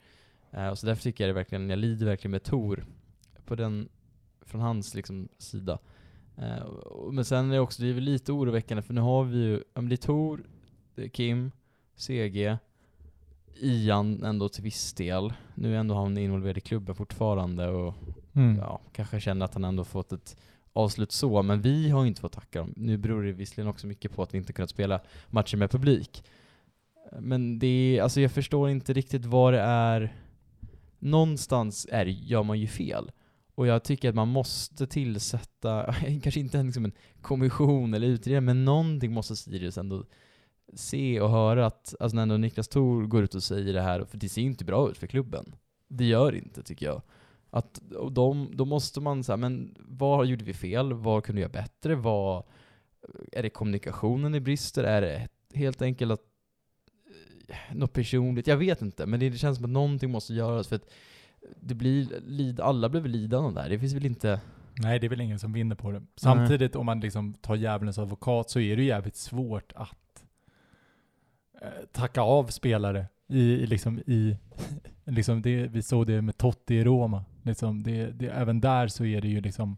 Eh, 0.50 0.68
och 0.68 0.78
så 0.78 0.86
därför 0.86 1.02
tycker 1.02 1.24
jag 1.24 1.28
det 1.28 1.38
verkligen, 1.38 1.70
jag 1.70 1.78
lider 1.78 2.06
verkligen 2.06 2.30
med 2.30 2.42
Tor 2.42 2.84
på 3.44 3.54
den, 3.54 3.88
från 4.40 4.60
hans 4.60 4.94
liksom 4.94 5.28
sida. 5.38 5.78
Eh, 6.38 6.62
och- 6.62 7.14
men 7.14 7.24
sen 7.24 7.48
är 7.50 7.54
det 7.54 7.60
också, 7.60 7.82
det 7.82 7.88
är 7.88 7.92
väl 7.92 8.04
lite 8.04 8.32
oroväckande 8.32 8.82
för 8.82 8.94
nu 8.94 9.00
har 9.00 9.24
vi 9.24 9.38
ju, 9.38 9.62
ja 9.74 9.80
det 9.82 9.94
är 9.94 9.96
Tor, 9.96 10.42
det 10.94 11.04
är 11.04 11.08
Kim, 11.08 11.50
CG, 11.96 12.56
Ian 13.60 14.22
ändå 14.24 14.48
till 14.48 14.62
viss 14.62 14.92
del. 14.94 15.32
Nu 15.54 15.74
är 15.74 15.78
ändå 15.78 15.94
han 15.94 16.18
involverad 16.18 16.58
i 16.58 16.60
klubben 16.60 16.94
fortfarande 16.94 17.68
och 17.68 17.94
Mm. 18.34 18.56
ja, 18.56 18.80
kanske 18.92 19.20
känner 19.20 19.44
att 19.44 19.54
han 19.54 19.64
ändå 19.64 19.84
fått 19.84 20.12
ett 20.12 20.36
avslut 20.72 21.12
så, 21.12 21.42
men 21.42 21.60
vi 21.60 21.90
har 21.90 22.02
ju 22.02 22.08
inte 22.08 22.20
fått 22.20 22.32
tacka 22.32 22.58
dem. 22.58 22.72
Nu 22.76 22.96
beror 22.96 23.22
det 23.22 23.32
visserligen 23.32 23.68
också 23.68 23.86
mycket 23.86 24.12
på 24.12 24.22
att 24.22 24.34
vi 24.34 24.38
inte 24.38 24.52
kunnat 24.52 24.70
spela 24.70 25.00
matcher 25.30 25.56
med 25.56 25.70
publik. 25.70 26.24
Men 27.20 27.58
det 27.58 27.66
är, 27.66 28.02
alltså 28.02 28.20
jag 28.20 28.32
förstår 28.32 28.70
inte 28.70 28.92
riktigt 28.92 29.24
vad 29.24 29.52
det 29.52 29.60
är. 29.60 30.16
Någonstans 30.98 31.86
är, 31.90 32.06
gör 32.06 32.42
man 32.42 32.60
ju 32.60 32.66
fel. 32.66 33.10
Och 33.54 33.66
jag 33.66 33.84
tycker 33.84 34.08
att 34.08 34.14
man 34.14 34.28
måste 34.28 34.86
tillsätta, 34.86 35.94
kanske 36.22 36.40
inte 36.40 36.58
en, 36.58 36.66
liksom 36.66 36.84
en 36.84 36.92
kommission 37.20 37.94
eller 37.94 38.06
utredning, 38.06 38.44
men 38.44 38.64
någonting 38.64 39.12
måste 39.12 39.36
Sirius 39.36 39.78
ändå 39.78 40.04
se 40.74 41.20
och 41.20 41.30
höra 41.30 41.66
att, 41.66 41.94
alltså 42.00 42.14
när 42.14 42.22
ändå 42.22 42.36
Niklas 42.36 42.68
Thor 42.68 43.06
går 43.06 43.24
ut 43.24 43.34
och 43.34 43.42
säger 43.42 43.72
det 43.72 43.82
här, 43.82 44.04
för 44.04 44.18
det 44.18 44.28
ser 44.28 44.40
ju 44.42 44.46
inte 44.46 44.64
bra 44.64 44.90
ut 44.90 44.98
för 44.98 45.06
klubben. 45.06 45.54
Det 45.88 46.04
gör 46.04 46.32
det 46.32 46.38
inte 46.38 46.62
tycker 46.62 46.86
jag. 46.86 47.02
Att, 47.54 47.80
de, 48.10 48.50
då 48.54 48.64
måste 48.64 49.00
man 49.00 49.24
säga, 49.24 49.36
men 49.36 49.74
vad 49.78 50.26
gjorde 50.26 50.44
vi 50.44 50.54
fel? 50.54 50.92
Vad 50.92 51.24
kunde 51.24 51.36
vi 51.36 51.42
göra 51.42 51.52
bättre? 51.52 51.94
Vad, 51.94 52.44
är 53.32 53.42
det 53.42 53.50
kommunikationen 53.50 54.34
i 54.34 54.40
brister? 54.40 54.84
Är 54.84 55.00
det 55.00 55.28
helt 55.54 55.82
enkelt 55.82 56.12
att 56.12 56.20
eh, 57.48 57.76
något 57.76 57.92
personligt? 57.92 58.46
Jag 58.46 58.56
vet 58.56 58.82
inte, 58.82 59.06
men 59.06 59.20
det, 59.20 59.30
det 59.30 59.38
känns 59.38 59.56
som 59.56 59.64
att 59.64 59.70
någonting 59.70 60.10
måste 60.10 60.34
göras 60.34 60.68
för 60.68 60.76
att 60.76 60.90
det 61.60 61.74
blir, 61.74 62.60
alla 62.60 62.88
blir 62.88 63.00
väl 63.00 63.10
lidande 63.10 63.60
där. 63.60 63.68
Det 63.68 63.78
finns 63.78 63.94
väl 63.94 64.06
inte... 64.06 64.40
Nej, 64.74 64.98
det 64.98 65.06
är 65.06 65.08
väl 65.08 65.20
ingen 65.20 65.38
som 65.38 65.52
vinner 65.52 65.76
på 65.76 65.90
det. 65.90 66.02
Samtidigt, 66.16 66.76
om 66.76 66.86
man 66.86 67.00
liksom 67.00 67.34
tar 67.34 67.54
djävulens 67.54 67.98
advokat, 67.98 68.50
så 68.50 68.60
är 68.60 68.76
det 68.76 68.82
jävligt 68.82 69.16
svårt 69.16 69.72
att 69.74 70.24
eh, 71.60 71.68
tacka 71.92 72.20
av 72.20 72.46
spelare 72.46 73.06
i 73.28 73.66
liksom 73.66 73.98
i, 73.98 74.36
liksom 75.04 75.42
det, 75.42 75.66
vi 75.66 75.82
såg 75.82 76.06
det 76.06 76.22
med 76.22 76.36
Totti 76.36 76.74
i 76.74 76.84
Roma. 76.84 77.24
Liksom 77.42 77.82
det, 77.82 78.06
det, 78.06 78.26
även 78.26 78.60
där 78.60 78.88
så 78.88 79.04
är 79.04 79.20
det 79.20 79.28
ju 79.28 79.40
liksom, 79.40 79.76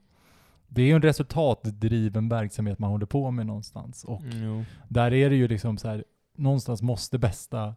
det 0.69 0.83
är 0.83 0.87
ju 0.87 0.95
en 0.95 1.03
resultatdriven 1.03 2.29
verksamhet 2.29 2.79
man 2.79 2.91
håller 2.91 3.07
på 3.07 3.31
med 3.31 3.47
någonstans. 3.47 4.05
Och 4.05 4.23
jo. 4.25 4.65
där 4.89 5.13
är 5.13 5.31
det 5.31 5.37
ju 5.37 5.49
liksom 5.49 5.79
så 5.79 5.89
här, 5.89 6.05
någonstans 6.37 6.83
måste 6.83 7.19
bästa, 7.19 7.75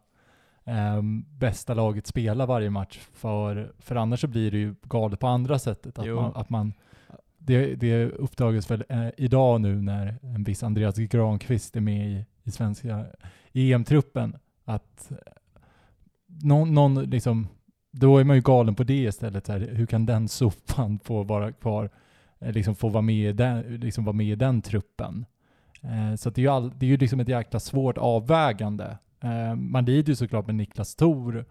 ehm, 0.64 1.24
bästa 1.38 1.74
laget 1.74 2.06
spela 2.06 2.46
varje 2.46 2.70
match, 2.70 2.98
för, 3.12 3.72
för 3.78 3.96
annars 3.96 4.20
så 4.20 4.26
blir 4.26 4.50
det 4.50 4.58
ju 4.58 4.74
galet 4.82 5.20
på 5.20 5.26
andra 5.26 5.58
sättet. 5.58 5.98
Att 5.98 6.06
Jo. 6.06 6.16
man, 6.16 6.32
att 6.34 6.50
man 6.50 6.72
det, 7.38 7.74
det 7.74 8.06
uppdagas 8.06 8.70
väl 8.70 8.84
eh, 8.88 9.08
idag 9.16 9.60
nu 9.60 9.82
när 9.82 10.18
en 10.22 10.44
viss 10.44 10.62
Andreas 10.62 10.96
Granqvist 10.96 11.76
är 11.76 11.80
med 11.80 12.08
i, 12.08 12.24
i 12.44 12.50
svenska 12.50 13.06
EM-truppen, 13.52 14.36
att 14.64 15.10
eh, 15.10 15.16
någon, 16.26 16.74
någon 16.74 16.94
liksom, 16.94 17.48
då 17.98 18.18
är 18.18 18.24
man 18.24 18.36
ju 18.36 18.42
galen 18.42 18.74
på 18.74 18.84
det 18.84 19.04
istället. 19.04 19.46
Så 19.46 19.52
här, 19.52 19.60
hur 19.60 19.86
kan 19.86 20.06
den 20.06 20.28
sopan 20.28 20.98
få 20.98 21.22
vara 21.22 21.52
kvar, 21.52 21.90
eh, 22.38 22.52
liksom 22.52 22.74
få 22.74 22.88
vara 22.88 23.02
med 23.02 23.30
i 23.30 23.32
den, 23.32 23.76
liksom 23.76 24.04
vara 24.04 24.16
med 24.16 24.26
i 24.26 24.34
den 24.34 24.62
truppen? 24.62 25.26
Eh, 25.82 26.14
så 26.16 26.28
att 26.28 26.34
det 26.34 26.40
är 26.40 26.42
ju, 26.42 26.48
all, 26.48 26.72
det 26.78 26.86
är 26.86 26.90
ju 26.90 26.96
liksom 26.96 27.20
ett 27.20 27.28
jäkla 27.28 27.60
svårt 27.60 27.98
avvägande. 27.98 28.98
Eh, 29.20 29.54
man 29.54 29.84
lider 29.84 30.08
ju 30.08 30.16
såklart 30.16 30.46
med 30.46 30.54
Niklas 30.54 30.94
Thor 30.94 31.44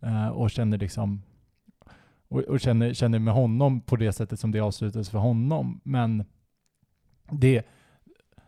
eh, 0.00 0.28
och 0.28 0.50
känner 0.50 0.78
liksom 0.78 1.22
och, 2.28 2.40
och 2.40 2.60
känner, 2.60 2.94
känner 2.94 3.18
med 3.18 3.34
honom 3.34 3.80
på 3.80 3.96
det 3.96 4.12
sättet 4.12 4.40
som 4.40 4.50
det 4.50 4.60
avslutades 4.60 5.10
för 5.10 5.18
honom. 5.18 5.80
Men 5.84 6.24
det, 7.30 7.66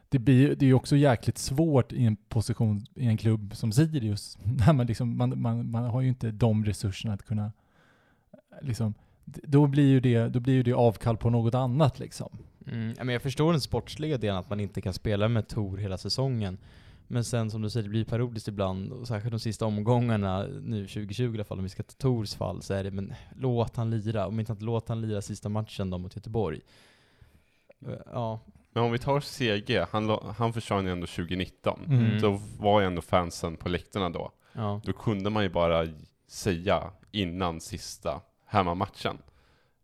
det, 0.09 0.19
blir, 0.19 0.49
det 0.57 0.65
är 0.65 0.67
ju 0.67 0.75
också 0.75 0.97
jäkligt 0.97 1.39
svårt 1.39 1.93
i 1.93 2.05
en 2.05 2.17
position 2.17 2.87
i 2.95 3.07
en 3.07 3.17
klubb 3.17 3.57
som 3.57 3.73
Sirius. 3.73 4.39
När 4.45 4.73
man, 4.73 4.87
liksom, 4.87 5.17
man, 5.17 5.41
man, 5.43 5.71
man 5.71 5.85
har 5.85 6.01
ju 6.01 6.09
inte 6.09 6.31
de 6.31 6.65
resurserna 6.65 7.15
att 7.15 7.27
kunna 7.27 7.53
eh, 8.33 8.39
liksom, 8.61 8.95
då 9.25 9.67
blir 9.67 9.89
ju 9.89 10.01
det, 10.01 10.29
då 10.29 10.41
blir 10.41 10.55
ju 10.55 10.63
det 10.63 10.73
avkall 10.73 11.17
på 11.17 11.31
något 11.31 11.55
annat 11.55 11.99
liksom. 11.99 12.39
Mm, 12.67 12.95
men 12.97 13.09
jag 13.09 13.23
förstår 13.23 13.53
den 13.53 13.61
sportsliga 13.61 14.19
delen, 14.19 14.37
att 14.37 14.51
man 14.51 14.61
inte 14.61 14.81
kan 14.81 14.93
spela 14.93 15.29
med 15.29 15.49
Tor 15.49 15.77
hela 15.77 15.99
säsongen. 15.99 16.59
Men 17.07 17.25
sen 17.25 17.51
som 17.51 17.63
du 17.63 17.71
säger, 17.71 17.85
det 17.85 17.91
blir 17.91 18.05
parodiskt 18.05 18.49
ibland, 18.49 18.93
och 18.93 19.09
särskilt 19.09 19.33
de 19.33 19.41
sista 19.41 19.67
omgångarna, 19.67 20.47
nu 20.63 20.87
2020 20.87 21.23
i 21.23 21.35
alla 21.35 21.45
fall, 21.45 21.59
om 21.59 21.65
vi 21.65 21.71
ska 21.71 21.83
ta 21.83 21.95
Tors 21.99 22.35
fall, 22.35 22.63
så 22.63 22.75
är 22.75 22.85
det 22.85 22.91
men 22.91 23.15
låt 23.37 23.77
han 23.77 23.91
lira. 23.91 24.27
Om 24.27 24.41
inte 24.41 24.53
att 24.53 24.63
låt 24.63 24.89
han 24.89 25.01
lira 25.01 25.23
sista 25.23 25.49
matchen 25.49 25.91
då 25.91 25.99
mot 25.99 26.17
Göteborg. 26.17 26.61
Eh, 27.87 27.93
ja. 28.13 28.41
Men 28.75 28.85
om 28.85 28.93
vi 28.93 28.99
tar 28.99 29.21
CG, 29.21 29.85
han, 29.91 30.19
han 30.37 30.53
försvann 30.53 30.85
ju 30.87 30.93
ändå 30.93 31.07
2019. 31.07 31.81
Mm. 31.89 32.21
Så 32.21 32.41
var 32.59 32.81
ju 32.81 32.87
ändå 32.87 33.03
fansen 33.03 33.57
på 33.57 33.69
läktarna 33.69 34.11
då. 34.11 34.31
ja. 34.53 34.81
Då 34.85 34.93
kunde 34.93 35.31
man 35.31 35.43
ju 35.43 35.49
bara 35.49 35.87
säga 36.29 36.83
innan 37.11 37.61
sista 37.61 38.21
hemmamatchen 38.47 39.19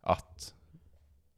att 0.03 0.55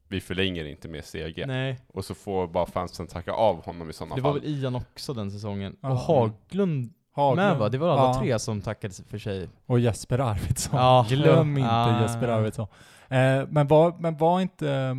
vi 0.09 0.21
förlänger 0.21 0.65
inte 0.65 0.89
med 0.89 1.05
CG. 1.05 1.45
Nej, 1.47 1.81
Och 1.89 2.05
så 2.05 2.15
får 2.15 2.47
bara 2.47 2.67
fansen 2.67 3.07
tacka 3.07 3.33
av 3.33 3.65
honom 3.65 3.91
i 3.91 3.93
sådana 3.93 4.15
det 4.17 4.23
fall. 4.23 4.33
var 4.33 4.41
väl 4.41 4.49
Ian 4.51 4.75
också 4.75 5.15
den 5.15 5.31
säsongen. 5.31 5.77
Ja. 5.81 5.91
Och 5.91 5.97
Haglund 5.97 6.93
Haglund. 7.15 7.49
med 7.49 7.59
va? 7.59 7.69
Det 7.69 7.79
var 7.79 7.89
alla 7.89 8.03
Ja. 8.03 8.21
tre 8.21 8.39
som 8.39 8.61
tackade 8.61 8.95
för 9.09 9.19
sig. 9.19 9.49
Och 9.67 9.81
Jesper 9.81 10.19
Arvidsson. 10.19 10.79
Ja. 10.81 11.07
Glöm 11.09 11.59
inte 11.59 11.71
Ja. 11.71 12.03
Jesper 12.03 12.29
Arvidsson. 12.29 12.67
Eh, 13.09 13.47
men, 13.49 13.67
var, 13.67 13.95
men 13.99 14.17
var 14.17 14.41
inte, 14.41 14.97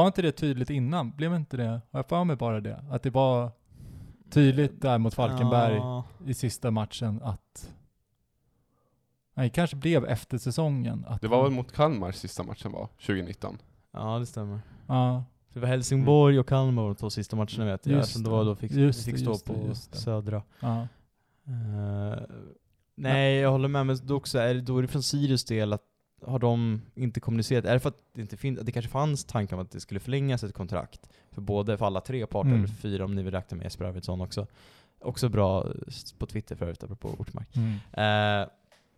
var 0.00 0.06
inte 0.06 0.22
det 0.22 0.32
tydligt 0.32 0.70
innan? 0.70 1.10
Blev 1.10 1.34
inte 1.34 1.56
det, 1.56 1.66
har 1.68 1.80
jag 1.98 2.08
för 2.08 2.24
mig 2.24 2.36
bara 2.36 2.60
det? 2.60 2.84
Att 2.90 3.02
det 3.02 3.10
var 3.10 3.50
tydligt 4.30 4.80
där 4.82 4.98
mot 4.98 5.14
Falkenberg 5.14 5.74
Ja. 5.76 6.04
i 6.26 6.34
sista 6.34 6.70
matchen 6.70 7.20
att 7.22 7.72
Nej, 9.34 9.46
det 9.46 9.50
kanske 9.54 9.76
blev 9.76 10.04
efter 10.04 10.38
säsongen. 10.38 11.04
Att 11.08 11.20
Det 11.20 11.28
var 11.28 11.42
väl 11.42 11.52
mot 11.52 11.72
Kalmar 11.72 12.12
sista 12.12 12.42
matchen 12.42 12.72
var, 12.72 12.86
2019? 13.06 13.58
ja, 13.92 14.18
det 14.18 14.26
stämmer. 14.26 14.60
Ja, 14.86 15.24
Det 15.52 15.60
var 15.60 15.68
Helsingborg 15.68 16.38
och 16.38 16.48
Kalmar 16.48 16.82
de 16.82 16.94
två 16.94 17.10
sista 17.10 17.36
matcherna 17.36 17.64
vet 17.64 17.86
jag. 17.86 17.96
Just 17.96 18.02
Eftersom 18.08 18.22
det 18.22 18.30
var 18.30 18.44
då 18.44 18.54
fick, 18.56 18.72
Just 18.72 19.04
fick 19.04 19.18
stå 19.18 19.30
just 19.30 19.44
på 19.44 19.54
just. 19.68 19.94
Södra. 20.00 20.42
ja. 20.60 20.86
Eh, 21.46 22.22
nej, 22.94 23.36
jag 23.36 23.50
håller 23.50 23.68
med, 23.68 23.86
men 23.86 23.98
då, 24.02 24.16
också, 24.16 24.38
är 24.38 24.54
det, 24.54 24.60
då 24.60 24.78
är 24.78 24.82
det 24.82 24.88
från 24.88 25.02
Sirius 25.02 25.44
del 25.44 25.72
att 25.72 25.82
har 26.26 26.38
de 26.38 26.82
inte 26.94 27.20
kommunicerat? 27.20 27.64
Är 27.64 27.72
det 27.72 27.80
för 27.80 27.88
att 27.88 28.02
det 28.12 28.20
inte 28.20 28.36
finns, 28.36 28.58
att 28.58 28.66
det 28.66 28.72
kanske 28.72 28.90
fanns 28.90 29.24
tankar 29.24 29.56
om 29.56 29.62
att 29.62 29.70
det 29.70 29.80
skulle 29.80 30.00
förlängas 30.00 30.44
ett 30.44 30.54
kontrakt 30.54 31.08
för 31.30 31.40
både, 31.40 31.78
för 31.78 31.86
alla 31.86 32.00
tre 32.00 32.26
parter, 32.26 32.48
Mm. 32.48 32.58
eller 32.64 32.74
fyra 32.74 33.04
om 33.04 33.14
ni 33.14 33.22
vill 33.22 33.34
räkna 33.34 33.56
med 33.56 33.64
Jesper 33.64 33.84
Arvidsson 33.84 34.20
också. 34.20 34.46
Också 35.00 35.28
bra 35.28 35.66
på 36.18 36.26
Twitter 36.26 36.56
förut, 36.56 36.84
apropå 36.84 37.08
Ortmark. 37.18 37.48
Mm. 37.56 38.42
Eh, 38.42 38.48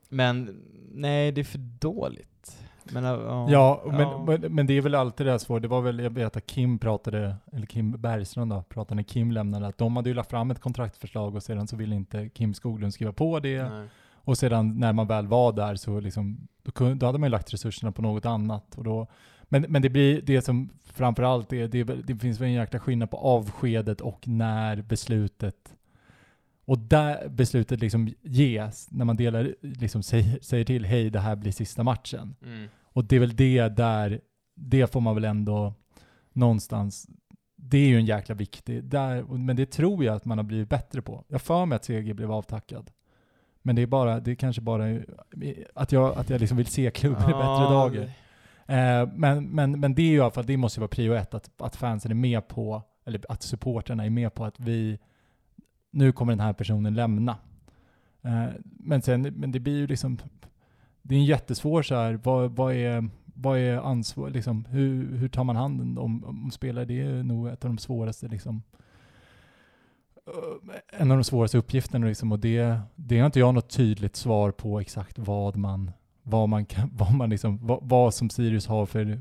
men 0.09 0.63
nej, 0.93 1.33
det 1.33 1.41
är 1.41 1.45
för 1.45 1.59
dåligt. 1.59 2.65
Men, 2.93 3.05
uh, 3.05 3.11
ja. 3.11 3.47
Ja, 3.51 3.83
men, 3.87 4.01
Ja. 4.01 4.25
Men, 4.27 4.55
men 4.55 4.67
det 4.67 4.75
är 4.75 4.81
väl 4.81 4.95
alltid 4.95 5.27
det 5.27 5.31
här 5.31 5.39
svårt. 5.39 5.63
Det 5.63 5.69
var 5.69 5.81
väl, 5.81 5.99
jag 5.99 6.11
vet 6.11 6.37
att 6.37 6.47
Kim 6.47 6.79
pratade, 6.79 7.37
eller 7.53 7.67
Kim 7.67 7.93
Bergström 7.93 8.49
då, 8.49 8.63
pratade 8.63 8.95
när 8.95 9.03
Kim 9.03 9.33
lämnade, 9.33 9.67
att 9.67 9.79
de 9.79 9.97
hade 9.97 10.09
ju 10.09 10.15
lagt 10.15 10.31
fram 10.31 10.51
ett 10.51 10.61
kontraktförslag 10.61 11.35
och 11.35 11.43
sedan 11.43 11.67
så 11.69 11.77
ville 11.77 11.95
inte 11.97 12.29
Kim 12.29 12.55
Skoglund 12.55 12.95
skriva 12.95 13.13
på 13.13 13.41
det. 13.41 13.63
Nej. 13.69 13.89
Och 14.29 14.39
sedan 14.39 14.79
när 14.81 14.93
man 14.93 15.07
väl 15.07 15.27
var 15.27 15.53
där 15.53 15.75
så 15.75 16.01
liksom, 16.01 16.49
då, 16.63 16.73
kunde, 16.73 16.95
då 16.95 17.07
hade 17.07 17.19
man 17.19 17.27
ju 17.27 17.31
lagt 17.31 17.55
resurserna 17.55 17.93
på 17.93 18.03
något 18.03 18.27
annat. 18.27 18.79
Och 18.79 18.85
då, 18.85 19.07
men, 19.43 19.67
men 19.69 19.83
det 19.83 19.89
blir 19.89 20.23
det 20.23 20.43
som 20.43 20.71
framförallt 20.85 21.53
är, 21.53 21.69
det, 21.69 21.85
det 21.85 22.17
finns 22.17 22.41
väl 22.41 22.49
en 22.49 22.55
jäkla 22.55 22.81
skillnad 22.81 23.11
på 23.11 23.17
avskedet 23.17 24.01
och 24.01 24.29
när 24.29 24.83
beslutet 24.83 25.75
och 26.65 26.79
där 26.79 27.29
beslutet 27.29 27.81
liksom 27.81 28.15
ges, 28.23 28.91
när 28.91 29.05
man 29.05 29.17
delar, 29.17 29.55
liksom 29.61 30.03
säger, 30.03 30.39
säger 30.43 30.65
till 30.65 30.85
hej 30.85 31.11
det 31.11 31.21
här 31.21 31.37
blir 31.37 31.53
sista 31.53 31.83
matchen. 31.83 32.35
Mm. 32.45 32.69
Och 32.83 33.05
det 33.05 33.17
är 33.17 33.21
väl 33.21 33.37
det 33.37 33.69
där, 33.69 34.21
det 34.55 34.93
får 34.93 35.01
man 35.01 35.15
väl 35.15 35.25
ändå 35.25 35.75
någonstans, 36.33 37.07
det 37.57 37.79
är 37.79 37.89
ju 37.89 37.97
en 37.97 38.07
jäkla 38.07 38.35
viktig, 38.35 38.85
där, 38.85 39.23
men 39.23 39.57
det 39.57 39.67
tror 39.67 40.05
jag 40.05 40.17
att 40.17 40.25
man 40.25 40.39
har 40.39 40.45
blivit 40.45 40.69
bättre 40.69 41.03
på. 41.03 41.25
Jag 41.29 41.43
för 41.43 41.67
mig 41.67 41.77
att 41.77 41.85
CG 41.85 42.15
blev 42.15 42.33
avtackad. 42.33 42.91
Men 43.63 43.77
det 43.77 43.83
är 43.83 43.87
bara, 43.87 44.21
det 44.21 44.31
är 44.31 44.35
kanske 44.35 44.61
bara 44.61 44.99
att 45.75 45.93
jag, 45.93 46.19
att 46.19 46.31
jag 46.31 46.41
liksom 46.41 46.57
vill 46.57 46.67
se 46.67 46.91
klubben 46.91 47.23
i 47.23 47.27
bättre 47.27 47.39
Ja, 47.43 47.71
dagar. 47.71 48.11
Eh, 48.67 49.09
men, 49.15 49.45
men, 49.45 49.81
men 49.81 49.95
det 49.95 50.03
är 50.03 50.07
ju 50.07 50.17
i 50.17 50.21
alla 50.21 50.31
fall, 50.31 50.47
det 50.47 50.57
måste 50.57 50.79
ju 50.79 50.81
vara 50.81 50.89
prio 50.89 51.15
ett, 51.15 51.35
att, 51.35 51.51
att 51.59 51.77
fansen 51.77 52.11
är 52.11 52.15
med 52.15 52.49
på, 52.49 52.83
eller 53.07 53.21
att 53.29 53.43
supporterna 53.43 54.05
är 54.05 54.11
med 54.11 54.35
på 54.35 54.45
att 54.45 54.61
vi, 54.61 54.99
nu 55.91 56.13
kommer 56.13 56.33
den 56.33 56.41
här 56.41 56.53
personen 56.53 56.95
lämna. 56.95 57.37
Eh, 58.23 58.45
men 58.63 59.03
sen, 59.03 59.23
men 59.23 59.53
det 59.53 59.61
blir 59.61 59.77
ju 59.77 59.87
liksom, 59.87 60.19
det 61.03 61.15
är 61.15 61.19
en 61.19 61.25
jättesvår 61.25 61.83
så 61.83 61.95
här, 61.95 62.21
vad, 62.25 62.51
vad 62.51 62.75
är, 62.75 63.09
vad 63.25 63.59
är 63.59 63.77
ansvar, 63.77 64.31
liksom, 64.31 64.65
hur, 64.65 65.17
hur 65.17 65.29
tar 65.29 65.45
man 65.45 65.57
hand 65.57 65.99
om, 65.99 66.25
om 66.25 66.51
spelare? 66.51 66.85
Det 66.85 67.01
är 67.01 67.23
nog 67.23 67.49
ett 67.49 67.65
av 67.65 67.71
de 67.71 67.79
svåraste 67.79 68.29
liksom, 68.29 68.63
en 70.93 71.11
av 71.11 71.17
de 71.17 71.25
svåraste 71.25 71.59
uppgifterna 71.59 72.07
liksom, 72.07 72.33
och 72.33 72.39
det, 72.39 72.81
det 72.97 73.19
har 73.19 73.27
inte 73.27 73.39
jag 73.39 73.55
något 73.55 73.71
tydligt 73.71 74.17
svar 74.17 74.51
på 74.51 74.81
exakt 74.81 75.19
vad 75.19 75.57
man, 75.57 75.91
vad 76.23 76.49
man 76.49 76.67
kan, 76.67 76.91
vad 76.97 77.15
man 77.15 77.31
liksom, 77.31 77.67
vad, 77.67 77.79
vad 77.83 78.15
som 78.15 78.31
Sirius 78.31 78.67
har 78.67 78.87
för, 78.87 79.21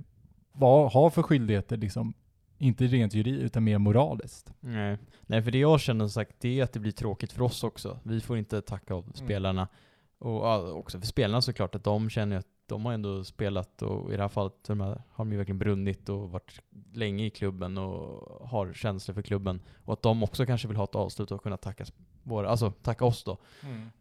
vad 0.52 0.92
har 0.92 1.10
för 1.10 1.24
skyldigheter 1.24 1.78
liksom, 1.78 2.14
inte 2.58 2.88
rent 2.88 3.14
juridiskt 3.14 3.46
utan 3.46 3.64
mer 3.64 3.78
moraliskt. 3.78 4.52
Nej. 4.60 4.98
Nej, 5.22 5.42
för 5.42 5.52
det 5.52 5.58
jag 5.58 5.80
känner 5.80 6.06
som 6.06 6.10
sagt, 6.10 6.36
det 6.40 6.60
är 6.60 6.64
att 6.64 6.74
det 6.74 6.80
blir 6.80 6.92
tråkigt 6.92 7.32
för 7.32 7.42
oss 7.42 7.64
också. 7.64 8.00
Vi 8.04 8.22
får 8.22 8.38
inte 8.38 8.62
tacka 8.62 8.94
av 8.94 9.12
spelarna. 9.14 9.68
Och 10.20 10.46
ja, 10.46 10.72
också 10.72 11.00
för 11.00 11.08
spelarna 11.08 11.42
såklart, 11.42 11.76
att 11.76 11.84
de 11.84 12.10
känner 12.10 12.38
att 12.38 12.48
de 12.68 12.86
har 12.86 12.94
ändå 12.94 13.24
spelat 13.24 13.82
och 13.82 14.14
i 14.14 14.16
det 14.16 14.22
här 14.22 14.30
fallet 14.30 14.54
de 14.68 14.82
här- 14.82 15.02
har 15.12 15.26
de 15.26 15.32
ju 15.32 15.38
verkligen 15.38 15.60
brunnit 15.60 16.10
och 16.10 16.30
varit 16.32 16.62
länge 16.94 17.26
i 17.26 17.30
klubben 17.30 17.78
och 17.78 18.48
har 18.50 18.74
känslor 18.74 19.16
för 19.16 19.22
klubben. 19.22 19.62
Och 19.86 19.94
att 19.94 20.02
de 20.02 20.24
också 20.24 20.46
kanske 20.46 20.68
vill 20.68 20.78
ha 20.78 20.84
ett 20.84 20.96
avslut 20.96 21.32
och 21.32 21.44
kunna 21.44 21.58
tacka, 21.58 21.86
våra, 22.28 22.50
alltså, 22.50 22.72
tacka 22.72 23.06
oss 23.06 23.24
då. 23.24 23.38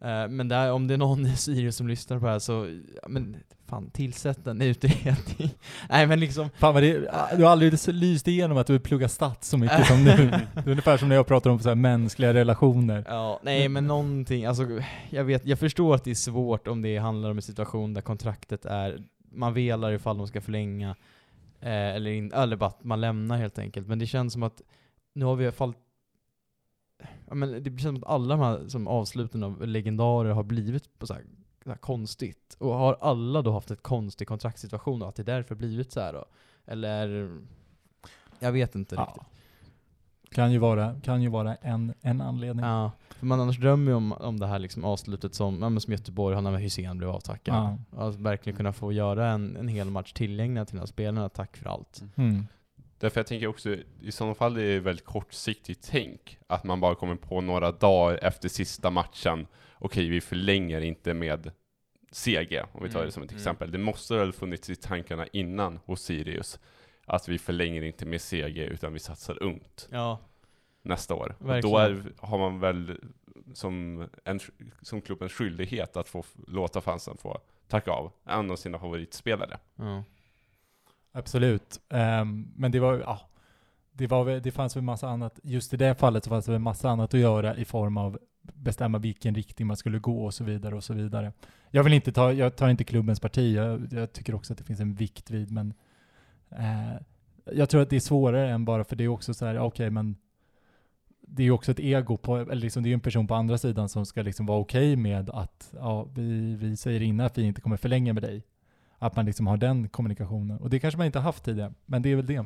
Eh, 0.01 0.27
men 0.27 0.47
där, 0.47 0.71
om 0.71 0.87
det 0.87 0.93
är 0.93 0.97
någon 0.97 1.25
i 1.25 1.35
Sirius 1.35 1.75
som 1.75 1.87
lyssnar 1.87 2.19
på 2.19 2.25
det 2.25 2.31
här 2.31 2.39
så, 2.39 2.79
ja, 3.01 3.07
men 3.07 3.37
fan 3.65 3.89
tillsätt 3.89 4.47
en 4.47 4.61
utredning. 4.61 5.51
Nej 5.89 6.07
men 6.07 6.19
liksom, 6.19 6.49
Fan 6.49 6.73
vad 6.73 6.83
det, 6.83 7.11
du 7.37 7.43
har 7.43 7.51
aldrig 7.51 7.73
lyst 7.87 8.27
igenom 8.27 8.57
att 8.57 8.67
du 8.67 8.79
pluggar 8.79 9.07
stats 9.07 9.49
så 9.49 9.57
mycket 9.57 9.87
som 9.87 10.03
nu. 10.03 10.15
Det 10.53 10.59
är 10.59 10.69
ungefär 10.69 10.97
som 10.97 11.09
när 11.09 11.15
jag 11.15 11.27
pratar 11.27 11.49
om 11.49 11.59
så 11.59 11.75
mänskliga 11.75 12.33
relationer. 12.33 13.03
Ja, 13.07 13.39
nej 13.43 13.69
men 13.69 13.87
någonting, 13.87 14.45
alltså 14.45 14.81
jag 15.09 15.23
vet, 15.23 15.45
jag 15.45 15.59
förstår 15.59 15.95
att 15.95 16.03
det 16.03 16.11
är 16.11 16.15
svårt 16.15 16.67
om 16.67 16.81
det 16.81 16.97
handlar 16.97 17.31
om 17.31 17.37
en 17.37 17.41
situation 17.41 17.93
där 17.93 18.01
kontraktet 18.01 18.65
är, 18.65 19.03
man 19.31 19.53
velar 19.53 19.91
ifall 19.91 20.17
de 20.17 20.27
ska 20.27 20.41
förlänga, 20.41 20.95
eh, 21.61 21.95
eller, 21.95 22.11
in, 22.11 22.33
eller 22.33 22.55
bara 22.55 22.69
att 22.69 22.83
man 22.83 23.01
lämnar 23.01 23.37
helt 23.37 23.59
enkelt. 23.59 23.87
Men 23.87 23.99
det 23.99 24.05
känns 24.05 24.33
som 24.33 24.43
att, 24.43 24.61
nu 25.13 25.25
har 25.25 25.35
vi 25.35 25.43
i 25.43 25.47
alla 25.47 25.55
fall, 25.55 25.73
ja, 27.27 27.35
men 27.35 27.63
det 27.63 27.69
känns 27.69 27.81
som 27.83 27.95
att 27.97 28.03
alla 28.09 28.35
de 28.35 28.43
här 28.43 28.67
som 28.67 28.87
avsluten 28.87 29.43
av 29.43 29.67
legendarer 29.67 30.31
har 30.31 30.43
blivit 30.43 30.99
på 30.99 31.07
så 31.07 31.13
här, 31.13 31.23
så 31.63 31.69
här 31.69 31.77
konstigt. 31.77 32.55
Och 32.59 32.73
har 32.73 32.97
alla 33.01 33.41
då 33.41 33.51
haft 33.51 33.71
ett 33.71 33.83
konstig 33.83 34.27
kontraktssituation 34.27 35.01
och 35.01 35.09
att 35.09 35.15
det 35.15 35.23
därför 35.23 35.55
blivit 35.55 35.91
så 35.91 35.99
här 35.99 36.13
då? 36.13 36.25
Eller, 36.65 37.31
jag 38.39 38.51
vet 38.51 38.75
inte 38.75 38.95
Ja. 38.95 39.01
riktigt. 39.01 39.23
Kan 40.31 40.51
ju 40.51 40.57
vara, 40.57 40.95
kan 41.03 41.21
ju 41.21 41.29
vara 41.29 41.55
en, 41.55 41.93
en 42.01 42.21
anledning. 42.21 42.65
Ja, 42.65 42.91
för 43.09 43.25
man 43.25 43.39
annars 43.41 43.59
drömmer 43.59 43.91
ju 43.91 43.95
om, 43.95 44.11
om 44.11 44.39
det 44.39 44.47
här 44.47 44.59
liksom 44.59 44.85
avslutet 44.85 45.35
som, 45.35 45.61
ja, 45.61 45.69
men 45.69 45.81
som 45.81 45.93
Göteborg, 45.93 46.35
han 46.35 46.43
när 46.43 46.57
Hysén 46.57 46.97
blev 46.97 47.09
avtackad. 47.09 47.55
Ja. 47.55 47.77
Alltså 47.97 48.21
verkligen 48.21 48.57
kunna 48.57 48.73
få 48.73 48.91
göra 48.91 49.27
en, 49.27 49.55
en 49.57 49.67
hel 49.67 49.89
match 49.89 50.13
tillgängliga 50.13 50.65
till 50.65 50.75
de 50.75 50.79
här 50.79 50.87
spelarna, 50.87 51.29
tack 51.29 51.57
för 51.57 51.69
allt. 51.69 52.03
Mm. 52.15 52.47
Därför 52.99 53.19
jag 53.19 53.27
tänker 53.27 53.47
också, 53.47 53.75
i 54.01 54.11
sådana 54.11 54.35
fall 54.35 54.57
är 54.57 54.61
det 54.61 54.79
väldigt 54.79 55.05
kortsiktigt 55.05 55.87
tänk. 55.91 56.37
Att 56.47 56.63
man 56.63 56.79
bara 56.79 56.95
kommer 56.95 57.15
på 57.15 57.41
några 57.41 57.71
dagar 57.71 58.19
efter 58.23 58.49
sista 58.49 58.89
matchen, 58.89 59.47
okej 59.79 60.09
vi 60.09 60.21
förlänger 60.21 60.81
inte 60.81 61.13
med 61.13 61.51
CG, 62.11 62.61
om 62.71 62.83
vi 62.83 62.89
tar 62.89 62.99
Mm, 62.99 63.05
det 63.05 63.11
som 63.11 63.23
ett 63.23 63.31
mm. 63.31 63.39
exempel. 63.39 63.71
Det 63.71 63.77
måste 63.77 64.15
väl 64.15 64.33
funnits 64.33 64.69
i 64.69 64.75
tankarna 64.75 65.27
innan 65.27 65.79
hos 65.85 66.01
Sirius, 66.01 66.59
att 67.05 67.27
vi 67.27 67.37
förlänger 67.39 67.81
inte 67.81 68.05
med 68.05 68.21
CG 68.21 68.57
utan 68.57 68.93
vi 68.93 68.99
satsar 68.99 69.43
ungt 69.43 69.87
Ja, 69.91 70.19
nästa 70.81 71.15
år. 71.15 71.35
Och 71.39 71.61
då 71.61 71.77
är, 71.77 72.03
har 72.17 72.37
man 72.37 72.59
väl 72.59 72.99
som, 73.53 74.03
en, 74.23 74.39
som 74.81 75.01
klubbens 75.01 75.33
skyldighet 75.33 75.97
att 75.97 76.09
få 76.09 76.23
låta 76.47 76.81
fansen 76.81 77.17
få 77.17 77.41
tacka 77.67 77.91
av 77.91 78.11
en 78.25 78.51
av 78.51 78.55
sina 78.55 78.79
favoritspelare. 78.79 79.57
ja. 79.75 80.03
Absolut. 81.11 81.79
Um, 81.89 82.53
men 82.55 82.71
det 82.71 82.79
var, 82.79 82.97
ja, 82.97 83.29
det 83.91 84.07
var 84.07 84.39
det 84.39 84.51
fanns 84.51 84.75
väl 84.75 84.83
massa 84.83 85.09
annat, 85.09 85.39
just 85.43 85.73
i 85.73 85.77
det 85.77 85.95
fallet 85.95 86.23
så 86.23 86.29
fanns 86.29 86.45
det 86.45 86.51
väl 86.51 86.61
massa 86.61 86.89
annat 86.89 87.13
att 87.13 87.19
göra 87.19 87.55
i 87.55 87.65
form 87.65 87.97
av 87.97 88.19
bestämma 88.41 88.97
vilken 88.97 89.35
riktning 89.35 89.67
man 89.67 89.77
skulle 89.77 89.99
gå 89.99 90.25
och 90.25 90.33
så 90.33 90.43
vidare 90.43 90.75
och 90.75 90.83
så 90.83 90.93
vidare. 90.93 91.33
Jag 91.71 91.83
vill 91.83 91.93
inte 91.93 92.11
ta, 92.11 92.33
jag 92.33 92.55
tar 92.55 92.69
inte 92.69 92.83
klubbens 92.83 93.19
parti, 93.19 93.55
jag, 93.55 93.93
jag 93.93 94.13
tycker 94.13 94.35
också 94.35 94.53
att 94.53 94.59
det 94.59 94.65
finns 94.65 94.79
en 94.79 94.93
vikt 94.93 95.31
vid, 95.31 95.51
men 95.51 95.73
eh, 96.49 97.01
jag 97.51 97.69
tror 97.69 97.81
att 97.81 97.89
det 97.89 97.95
är 97.95 97.99
svårare 97.99 98.49
än 98.49 98.65
bara 98.65 98.83
för 98.83 98.95
det 98.95 99.03
är 99.03 99.07
också 99.07 99.33
så 99.33 99.45
här, 99.45 99.59
okej 99.59 99.89
men 99.89 100.15
det 101.27 101.43
är 101.43 101.45
ju 101.45 101.51
också 101.51 101.71
ett 101.71 101.79
ego 101.79 102.17
på, 102.17 102.37
eller 102.37 102.55
liksom 102.55 102.83
det 102.83 102.87
är 102.87 102.91
ju 102.91 102.93
en 102.93 102.99
person 102.99 103.27
på 103.27 103.35
andra 103.35 103.57
sidan 103.57 103.89
som 103.89 104.05
ska 104.05 104.21
liksom 104.21 104.45
vara 104.45 104.59
okej 104.59 104.95
med 104.95 105.29
att 105.29 105.73
ja, 105.73 106.03
vi, 106.03 106.55
vi 106.55 106.77
säger 106.77 107.01
innan 107.01 107.25
att 107.25 107.37
vi 107.37 107.43
inte 107.43 107.61
kommer 107.61 107.77
förlänga 107.77 108.13
med 108.13 108.23
dig. 108.23 108.43
Att 108.99 109.15
man 109.15 109.25
liksom 109.25 109.47
har 109.47 109.57
den 109.57 109.89
kommunikationen. 109.89 110.57
Och 110.57 110.69
det 110.69 110.79
kanske 110.79 110.97
man 110.97 111.05
inte 111.05 111.19
har 111.19 111.23
haft 111.23 111.43
tidigare, 111.43 111.73
men 111.85 112.01
det 112.01 112.09
är 112.11 112.15
väl 112.15 112.25
det. 112.25 112.45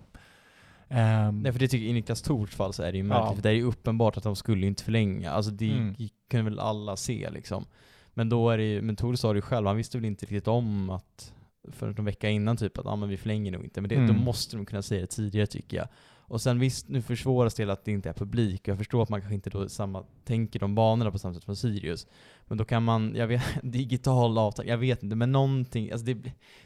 Ehm, 0.89 1.39
Nej 1.39 1.51
för 1.51 1.59
det 1.59 1.67
tycker 1.67 1.83
jag 1.85 1.89
i 1.89 1.93
Niklas 1.93 2.21
Thors 2.21 2.55
fall 2.55 2.73
så 2.73 2.83
är 2.83 2.91
det 2.91 2.97
ju 2.97 3.03
märkligt, 3.03 3.29
Ja. 3.29 3.35
för 3.35 3.41
det 3.41 3.49
är 3.49 3.53
ju 3.53 3.63
uppenbart 3.63 4.17
att 4.17 4.23
de 4.23 4.35
skulle 4.35 4.67
inte 4.67 4.83
förlänga. 4.83 5.31
Alltså 5.31 5.51
det 5.51 5.71
Mm. 5.71 5.95
kan 6.29 6.45
väl 6.45 6.59
alla 6.59 6.95
se 6.95 7.29
liksom. 7.29 7.65
Men 8.13 8.29
då 8.29 8.49
är 8.49 8.57
det 8.57 8.63
ju, 8.63 8.81
men 8.81 8.95
Tor 8.95 9.15
sa 9.15 9.33
det 9.33 9.37
ju 9.37 9.41
själv, 9.41 9.67
han 9.67 9.77
visste 9.77 9.97
väl 9.97 10.05
inte 10.05 10.25
riktigt 10.25 10.47
om 10.47 10.89
att 10.89 11.33
för 11.71 11.99
en 11.99 12.05
vecka 12.05 12.29
innan 12.29 12.57
typ 12.57 12.77
att 12.77 12.85
ah, 12.85 12.95
men 12.95 13.09
vi 13.09 13.17
förlänger 13.17 13.51
nog 13.51 13.63
inte. 13.63 13.81
Men 13.81 13.89
det, 13.89 13.95
då 13.95 14.01
Mm. 14.01 14.23
måste 14.23 14.55
de 14.57 14.65
kunna 14.65 14.81
säga 14.81 15.01
det 15.01 15.07
tidigare 15.07 15.47
tycker 15.47 15.77
jag. 15.77 15.87
Och 16.32 16.41
sen 16.41 16.59
visst, 16.59 16.89
nu 16.89 17.01
försvåras 17.01 17.53
det 17.53 17.69
att 17.69 17.86
det 17.86 17.91
inte 17.91 18.09
är 18.09 18.13
publik. 18.13 18.61
och 18.61 18.67
Jag 18.67 18.77
förstår 18.77 19.03
att 19.03 19.09
man 19.09 19.21
kanske 19.21 19.36
inte 19.36 19.49
då 19.49 19.69
samma, 19.69 20.03
tänker 20.23 20.59
de 20.59 20.75
banorna 20.75 21.11
på 21.11 21.17
samma 21.19 21.34
sätt 21.34 21.43
från 21.43 21.55
Sirius. 21.55 22.07
Men 22.47 22.57
då 22.57 22.65
kan 22.65 22.84
man, 22.84 23.15
jag 23.15 23.27
vet, 23.27 23.41
digital 23.63 24.38
avtal, 24.38 24.67
jag 24.67 24.77
vet 24.77 25.03
inte, 25.03 25.15
men 25.15 25.32
någonting, 25.32 25.91
alltså 25.91 26.05
det, 26.05 26.17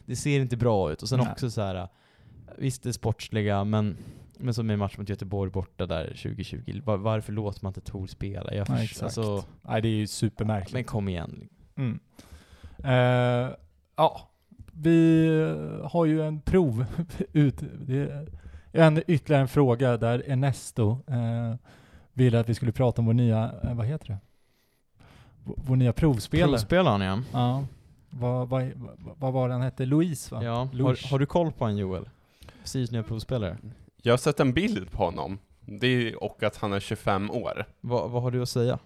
det 0.05 0.15
ser 0.15 0.39
inte 0.39 0.57
bra 0.57 0.91
ut. 0.91 1.01
Och 1.01 1.09
sen 1.09 1.19
Nej. 1.19 1.27
också 1.31 1.49
så 1.51 1.61
här, 1.61 1.87
visst 2.57 2.83
det 2.83 2.89
är 2.89 2.93
sportsliga, 2.93 3.63
men, 3.63 3.97
men 4.37 4.53
som 4.53 4.71
i 4.71 4.77
matchen 4.77 4.95
mot 5.01 5.09
Göteborg 5.09 5.51
borta 5.51 5.85
där 5.85 6.07
2020, 6.07 6.81
var, 6.85 6.97
varför 6.97 7.33
låter 7.33 7.63
man 7.63 7.69
inte 7.69 7.81
Tor 7.81 8.07
spela? 8.07 8.53
Jag 8.53 8.69
Nej, 8.69 8.79
först- 8.79 8.91
exakt. 8.91 9.03
alltså, 9.17 9.43
nej, 9.61 9.81
det 9.81 9.87
är 9.87 9.95
ju 9.95 10.07
supermärkligt. 10.07 10.73
men 10.73 10.83
kom 10.83 11.09
igen. 11.09 11.49
Mm. 11.75 11.99
Eh, 12.83 13.55
ja, 13.95 14.29
vi 14.73 15.27
har 15.83 16.05
ju 16.05 16.21
en 16.23 16.41
prov 16.41 16.85
ut. 17.33 17.55
Det 17.87 18.27
en, 18.75 19.03
ytterligare 19.07 19.41
en 19.41 19.47
fråga 19.47 19.97
där 19.97 20.23
Ernesto 20.27 20.97
eh, 21.07 21.55
ville 22.13 22.39
att 22.39 22.49
vi 22.49 22.55
skulle 22.55 22.71
prata 22.71 23.01
om 23.01 23.05
vår 23.05 23.13
nya, 23.13 23.51
eh, 23.63 23.73
vad 23.75 23.85
heter 23.85 24.07
det? 24.07 24.17
V- 25.43 25.53
Vår 25.57 25.75
nya 25.75 25.93
provspelare. 25.93 26.49
Provspelaren 26.49 27.01
ja. 27.01 27.21
Ja. 27.33 27.65
Vad, 28.09 28.49
vad, 28.49 28.71
vad, 29.17 29.33
var 29.33 29.49
den 29.49 29.61
hette? 29.61 29.85
Louise 29.85 30.35
va? 30.35 30.43
ja. 30.43 30.55
Har, 30.83 31.09
har 31.11 31.19
du 31.19 31.25
koll 31.25 31.51
på 31.51 31.65
han 31.65 31.77
Joel? 31.77 32.09
Precis 32.61 32.91
nya 32.91 33.03
provspelare. 33.03 33.57
Jag 34.01 34.13
har 34.13 34.17
sett 34.17 34.39
en 34.39 34.53
bild 34.53 34.91
på 34.91 34.97
honom. 35.05 35.39
Det 35.59 35.87
är, 35.87 36.23
och 36.23 36.43
att 36.43 36.57
han 36.57 36.73
är 36.73 36.79
25 36.79 37.31
år. 37.31 37.65
Va, 37.81 38.07
vad 38.07 38.21
har 38.23 38.31
du 38.31 38.41
att 38.41 38.49
säga? 38.49 38.79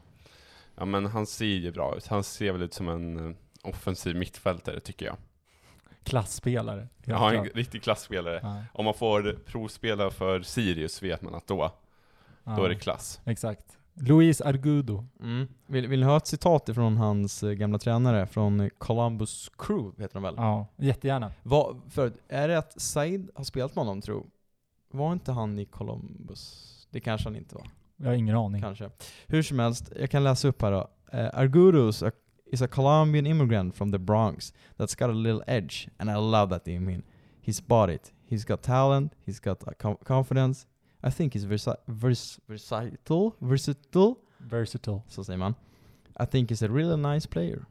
Ja 0.75 0.85
men 0.85 1.05
han 1.05 1.25
ser 1.25 1.45
ju 1.45 1.71
bra 1.71 1.95
ut. 1.97 2.07
Han 2.07 2.23
ser 2.23 2.51
väl 2.51 2.61
ut 2.61 2.73
som 2.73 2.89
en 2.89 3.29
eh, 3.29 3.35
offensiv 3.63 4.15
mittfältare 4.15 4.79
tycker 4.79 5.05
jag. 5.05 5.15
Klassspelare. 6.09 6.87
Ja, 7.05 7.33
en 7.33 7.43
riktig 7.43 7.83
klassspelare. 7.83 8.39
Ja, 8.43 8.63
Om 8.73 8.85
man 8.85 8.93
får 8.93 9.39
provspela 9.45 10.09
för 10.11 10.41
Sirius 10.41 11.03
vet 11.03 11.21
man 11.21 11.35
att 11.35 11.47
då, 11.47 11.71
ja, 12.43 12.55
då 12.55 12.63
är 12.63 12.69
det 12.69 12.75
klass. 12.75 13.21
Exakt. 13.25 13.77
Louise 13.93 14.45
Argudo. 14.45 15.05
Mm. 15.21 15.47
Vill, 15.67 15.87
vill 15.87 15.99
ni 15.99 16.05
ha 16.05 16.17
ett 16.17 16.27
citat 16.27 16.69
ifrån 16.69 16.97
hans 16.97 17.43
eh, 17.43 17.51
gamla 17.51 17.79
tränare 17.79 18.27
från 18.27 18.59
eh, 18.59 18.69
Columbus 18.77 19.51
Crew, 19.57 20.01
heter 20.03 20.13
de 20.13 20.23
väl? 20.23 20.33
Ja, 20.37 20.67
jättegärna. 20.77 21.31
Vad, 21.43 21.81
för, 21.89 22.11
är 22.27 22.47
det 22.47 22.57
att 22.57 22.81
Said 22.81 23.29
har 23.35 23.43
spelat 23.43 23.75
med 23.75 23.85
honom 23.85 24.01
tro? 24.01 24.27
Var 24.91 25.13
inte 25.13 25.31
han 25.31 25.59
i 25.59 25.65
Columbus? 25.65 26.65
Det 26.89 26.99
kanske 26.99 27.27
han 27.27 27.35
inte 27.35 27.55
var. 27.55 27.67
Jag 27.97 28.05
har 28.07 28.13
ingen 28.13 28.35
aning. 28.35 28.61
Kanske. 28.61 28.89
Hur 29.27 29.43
som 29.43 29.59
helst, 29.59 29.91
jag 29.99 30.11
kan 30.11 30.23
läsa 30.23 30.47
upp 30.47 30.61
här 30.61 30.71
då. 30.71 30.89
Uh, 31.13 31.29
Argudos 31.33 32.03
a- 32.03 32.11
is 32.51 32.61
a 32.61 32.67
Colombian 32.67 33.25
immigrant 33.27 33.75
from 33.75 33.91
the 33.91 33.99
Bronx 33.99 34.53
that's 34.77 34.95
got 34.95 35.09
a 35.09 35.13
little 35.13 35.41
edge, 35.47 35.87
and 35.99 36.09
I 36.09 36.15
love 36.15 36.49
that 36.49 36.67
in 36.67 36.87
him. 36.87 37.03
He's 37.41 37.61
bought 37.67 37.89
it. 37.93 38.11
He's 38.29 38.43
got 38.47 38.61
talent, 38.63 39.13
he's 39.25 39.39
got 39.39 39.77
com- 39.79 39.97
confidence. 40.05 40.67
I 41.03 41.11
think 41.11 41.33
he's 41.35 41.45
versi- 41.45 41.77
vers- 41.85 42.39
versatile, 42.47 43.31
versatile, 43.39 44.15
Versatile. 44.39 45.01
så 45.07 45.23
säger 45.23 45.37
man. 45.39 45.55
I 46.19 46.25
think 46.25 46.51
he's 46.51 46.65
a 46.65 46.67
really 46.73 46.97
nice 47.13 47.27
player. 47.29 47.65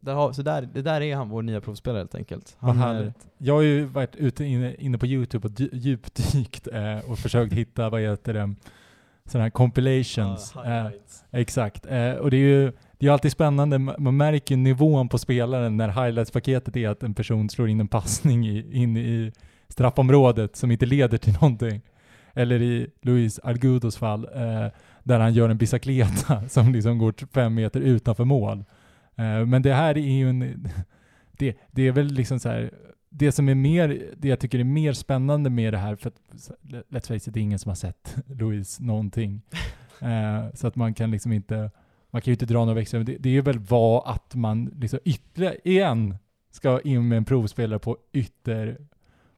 Där 0.00 0.14
har, 0.14 0.32
så 0.32 0.42
där, 0.42 0.62
det 0.74 0.82
där 0.82 1.00
är 1.00 1.16
han, 1.16 1.28
vår 1.28 1.42
nya 1.42 1.60
provspelare 1.60 1.98
helt 1.98 2.14
enkelt. 2.14 2.56
Vad 2.60 2.76
Han 2.76 2.88
är, 2.90 2.94
härligt. 2.94 3.28
Jag 3.38 3.54
har 3.54 3.60
ju 3.62 3.84
varit 3.84 4.16
ute 4.16 4.44
inne, 4.44 4.74
inne 4.74 4.98
på 4.98 5.06
Youtube 5.06 5.48
och 5.48 5.52
dy- 5.54 5.68
djupdykt 5.72 6.66
eh, 6.72 6.98
och 7.10 7.18
försökt 7.18 7.52
hitta, 7.52 7.90
vad 7.90 8.00
heter 8.00 8.34
det, 8.34 8.54
sådana 9.30 9.44
här 9.44 9.50
compilations. 9.50 10.52
Highlights. 10.52 11.24
exakt. 11.30 11.86
Eh, 11.86 12.12
och 12.12 12.30
det 12.30 12.36
är 12.36 12.40
ju 12.40 12.72
det 12.98 13.06
är 13.06 13.10
alltid 13.10 13.32
spännande, 13.32 13.78
Ma- 13.78 13.98
man 13.98 14.16
märker 14.16 14.56
nivån 14.56 15.08
på 15.08 15.18
spelaren 15.18 15.76
när 15.76 15.88
highlights-paketet 15.88 16.76
är 16.76 16.88
att 16.88 17.02
en 17.02 17.14
person 17.14 17.48
slår 17.50 17.68
in 17.68 17.80
en 17.80 17.88
passning 17.88 18.48
i, 18.48 18.82
in 18.82 18.96
i 18.96 19.32
straffområdet 19.68 20.56
som 20.56 20.70
inte 20.70 20.86
leder 20.86 21.18
till 21.18 21.32
någonting. 21.32 21.80
Eller 22.34 22.62
i 22.62 22.90
Luis 23.02 23.38
Argudos 23.38 23.96
fall, 23.96 24.24
eh, 24.34 24.66
där 25.02 25.20
han 25.20 25.32
gör 25.32 25.48
en 25.48 25.58
bicicleta 25.58 26.42
som 26.48 26.72
liksom 26.72 26.98
går 26.98 27.14
fem 27.32 27.54
meter 27.54 27.80
utanför 27.80 28.24
mål. 28.24 28.64
Eh, 29.16 29.46
men 29.46 29.62
det 29.62 29.74
här 29.74 29.98
är 29.98 30.12
ju 30.18 30.28
en... 30.30 30.68
Det, 31.38 31.56
det 31.70 31.88
är 31.88 31.92
väl 31.92 32.06
liksom 32.06 32.38
så 32.40 32.48
här, 32.48 32.70
det 33.10 33.32
som 33.32 33.48
är 33.48 33.54
mer, 33.54 34.14
det 34.16 34.28
jag 34.28 34.40
tycker 34.40 34.58
är 34.58 34.64
mer 34.64 34.92
spännande 34.92 35.50
med 35.50 35.72
det 35.72 35.78
här, 35.78 35.96
för 35.96 36.08
att 36.08 36.20
let's 36.88 37.06
face 37.08 37.14
it, 37.14 37.34
det 37.34 37.40
är 37.40 37.42
ingen 37.42 37.58
som 37.58 37.68
har 37.70 37.76
sett 37.76 38.16
Louise 38.26 38.82
någonting. 38.82 39.42
Eh, 40.02 40.54
så 40.54 40.66
att 40.66 40.76
man 40.76 40.94
kan 40.94 41.10
liksom 41.10 41.32
inte, 41.32 41.70
man 42.10 42.22
kan 42.22 42.30
ju 42.30 42.34
inte 42.34 42.46
dra 42.46 42.58
några 42.58 42.74
växlar. 42.74 43.00
Det, 43.00 43.16
det 43.18 43.36
är 43.36 43.42
väl 43.42 43.58
vad 43.58 44.02
att 44.06 44.34
man 44.34 44.64
liksom 44.64 44.98
ytterligare, 45.04 45.56
igen, 45.64 46.16
ska 46.50 46.80
in 46.80 47.08
med 47.08 47.18
en 47.18 47.24
provspelare 47.24 47.78
på 47.78 47.96
ytter, 48.12 48.78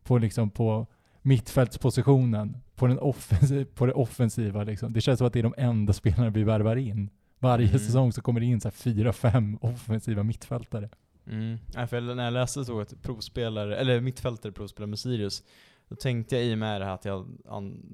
på 0.02 0.18
liksom 0.18 0.50
på 0.50 0.86
mittfältspositionen, 1.22 2.56
på, 2.74 2.86
den 2.86 2.98
offensiv, 2.98 3.64
på 3.64 3.86
det 3.86 3.92
offensiva 3.92 4.64
liksom. 4.64 4.92
Det 4.92 5.00
känns 5.00 5.18
som 5.18 5.26
att 5.26 5.32
det 5.32 5.38
är 5.38 5.42
de 5.42 5.54
enda 5.56 5.92
spelarna 5.92 6.30
vi 6.30 6.44
värvar 6.44 6.76
in. 6.76 7.10
Varje 7.38 7.68
Mm. 7.68 7.78
säsong 7.78 8.12
så 8.12 8.22
kommer 8.22 8.40
det 8.40 8.46
in 8.46 8.60
så 8.60 8.70
fyra, 8.70 9.12
fem 9.12 9.58
offensiva 9.60 10.22
mittfältare. 10.22 10.88
Mm. 11.26 11.58
För 11.88 12.00
när 12.00 12.24
jag 12.24 12.32
läste 12.32 12.64
så 12.64 12.80
att 12.80 13.02
provspelare, 13.02 13.76
eller 13.76 14.00
mittfältare 14.00 14.52
provspelare 14.52 14.88
med 14.88 14.98
Sirius, 14.98 15.42
då 15.88 15.96
tänkte 15.96 16.36
jag 16.36 16.44
i 16.44 16.54
och 16.54 16.58
med 16.58 16.80
det 16.80 16.84
här 16.84 16.94
att 16.94 17.04
jag 17.04 17.26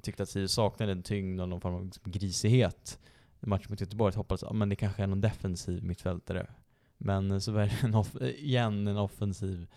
tyckte 0.01 0.23
att 0.23 0.29
Sirius 0.29 0.51
saknade 0.51 0.91
en 0.91 1.03
tyngd 1.03 1.41
och 1.41 1.49
någon 1.49 1.61
form 1.61 1.75
av 1.75 1.85
liksom 1.85 2.11
grisighet 2.11 2.99
i 3.41 3.49
matchen 3.49 3.67
mot 3.69 3.81
Göteborg. 3.81 4.13
Jag 4.13 4.17
hoppades 4.17 4.43
att 4.43 4.55
men 4.55 4.69
det 4.69 4.75
kanske 4.75 5.03
är 5.03 5.07
någon 5.07 5.21
defensiv 5.21 5.83
mittfältare. 5.83 6.47
Men 6.97 7.41
så 7.41 7.51
var 7.51 7.61
det 7.61 7.71
en 7.83 7.95
off, 7.95 8.15
igen 8.21 8.87
en 8.87 8.97
offensiv, 8.97 9.67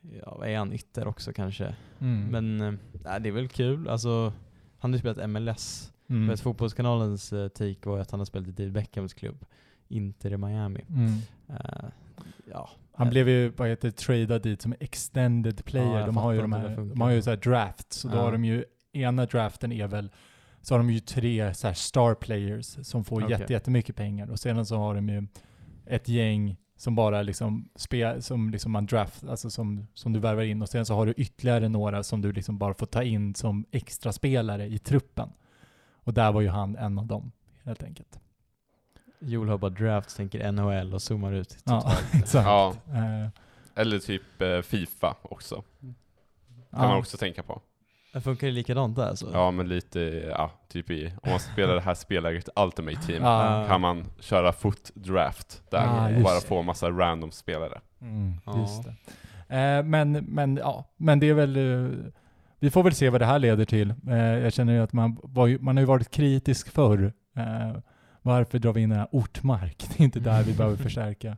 ja 0.00 0.36
vad 0.38 0.48
är 0.48 0.58
han, 0.58 0.72
ytter 0.72 1.06
också 1.06 1.32
kanske. 1.32 1.74
Mm. 1.98 2.28
Men 2.30 2.78
nej, 3.04 3.20
det 3.20 3.28
är 3.28 3.32
väl 3.32 3.48
kul. 3.48 3.88
Alltså, 3.88 4.32
han 4.78 4.90
har 4.90 4.96
ju 4.96 4.98
spelat 4.98 5.30
MLS. 5.30 5.92
mm. 6.06 6.28
Vet, 6.28 6.40
fotbollskanalens 6.40 7.32
eh, 7.32 7.48
take 7.48 7.88
var 7.88 7.98
att 7.98 8.10
han 8.10 8.20
har 8.20 8.24
spelat 8.24 8.48
i 8.48 8.52
David 8.52 8.72
Beckhams 8.72 9.14
klubb, 9.14 9.44
Inter 9.88 10.32
i 10.32 10.36
Miami. 10.36 10.84
Mm. 10.88 11.18
Eh, 11.48 11.84
ja. 12.50 12.70
Han 12.96 13.10
blev 13.10 13.28
ju, 13.28 13.48
vad 13.48 13.68
heter 13.68 13.90
tradad 13.90 14.42
dit 14.42 14.62
som 14.62 14.74
extended 14.80 15.64
player. 15.64 16.00
Ja, 16.00 16.06
de 16.06 16.16
har 16.16 16.32
ju 16.32 16.40
de 16.40 16.52
här, 16.52 16.76
de 16.76 17.00
har 17.00 17.10
ju 17.10 17.22
så 17.22 17.30
här 17.30 17.36
drafts, 17.36 18.04
och 18.04 18.10
då 18.10 18.16
Ja. 18.16 18.22
har 18.22 18.32
de 18.32 18.44
ju, 18.44 18.64
ena 18.92 19.26
draften 19.26 19.72
är 19.72 19.86
väl, 19.86 20.10
så 20.62 20.74
har 20.74 20.78
de 20.78 20.90
ju 20.90 21.00
tre 21.00 21.54
så 21.54 21.74
star 21.74 22.14
players 22.14 22.66
som 22.86 23.04
får 23.04 23.24
Okej. 23.24 23.30
jätte, 23.38 23.52
jättemycket 23.52 23.96
pengar. 23.96 24.30
Och 24.30 24.38
sedan 24.40 24.66
så 24.66 24.76
har 24.76 24.94
de 24.94 25.08
ju 25.08 25.26
ett 25.86 26.08
gäng 26.08 26.56
som 26.76 26.94
bara 26.94 27.22
liksom, 27.22 27.68
spe, 27.76 28.22
som 28.22 28.50
liksom 28.50 28.72
man 28.72 28.86
draft, 28.86 29.24
alltså 29.24 29.50
som, 29.50 29.86
som 29.94 30.12
du 30.12 30.18
värvar 30.20 30.42
in. 30.42 30.62
Och 30.62 30.68
sen 30.68 30.86
så 30.86 30.94
har 30.94 31.06
du 31.06 31.12
ytterligare 31.16 31.68
några 31.68 32.02
som 32.02 32.20
du 32.20 32.32
liksom 32.32 32.58
bara 32.58 32.74
får 32.74 32.86
ta 32.86 33.02
in 33.02 33.34
som 33.34 33.64
extra 33.70 34.12
spelare 34.12 34.66
i 34.66 34.78
truppen. 34.78 35.28
Och 35.94 36.14
där 36.14 36.32
var 36.32 36.40
ju 36.40 36.48
han 36.48 36.76
en 36.76 36.98
av 36.98 37.06
dem, 37.06 37.32
helt 37.64 37.82
enkelt. 37.82 38.20
Joel 39.18 39.48
har 39.48 39.58
bara 39.58 39.70
drafts, 39.70 40.14
tänker 40.14 40.52
NHL 40.52 40.94
och 40.94 41.02
zoomar 41.02 41.32
ut. 41.32 41.56
Ja, 41.64 41.92
exakt. 42.12 42.46
Ja, 42.46 42.74
Eh, 42.88 43.28
eller 43.76 43.98
typ 43.98 44.42
eh, 44.42 44.60
Fifa 44.60 45.14
också. 45.22 45.54
Kan 45.80 45.94
ja. 46.70 46.88
man 46.88 46.96
också 46.98 47.16
tänka 47.16 47.42
på. 47.42 47.60
Det 48.12 48.20
funkar 48.20 48.46
det 48.46 48.52
likadant 48.52 48.96
där 48.96 49.08
alltså? 49.08 49.30
Ja 49.32 49.50
men 49.50 49.68
lite, 49.68 50.00
ja, 50.38 50.50
typ 50.68 50.90
i, 50.90 51.12
om 51.22 51.30
man 51.30 51.40
spelar 51.40 51.74
det 51.74 51.80
här 51.80 51.94
spelläget 51.94 52.48
Ultimate 52.56 53.02
Team, 53.06 53.22
Ja. 53.22 53.64
kan 53.68 53.80
man 53.80 54.04
köra 54.20 54.52
foot 54.52 54.90
draft 54.94 55.62
där 55.70 55.86
Ah, 55.86 56.16
och 56.16 56.22
bara 56.22 56.40
få 56.40 56.62
massa 56.62 56.90
random 56.90 57.30
spelare. 57.32 57.80
Mm, 58.00 58.32
Ja. 58.46 58.60
just 58.60 58.82
det. 58.84 58.94
Eh, 59.56 59.82
men, 59.84 60.12
men, 60.12 60.56
ja, 60.56 60.84
men 60.96 61.20
det 61.20 61.28
är 61.28 61.34
väl... 61.34 61.56
Vi 62.58 62.70
får 62.70 62.82
väl 62.82 62.94
se 62.94 63.10
vad 63.10 63.20
det 63.20 63.26
här 63.26 63.38
leder 63.38 63.64
till. 63.64 63.94
Eh, 64.08 64.16
jag 64.18 64.52
känner 64.52 64.72
ju 64.72 64.80
att 64.82 64.92
man, 64.92 65.16
var 65.22 65.58
man 65.62 65.76
har 65.76 65.82
ju 65.82 65.86
varit 65.86 66.10
kritisk 66.10 66.70
förr. 66.70 67.12
Eh, 67.36 67.72
varför 68.24 68.58
drar 68.58 68.72
vi 68.72 68.80
in 68.80 68.88
den 68.90 68.98
här 68.98 69.08
Ortmark? 69.12 69.84
Det 69.96 70.00
är 70.00 70.04
inte 70.04 70.20
där 70.20 70.42
vi 70.42 70.52
behöver 70.54 70.76
förstärka. 70.82 71.36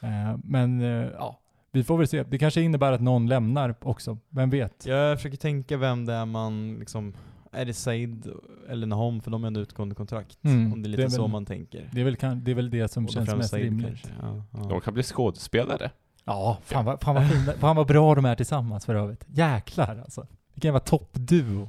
Eh, 0.00 0.36
men 0.44 0.80
eh, 0.80 1.08
ja, 1.18 1.40
vi 1.72 1.84
får 1.84 1.98
väl 1.98 2.08
se. 2.08 2.22
Det 2.22 2.38
kanske 2.38 2.60
innebär 2.60 2.92
att 2.92 3.00
någon 3.00 3.26
lämnar 3.26 3.74
också. 3.82 4.18
Vem 4.28 4.50
vet? 4.50 4.86
Jag 4.86 5.18
försöker 5.18 5.36
tänka 5.36 5.76
vem 5.76 6.06
det 6.06 6.12
är 6.12 6.24
man 6.26 6.76
liksom, 6.78 7.14
är 7.52 7.64
det 7.64 7.74
Said 7.74 8.30
eller 8.68 8.86
Nahom 8.86 9.20
för 9.20 9.30
de 9.30 9.44
är 9.44 9.46
ändå 9.46 9.60
utgående 9.60 9.94
kontrakt? 9.94 10.44
Mm, 10.44 10.72
Om 10.72 10.82
det 10.82 10.88
är 10.88 10.90
det 10.90 10.96
lite 10.96 11.02
är 11.04 11.08
så 11.08 11.22
väl- 11.22 11.30
man 11.30 11.46
tänker. 11.46 11.88
Det 11.92 12.00
är 12.00 12.04
väl, 12.04 12.16
kan, 12.16 12.44
det, 12.44 12.50
är 12.50 12.54
väl 12.54 12.70
det 12.70 12.88
som 12.88 13.08
känns 13.08 13.34
mest 13.34 13.50
Said 13.50 13.62
rimligt. 13.64 14.12
Ja, 14.22 14.42
ja. 14.52 14.58
De 14.58 14.80
kan 14.80 14.94
bli 14.94 15.02
skådespelare. 15.02 15.90
Ja, 16.24 16.58
fan 16.64 16.84
vad, 16.84 17.00
fan, 17.00 17.14
vad 17.14 17.30
fina, 17.30 17.52
fan 17.52 17.76
vad 17.76 17.86
bra 17.86 18.14
de 18.14 18.24
är 18.24 18.34
tillsammans 18.34 18.86
för 18.86 18.94
övrigt. 18.94 19.24
Jäklar 19.28 20.00
alltså. 20.04 20.26
Vilken 20.54 20.68
jävla 20.68 20.80
toppduo. 20.80 21.68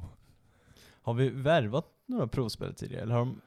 Har 1.01 1.13
vi 1.13 1.29
värvat 1.29 1.85
några 2.07 2.27
provspel 2.27 2.73
tidigare? 2.75 3.01
Eller 3.03 3.13
har 3.13 3.19
de... 3.19 3.41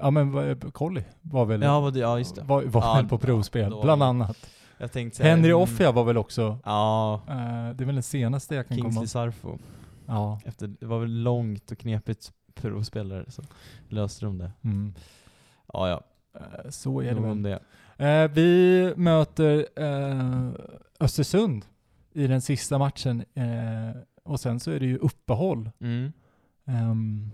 Ja 0.00 0.10
men 0.10 0.32
vad- 0.32 0.72
Colli 0.74 1.04
var 1.22 1.44
väl, 1.44 1.62
Ja, 1.62 1.90
det, 1.90 1.98
ja 1.98 2.18
just 2.18 2.34
det. 2.34 2.42
var, 2.42 2.62
var 2.62 2.82
Ja, 2.82 2.94
väl 2.94 3.08
på 3.08 3.18
provspel, 3.18 3.70
då- 3.70 3.82
bland 3.82 4.02
annat. 4.02 4.50
Jag 4.78 4.92
tänkte 4.92 5.16
säga, 5.16 5.30
Henry 5.36 5.52
Offia 5.52 5.92
var 5.92 6.04
väl 6.04 6.16
också, 6.16 6.58
Ja, 6.64 7.14
eh, 7.28 7.34
det 7.76 7.84
är 7.84 7.86
väl 7.86 7.94
den 7.94 8.02
senaste 8.02 8.54
jag 8.54 8.68
kan 8.68 8.76
komma 8.76 8.90
Kingsley 8.90 9.06
Sarfo. 9.06 9.58
Ja. 10.06 10.40
Efter, 10.44 10.66
det 10.66 10.86
var 10.86 10.98
väl 10.98 11.22
långt 11.22 11.70
och 11.70 11.78
knepigt 11.78 12.32
provspelare 12.54 13.24
så 13.30 13.42
löste 13.88 14.24
de 14.24 14.38
det. 14.38 14.52
Mm. 14.64 14.94
Ja, 15.72 15.88
ja. 15.88 16.00
Eh, 16.40 16.70
Så 16.70 17.00
är 17.00 17.14
det 17.14 17.20
väl. 17.20 17.30
om 17.30 17.42
det. 17.42 17.58
Eh, 17.96 18.30
vi 18.30 18.92
möter 18.96 19.66
eh, 19.76 20.48
Östersund 21.00 21.64
i 22.12 22.26
den 22.26 22.40
sista 22.40 22.78
matchen 22.78 23.24
eh, 23.34 24.00
och 24.24 24.40
sen 24.40 24.60
så 24.60 24.70
är 24.70 24.80
det 24.80 24.86
ju 24.86 24.96
uppehåll. 24.98 25.70
Mm. 25.80 26.12
Ehm, 26.66 27.30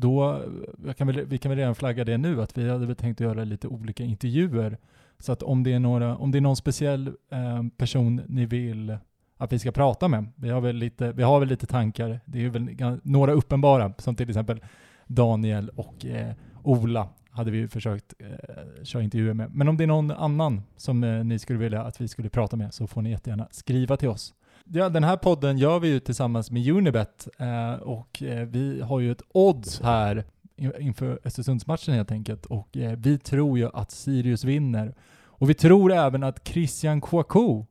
då, 0.00 0.44
jag 0.86 0.96
kan 0.96 1.06
väl, 1.06 1.26
vi 1.26 1.38
kan 1.38 1.50
väl 1.50 1.58
redan 1.58 1.74
flagga 1.74 2.04
det 2.04 2.18
nu 2.18 2.42
att 2.42 2.58
vi 2.58 2.70
hade 2.70 2.86
väl 2.86 2.96
tänkt 2.96 3.20
att 3.20 3.24
göra 3.24 3.44
lite 3.44 3.68
olika 3.68 4.04
intervjuer. 4.04 4.78
Så 5.18 5.32
att 5.32 5.42
om 5.42 5.62
det 5.62 5.72
är, 5.72 5.78
några, 5.78 6.16
om 6.16 6.30
det 6.30 6.38
är 6.38 6.40
någon 6.40 6.56
speciell 6.56 7.06
eh, 7.30 7.62
person 7.76 8.22
ni 8.28 8.46
vill 8.46 8.98
att 9.36 9.52
vi 9.52 9.58
ska 9.58 9.72
prata 9.72 10.08
med, 10.08 10.26
vi 10.36 10.50
har 10.50 10.60
väl 10.60 10.76
lite, 10.76 11.12
vi 11.12 11.22
har 11.22 11.40
väl 11.40 11.48
lite 11.48 11.66
tankar. 11.66 12.20
Det 12.24 12.44
är 12.44 12.48
väl 12.48 12.98
några 13.02 13.32
uppenbara, 13.32 13.92
som 13.98 14.16
till 14.16 14.28
exempel 14.28 14.60
Daniel 15.06 15.68
och 15.68 16.06
eh, 16.06 16.32
Ola 16.62 17.08
hade 17.30 17.50
vi 17.50 17.58
ju 17.58 17.68
försökt 17.68 18.14
eh, 18.18 18.84
köra 18.84 19.02
intervjuer 19.02 19.34
med. 19.34 19.54
Men 19.54 19.68
om 19.68 19.76
det 19.76 19.84
är 19.84 19.88
någon 19.88 20.10
annan 20.10 20.62
som 20.76 21.04
eh, 21.04 21.24
ni 21.24 21.38
skulle 21.38 21.58
vilja 21.58 21.82
att 21.82 22.00
vi 22.00 22.08
skulle 22.08 22.28
prata 22.28 22.56
med 22.56 22.74
så 22.74 22.86
får 22.86 23.02
ni 23.02 23.10
jättegärna 23.10 23.48
skriva 23.50 23.96
till 23.96 24.08
oss. 24.08 24.34
Ja, 24.72 24.88
den 24.88 25.04
här 25.04 25.16
podden 25.16 25.58
gör 25.58 25.78
vi 25.80 25.88
ju 25.88 26.00
tillsammans 26.00 26.50
med 26.50 26.68
Unibet 26.68 27.28
eh, 27.38 27.72
och 27.74 28.22
eh, 28.22 28.46
vi 28.46 28.80
har 28.80 29.00
ju 29.00 29.12
ett 29.12 29.22
odds 29.32 29.80
här 29.80 30.24
in- 30.56 30.72
inför 30.80 31.18
Östersundsmatchen 31.24 31.94
helt 31.94 32.12
enkelt 32.12 32.46
och 32.46 32.76
eh, 32.76 32.98
vi 32.98 33.18
tror 33.18 33.58
ju 33.58 33.68
att 33.74 33.90
Sirius 33.90 34.44
vinner. 34.44 34.94
Och 35.24 35.50
vi 35.50 35.54
tror 35.54 35.92
även 35.92 36.22
att 36.22 36.48
Christian 36.48 37.00
Kouakou 37.00 37.66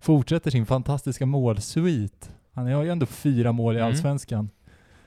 fortsätter 0.00 0.50
sin 0.50 0.66
fantastiska 0.66 1.26
målsvit. 1.26 2.30
Han 2.52 2.72
har 2.72 2.82
ju 2.82 2.90
ändå 2.90 3.06
fyra 3.06 3.52
mål 3.52 3.74
i 3.74 3.78
Mm. 3.78 3.88
Allsvenskan. 3.90 4.50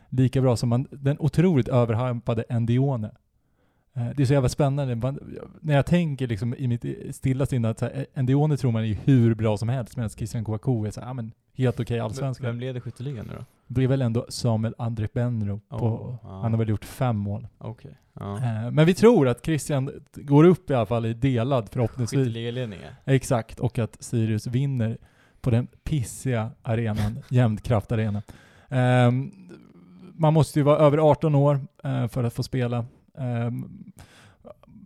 Lika 0.10 0.42
bra 0.42 0.56
som 0.58 0.70
man, 0.70 0.88
den 0.92 1.20
otroligt 1.20 1.68
överhypade 1.68 2.44
Endione. 2.50 3.12
Eh, 3.96 4.10
Det 4.16 4.24
är 4.24 4.26
så 4.26 4.34
jävla 4.34 4.50
spännande. 4.50 4.96
Man, 4.96 5.20
när 5.62 5.76
jag 5.76 5.86
tänker 5.86 6.28
liksom 6.28 6.56
i 6.56 6.68
mitt 6.68 6.86
stilla 7.16 7.46
sinne 7.46 7.70
att 7.70 7.84
Endione 8.14 8.58
tror 8.58 8.72
man 8.72 8.84
är 8.86 8.98
hur 9.04 9.36
bra 9.36 9.58
som 9.58 9.70
helst 9.70 9.98
medan 9.98 10.10
Christian 10.10 10.46
Kouakou 10.46 10.86
är 10.86 10.92
så 10.92 11.02
här, 11.02 11.14
men 11.14 11.32
helt 11.58 11.80
okej 11.80 12.00
allsvenska. 12.00 12.44
Vem 12.44 12.60
leder 12.60 12.80
skytteligan 12.80 13.26
nu 13.26 13.34
då? 13.38 13.46
Det 13.68 13.84
är 13.84 13.88
väl 13.88 14.02
ändå 14.02 14.26
Samuel 14.30 14.76
André 14.78 15.08
Benro. 15.14 15.60
På, 15.70 15.76
Oh, 15.86 16.16
ja. 16.24 16.40
Han 16.42 16.52
har 16.54 16.58
väl 16.60 16.70
gjort 16.70 16.86
fem 16.86 17.18
mål. 17.18 17.48
Okej. 17.58 17.98
Ja. 18.14 18.36
Eh, 18.38 18.72
Men 18.72 18.86
vi 18.86 18.94
tror 18.94 19.28
att 19.28 19.46
Christian 19.46 19.92
går 20.16 20.44
upp 20.44 20.70
i 20.70 20.74
alla 20.74 20.86
fall 20.86 21.06
i 21.06 21.14
delad 21.14 21.70
förhoppningsvis. 21.72 22.20
Skytteligaledningen? 22.20 22.94
Exakt, 23.06 23.60
och 23.60 23.80
att 23.80 23.98
Sirius 24.04 24.48
vinner 24.48 24.98
på 25.42 25.50
den 25.50 25.68
pissiga 25.84 26.52
arenan, 26.64 27.20
Jämtkraft 27.30 27.92
Arena. 27.92 28.22
Ehm, 28.70 29.32
man 30.18 30.34
måste 30.34 30.60
ju 30.60 30.64
vara 30.64 30.78
över 30.78 30.98
18 30.98 31.36
år 31.36 31.60
eh, 31.84 32.08
för 32.08 32.24
att 32.24 32.34
få 32.34 32.44
spela. 32.44 32.86
Ehm, 33.18 33.92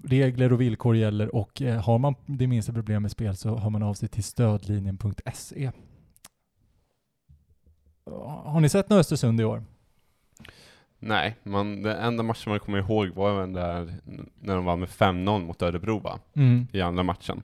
regler 0.03 0.53
och 0.53 0.61
villkor 0.61 0.95
gäller 0.95 1.35
och 1.35 1.61
eh, 1.61 1.81
har 1.81 1.99
man 1.99 2.15
det 2.25 2.47
minsta 2.47 2.73
problem 2.73 3.01
med 3.01 3.11
spel 3.11 3.37
så 3.37 3.55
har 3.55 3.69
man 3.69 3.83
av 3.83 3.93
sig 3.93 4.09
till 4.09 4.23
stödlinjen.se. 4.23 5.71
Har 8.43 8.59
ni 8.59 8.69
sett 8.69 8.89
något 8.89 8.99
Östersund 8.99 9.41
i 9.41 9.43
år? 9.43 9.63
Nej, 10.99 11.35
man, 11.43 11.81
den 11.81 11.97
enda 11.97 12.23
matchen 12.23 12.49
man 12.49 12.59
kommer 12.59 12.77
ihåg 12.77 13.09
var 13.09 13.39
den 13.39 13.53
där 13.53 13.93
när 14.39 14.55
de 14.55 14.65
vann 14.65 14.79
med 14.79 14.89
5-0 14.89 15.45
mot 15.45 15.61
Örebro 15.61 15.99
va? 15.99 16.19
Mm. 16.33 16.67
I 16.71 16.81
andra 16.81 17.03
matchen. 17.03 17.43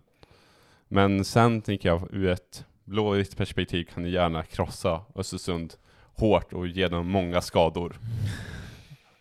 Men 0.87 1.25
sen 1.25 1.61
tänker 1.61 1.89
jag 1.89 2.07
ur 2.11 2.29
ett 2.29 2.65
blåvitt 2.83 3.37
perspektiv 3.37 3.83
kan 3.83 4.03
ni 4.03 4.09
gärna 4.09 4.43
krossa 4.43 5.01
Östersund 5.15 5.73
hårt 6.13 6.53
och 6.53 6.67
ge 6.67 6.87
dem 6.87 7.07
många 7.07 7.41
skador. 7.41 7.99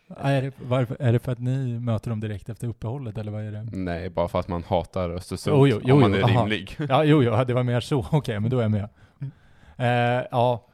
Är, 0.08 0.42
det, 0.42 0.52
varför, 0.62 0.96
är 1.00 1.12
det 1.12 1.18
för 1.18 1.32
att 1.32 1.38
ni 1.38 1.78
möter 1.78 2.10
dem 2.10 2.20
direkt 2.20 2.48
efter 2.48 2.68
uppehållet 2.68 3.18
eller 3.18 3.32
vad 3.32 3.42
är 3.44 3.52
det? 3.52 3.62
Nej, 3.72 4.10
bara 4.10 4.28
för 4.28 4.38
att 4.40 4.48
man 4.48 4.62
hatar 4.62 5.10
Östersund 5.10 5.56
Jo, 5.56 5.66
jo, 5.66 5.80
jo, 5.84 5.94
om 5.94 6.00
man 6.00 6.10
jo, 6.12 6.16
är 6.18 6.22
aha. 6.22 6.42
rimlig. 6.42 6.76
Ja, 6.88 7.04
jo, 7.04 7.22
jo, 7.22 7.44
det 7.44 7.54
var 7.54 7.62
mer 7.62 7.80
så. 7.80 8.06
Okej, 8.12 8.40
men 8.40 8.50
då 8.50 8.58
är 8.58 8.62
jag 8.62 8.70
med. 8.70 8.88
Eh, 9.76 10.26
ja, 10.30 10.66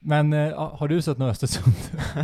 men 0.00 0.32
eh, 0.32 0.38
ja, 0.48 0.76
har 0.78 0.88
du 0.88 1.02
sett 1.02 1.18
något 1.18 1.30
Östersund? 1.30 1.74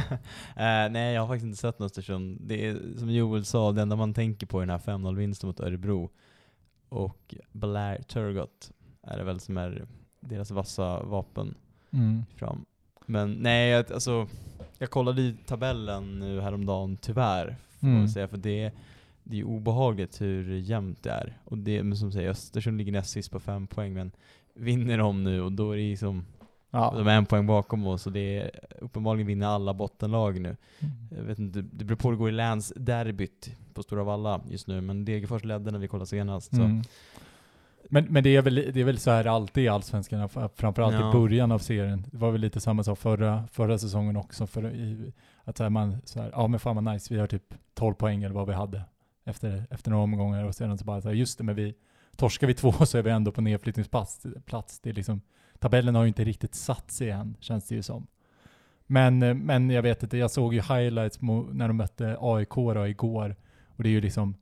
Eh, 0.56 0.90
nej, 0.90 1.14
jag 1.14 1.20
har 1.20 1.28
faktiskt 1.28 1.44
inte 1.46 1.58
sett 1.58 1.78
något 1.78 1.86
Östersund. 1.86 2.38
Det 2.40 2.66
är 2.66 2.76
som 2.98 3.11
Joel 3.11 3.44
sa, 3.44 3.72
det 3.72 3.82
enda 3.82 3.96
man 3.96 4.14
tänker 4.14 4.46
på 4.46 4.58
är 4.58 4.66
den 4.66 4.70
här 4.70 4.78
5-0-vinsten 4.78 5.46
mot 5.46 5.61
Örebro. 5.61 6.11
Och 6.88 7.34
Blair 7.52 8.02
Turgott 8.02 8.70
är 9.02 9.18
det 9.18 9.24
väl 9.24 9.40
som 9.40 9.56
är 9.56 9.86
deras 10.20 10.50
vassa 10.50 11.02
vapen 11.02 11.54
Mm. 11.92 12.22
fram. 12.36 12.64
Men 13.06 13.32
nej, 13.32 13.74
alltså, 13.74 14.26
jag 14.81 14.91
kollade 14.91 15.22
i 15.22 15.37
tabellen 15.47 16.18
nu 16.18 16.41
häromdagen, 16.41 16.97
tyvärr, 16.97 17.47
får 17.81 17.87
man 17.87 17.91
Mm. 17.91 18.03
väl 18.05 18.12
säga, 18.12 18.28
för 18.28 18.37
det, 18.37 18.70
det 19.24 19.39
är 19.41 19.45
obehagligt 19.45 20.20
hur 20.20 20.55
jämnt 20.59 21.03
det 21.03 21.11
är. 21.11 21.39
Och 21.45 21.59
det, 21.59 21.83
men 21.83 21.97
som 21.97 22.12
säger, 22.12 22.31
Östersund 22.31 22.78
ligger 22.78 22.93
näst 22.93 23.11
sist 23.11 23.31
på 23.31 23.41
fem 23.41 23.66
poäng, 23.66 23.95
men 23.95 24.11
vinner 24.55 24.99
de 24.99 25.24
nu 25.24 25.43
och 25.43 25.53
då 25.53 25.72
är 25.72 25.76
det 25.76 25.83
liksom, 25.91 26.24
Ja. 26.70 26.93
de 26.97 27.07
är 27.09 27.16
en 27.16 27.26
poäng 27.26 27.47
bakom 27.47 27.87
oss, 27.87 28.07
och 28.07 28.12
det 28.12 28.37
är, 28.39 28.51
uppenbarligen 28.81 29.26
vinner 29.26 29.47
alla 29.47 29.74
bottenlag 29.74 30.41
nu. 30.41 30.57
Jag 31.16 31.22
vet 31.22 31.39
inte, 31.39 31.62
det 31.62 31.85
beror 31.85 31.97
på 31.97 32.09
hur 32.09 32.12
det 32.12 32.18
går 32.18 32.28
i 32.28 32.33
länsderbyt 32.33 33.57
på 33.74 33.83
Stora 33.83 34.05
Valla 34.05 34.41
just 34.51 34.66
nu, 34.66 34.81
men 34.81 35.05
Degerfors 35.05 35.45
ledde 35.45 35.70
när 35.70 35.78
vi 35.78 35.89
kollade 35.89 36.07
senast. 36.07 36.57
Så. 36.57 36.62
Men, 37.93 38.05
men 38.05 38.22
det, 38.24 38.36
är 38.36 38.43
väl, 38.43 38.55
det 38.55 38.80
är 38.80 38.84
väl 38.84 38.99
så 38.99 39.11
här 39.11 39.24
alltid 39.24 39.64
i 39.64 39.68
Allsvenskan, 39.68 40.28
framförallt 40.28 40.95
Ja. 40.95 41.11
i 41.11 41.12
början 41.12 41.53
av 41.53 41.59
serien. 41.59 42.05
Det 42.11 42.18
var 42.18 42.30
väl 42.30 42.41
lite 42.41 42.61
samma 42.61 42.84
sak 42.84 42.99
förra, 42.99 43.47
förra 43.53 43.78
säsongen 43.78 44.16
också. 44.16 44.47
För 44.47 44.74
i, 44.74 45.12
att 45.45 45.57
så 45.57 45.62
här 45.62 45.70
man, 45.70 45.97
så 46.05 46.20
här, 46.22 46.30
ja 46.32 46.47
men 46.47 46.61
fan 46.61 46.84
vad 46.84 46.95
nice, 46.95 47.14
vi 47.14 47.20
har 47.20 47.26
typ 47.26 47.55
12 47.74 47.95
poäng 47.95 48.22
eller 48.22 48.34
vad 48.34 48.47
vi 48.47 48.55
hade 48.55 48.82
efter, 49.24 49.64
efter 49.70 49.91
några 49.91 50.03
omgångar 50.05 50.45
och 50.45 50.55
sedan 50.55 50.78
så 50.78 50.84
bara 50.84 51.01
så 51.01 51.09
här, 51.09 51.14
just 51.14 51.38
det, 51.38 51.45
men 51.45 51.55
vi 51.55 51.74
torskar 52.16 52.47
vi 52.47 52.55
två 52.55 52.72
så 52.86 52.99
är 52.99 53.03
vi 53.03 53.11
ändå 53.11 53.32
på 53.32 53.41
nedflyttningsplats. 53.41 54.26
Plats. 54.45 54.80
Det 54.80 54.91
är 54.91 54.95
liksom, 54.95 55.20
tabellen 55.59 55.95
har 55.95 56.03
ju 56.03 56.09
inte 56.09 56.24
riktigt 56.24 56.55
satt 56.55 56.91
sig 56.91 57.11
än, 57.11 57.36
känns 57.41 57.68
det 57.68 57.74
ju 57.74 57.82
som. 57.82 58.07
Men, 58.86 59.18
men 59.38 59.70
jag 59.70 59.82
vet 59.82 60.03
inte, 60.03 60.16
jag 60.16 60.30
såg 60.30 60.55
ju 60.55 60.61
highlights 60.61 61.18
när 61.53 61.68
de 61.68 61.76
mötte 61.76 62.16
AIK 62.20 62.55
då 62.55 62.88
igår. 62.88 63.36
Och 63.66 63.82
det 63.82 63.88
är 63.88 63.91
ju 63.91 64.01
liksom, 64.01 64.34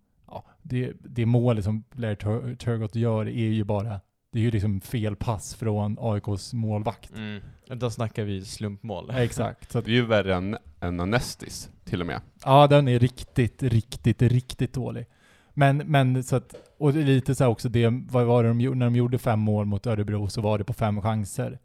det, 0.68 0.92
det 1.00 1.26
målet 1.26 1.64
som 1.64 1.84
Blair 1.94 2.14
Tur- 2.14 2.54
Turgott 2.56 2.94
gör 2.94 3.26
är 3.28 3.48
ju 3.48 3.64
bara, 3.64 4.00
det 4.32 4.38
är 4.38 4.42
ju 4.42 4.50
liksom 4.50 4.80
fel 4.80 5.16
pass 5.16 5.54
från 5.54 5.96
AIKs 6.00 6.52
målvakt. 6.54 7.12
Mm. 7.16 7.40
Då 7.66 7.90
snackar 7.90 8.24
vi 8.24 8.44
slumpmål. 8.44 9.10
Ja, 9.12 9.18
Exakt. 9.22 9.72
Så 9.72 9.78
att, 9.78 9.84
Det 9.84 9.90
är 9.90 9.94
ju 9.94 10.06
värre 10.06 10.34
än, 10.34 10.56
än 10.80 11.00
Anestis, 11.00 11.70
till 11.84 12.00
och 12.00 12.06
med. 12.06 12.20
ja, 12.44 12.66
den 12.66 12.88
är 12.88 12.98
riktigt, 12.98 13.62
riktigt, 13.62 14.22
riktigt 14.22 14.72
dålig. 14.74 15.06
Men, 15.54 15.76
men 15.76 16.22
så 16.24 16.36
att, 16.36 16.54
och 16.78 16.94
lite 16.94 17.34
så 17.34 17.44
här 17.44 17.50
också 17.50 17.68
det, 17.68 17.88
vad 18.10 18.26
var 18.26 18.42
det 18.42 18.48
de 18.48 18.60
gjorde, 18.60 18.78
när 18.78 18.86
de 18.86 18.96
gjorde 18.96 19.18
fem 19.18 19.40
mål 19.40 19.66
mot 19.66 19.86
Örebro 19.86 20.28
så 20.28 20.40
var 20.40 20.58
det 20.58 20.64
på 20.64 20.72
fem 20.72 21.00
chanser. 21.02 21.58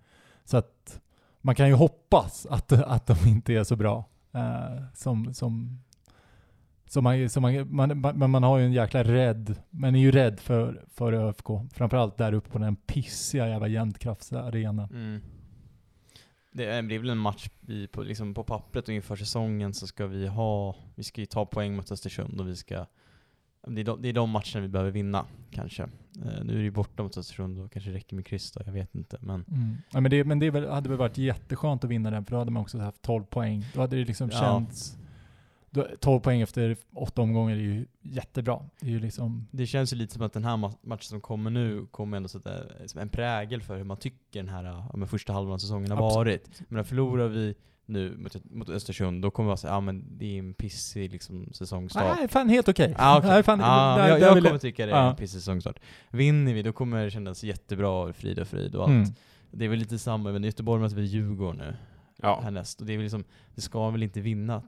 Så 0.46 0.58
att 0.58 1.00
man 1.42 1.56
kan 1.56 1.68
ju 1.68 1.74
hoppas 1.74 2.46
att, 2.50 2.72
att 2.72 3.08
de 3.08 3.16
inte 3.28 3.54
är 3.54 3.64
så 3.64 3.76
bra 3.76 4.06
eh, 4.34 4.84
som, 4.94 5.34
som, 5.34 5.80
som 6.94 7.04
man, 7.04 7.30
som 7.30 7.42
man, 7.42 7.76
man, 7.76 8.18
man, 8.18 8.30
man 8.30 8.44
har 8.44 8.58
ju 8.58 8.66
en 8.66 8.74
jäkla 8.74 9.04
rädd, 9.04 9.56
man 9.70 9.96
är 9.96 10.00
ju 10.00 10.12
rädd 10.12 10.40
för, 10.40 10.86
för 10.88 11.14
ÖFK. 11.14 11.48
Framförallt 11.74 12.18
där 12.18 12.34
uppe 12.34 12.50
på 12.50 12.60
den 12.60 12.76
pissiga 12.76 13.50
jävla 13.50 13.68
jämtkraftsarenan. 13.68 14.90
Mm. 14.92 15.22
Det 16.52 16.66
är 16.66 17.00
väl 17.00 17.10
en 17.10 17.18
match 17.18 17.50
vi 17.62 17.88
på, 17.88 18.04
liksom 18.04 18.34
på 18.34 18.44
pappret 18.44 18.88
och 18.88 18.94
inför 18.94 19.16
säsongen 19.16 19.74
så 19.74 19.88
ska 19.88 20.08
vi 20.08 20.28
ha, 20.28 20.76
vi 20.96 21.04
ska 21.04 21.22
ju 21.22 21.26
ta 21.26 21.46
poäng 21.46 21.76
mot 21.76 21.92
Östersund 21.92 22.40
och 22.42 22.48
vi 22.48 22.56
ska, 22.56 22.86
det 23.68 23.82
är 23.82 23.86
de, 23.86 24.02
det 24.02 24.10
är 24.10 24.14
de 24.14 24.30
matcherna 24.30 24.62
vi 24.62 24.68
behöver 24.68 24.92
vinna 24.92 25.26
kanske. 25.52 25.84
Eh, 25.84 26.44
nu 26.44 26.54
är 26.54 26.58
det 26.58 26.64
ju 26.64 26.72
borta 26.72 27.04
mot 27.04 27.18
Östersund 27.18 27.60
och 27.60 27.72
kanske 27.72 27.92
räcker 27.92 28.16
med 28.16 28.26
kryss 28.26 28.52
då, 28.52 28.62
jag 28.66 28.74
vet 28.74 28.96
inte. 28.96 29.18
Men 29.22 29.46
Mm. 29.48 29.78
Ja, 29.92 30.02
men 30.02 30.12
det, 30.12 30.24
men 30.24 30.40
det 30.40 30.50
väl, 30.52 30.70
hade 30.70 30.90
väl 30.90 30.98
varit 30.98 31.18
jätteskönt 31.18 31.84
att 31.84 31.90
vinna 31.90 32.12
den, 32.12 32.26
för 32.26 32.32
då 32.32 32.38
hade 32.40 32.52
man 32.52 32.62
också 32.62 32.78
haft 32.80 33.02
12 33.02 33.24
poäng. 33.24 33.66
Då 33.74 33.82
hade 33.82 33.96
det 33.96 34.06
liksom 34.06 34.30
Ja. 34.32 34.40
känts... 34.40 34.98
Då, 35.74 35.88
12 36.00 36.20
poäng 36.20 36.42
efter 36.42 36.78
åtta 36.96 37.22
omgångar 37.22 37.56
är 37.56 37.60
ju 37.60 37.86
jättebra. 38.02 38.60
Det 38.80 38.88
är 38.88 38.92
ju 38.92 39.00
liksom... 39.00 39.48
det 39.52 39.68
känns 39.68 39.94
ju 39.94 39.98
lite 39.98 40.14
som 40.14 40.22
att 40.22 40.34
den 40.34 40.44
här 40.46 40.58
ma- 40.58 40.78
matchen 40.82 41.04
som 41.04 41.22
kommer 41.22 41.50
nu 41.50 41.86
kommer 41.92 42.18
ändå 42.18 42.30
sätta 42.30 42.52
en 42.96 43.10
prägel 43.10 43.62
för 43.62 43.78
hur 43.78 43.84
man 43.84 43.98
tycker 43.98 44.40
den 44.40 44.50
här 44.50 44.64
ja, 44.94 45.08
första 45.08 45.34
halvan 45.34 45.54
av 45.54 45.58
säsongen 45.58 45.92
har 45.92 46.08
Absolut. 46.08 46.48
varit. 46.48 46.70
Men 46.70 46.86
förlorar 46.86 47.28
vi 47.28 47.56
nu 47.86 48.18
mot, 48.18 48.52
mot 48.52 48.70
Östersund, 48.70 49.22
då 49.22 49.32
kommer 49.32 49.50
vi 49.50 49.54
att 49.54 49.60
säga 49.60 49.74
ja 49.74 49.80
men 49.80 50.18
det 50.18 50.26
är 50.26 50.40
en 50.40 50.54
pissig 50.54 51.12
liksom, 51.12 51.54
säsongstart. 51.54 52.18
Nej, 52.20 52.28
fan 52.28 52.50
helt 52.50 52.70
okej. 52.70 52.96
Ah, 52.98 53.18
okay. 53.18 53.30
Nej, 53.30 53.44
fan, 53.44 53.60
ah, 53.64 54.08
jag, 54.08 54.20
jag 54.20 54.36
vill 54.36 54.44
kommer 54.44 54.60
tycka 54.60 54.86
det 54.86 54.92
är 54.92 55.10
en 55.10 55.16
pissig 55.16 55.40
säsongstart. 55.40 55.80
Vinner 56.12 56.54
vi, 56.54 56.62
då 56.62 56.74
kommer 56.74 57.04
det 57.04 57.12
kännas 57.12 57.44
jättebra, 57.44 58.14
frid 58.14 58.40
och 58.40 58.48
frid 58.48 58.76
och 58.76 58.84
allt. 58.84 58.92
Mm. 58.92 59.10
Det 59.52 59.66
är 59.66 59.70
väl 59.70 59.80
lite 59.80 60.00
samma, 60.00 60.32
men 60.32 60.44
Göteborg 60.44 60.82
möter 60.82 60.96
vi 60.96 61.04
Djurgården 61.04 61.58
nu 61.58 61.76
Ja. 62.22 62.40
härnäst. 62.44 62.82
Och 62.82 62.88
det 62.88 62.94
är 62.94 62.98
väl 62.98 63.04
liksom, 63.04 63.24
det 63.56 63.62
ska 63.62 63.90
väl 63.90 64.04
inte 64.04 64.22
vinna 64.22 64.64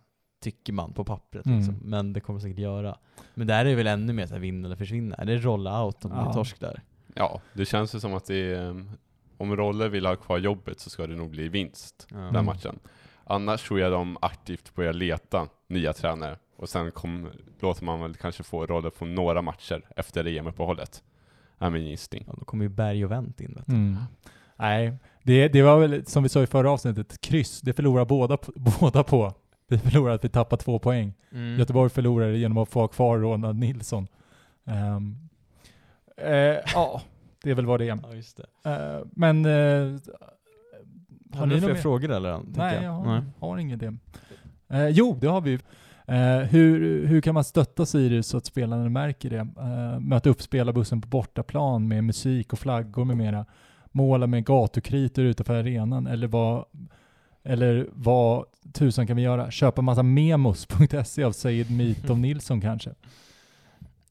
tycker 0.51 0.73
man 0.73 0.93
på 0.93 1.03
pappret 1.05 1.45
Mm. 1.45 1.57
liksom. 1.57 1.79
Men 1.83 2.13
det 2.13 2.19
kommer 2.19 2.39
säkert 2.39 2.59
göra. 2.59 2.97
Men 3.33 3.47
där 3.47 3.59
är 3.59 3.69
det 3.69 3.75
väl 3.75 3.87
ännu 3.87 4.13
mer 4.13 4.25
såhär 4.27 4.39
vinna 4.41 4.65
eller 4.67 4.75
försvinna. 4.75 5.15
Är 5.15 5.25
det 5.25 5.37
rolla 5.37 5.83
out 5.85 6.05
om 6.05 6.11
det 6.11 6.17
Ja. 6.17 6.29
är 6.29 6.33
torsk 6.33 6.59
där? 6.59 6.81
Ja, 7.13 7.41
det 7.53 7.65
känns 7.65 7.95
ju 7.95 7.99
som 7.99 8.13
att 8.13 8.25
det 8.25 8.35
är, 8.35 8.69
um, 8.69 8.91
om 9.37 9.55
Rolle 9.55 9.87
vill 9.89 10.05
ha 10.05 10.15
kvar 10.15 10.37
jobbet 10.37 10.79
så 10.79 10.89
ska 10.89 11.07
det 11.07 11.15
nog 11.15 11.29
bli 11.29 11.47
vinst 11.47 12.07
Ja. 12.11 12.17
den 12.17 12.27
Mm. 12.27 12.45
matchen. 12.45 12.79
Annars 13.23 13.67
tror 13.67 13.79
jag 13.79 13.91
de 13.91 14.17
aktivt 14.21 14.75
börjar 14.75 14.93
leta 14.93 15.47
nya 15.67 15.93
tränare 15.93 16.37
och 16.55 16.69
sen 16.69 16.91
kom, 16.91 17.29
låter 17.59 17.83
man 17.85 18.01
väl 18.01 18.15
kanske 18.15 18.43
få 18.43 18.65
Rolle 18.65 18.91
få 18.91 19.05
några 19.05 19.41
matcher 19.41 19.81
efter 19.95 20.27
EM-uppehållet. 20.27 21.03
Är 21.59 21.69
min 21.69 21.85
gissning. 21.87 22.23
Ja, 22.27 22.33
då 22.39 22.45
kommer 22.45 22.65
ju 22.65 22.69
Berg 22.69 23.05
och 23.05 23.11
Wendt 23.11 23.41
in 23.41 23.53
vet 23.55 23.65
du. 23.67 23.73
Mm. 23.73 23.97
Nej, 24.57 24.93
det, 25.23 25.47
det 25.47 25.61
var 25.61 25.79
väl 25.79 26.05
som 26.05 26.23
vi 26.23 26.29
sa 26.29 26.43
i 26.43 26.47
förra 26.47 26.71
avsnittet, 26.71 27.11
ett 27.13 27.21
kryss. 27.21 27.61
Det 27.61 27.73
förlorar 27.73 28.05
båda, 28.05 28.37
på- 28.37 28.51
båda 28.79 29.03
på. 29.03 29.33
Vi 29.67 29.77
förlorar 29.77 30.13
att 30.13 30.23
vi 30.23 30.29
tappar 30.29 30.57
två 30.57 30.79
poäng. 30.79 31.13
Mm. 31.31 31.59
Göteborg 31.59 31.89
förlorar 31.89 32.29
genom 32.29 32.57
att 32.57 32.69
få 32.69 32.79
ha 32.79 32.87
kvar 32.87 33.17
Ronald 33.17 33.59
Nilsson. 33.59 34.07
Ehm, 34.65 35.15
eh, 36.17 36.57
ja, 36.73 37.01
det 37.43 37.51
är 37.51 37.55
väl 37.55 37.65
vad 37.65 37.79
det 37.79 37.89
är. 37.89 37.99
Ja, 38.03 38.13
just 38.13 38.37
det. 38.37 38.69
Eh, 38.69 39.05
men... 39.11 39.45
Uh, 39.45 39.99
Har 41.33 41.45
ni 41.45 41.61
fler 41.61 41.75
frågor 41.75 42.11
eller? 42.11 42.39
Nej, 42.55 42.83
jag 42.83 42.91
har, 42.91 43.05
Nej. 43.05 43.21
har 43.39 43.57
ingen 43.57 43.79
det. 43.79 43.95
Eh, 44.69 44.87
jo, 44.87 45.17
det 45.21 45.27
har 45.27 45.41
vi. 45.41 45.59
Eh, 46.07 46.37
hur, 46.37 47.05
hur 47.07 47.21
kan 47.21 47.33
man 47.33 47.43
stötta 47.43 47.85
Sirius 47.85 48.27
så 48.27 48.37
att 48.37 48.45
spelarna 48.45 48.89
märker 48.89 49.29
det? 49.29 49.37
Eh, 49.37 49.99
möta 49.99 50.29
upp 50.29 50.41
spelarbussen 50.41 51.01
på 51.01 51.07
bortaplan 51.07 51.87
med 51.87 52.03
musik 52.03 52.53
och 52.53 52.59
flaggor 52.59 53.05
med 53.05 53.17
mera. 53.17 53.45
Måla 53.91 54.27
med 54.27 54.45
gatukritor 54.45 55.25
utanför 55.25 55.55
arenan 55.55 56.07
eller 56.07 56.27
vad, 56.27 56.65
eller 57.45 57.87
vad 57.93 58.45
tusan 58.73 59.07
kan 59.07 59.15
vi 59.15 59.21
göra? 59.23 59.51
Köpa 59.51 59.81
massa 59.81 60.03
memos.se 60.03 61.23
av 61.23 61.31
Said 61.31 61.71
Mitov 61.71 62.19
Nilsson 62.19 62.61
kanske? 62.61 62.89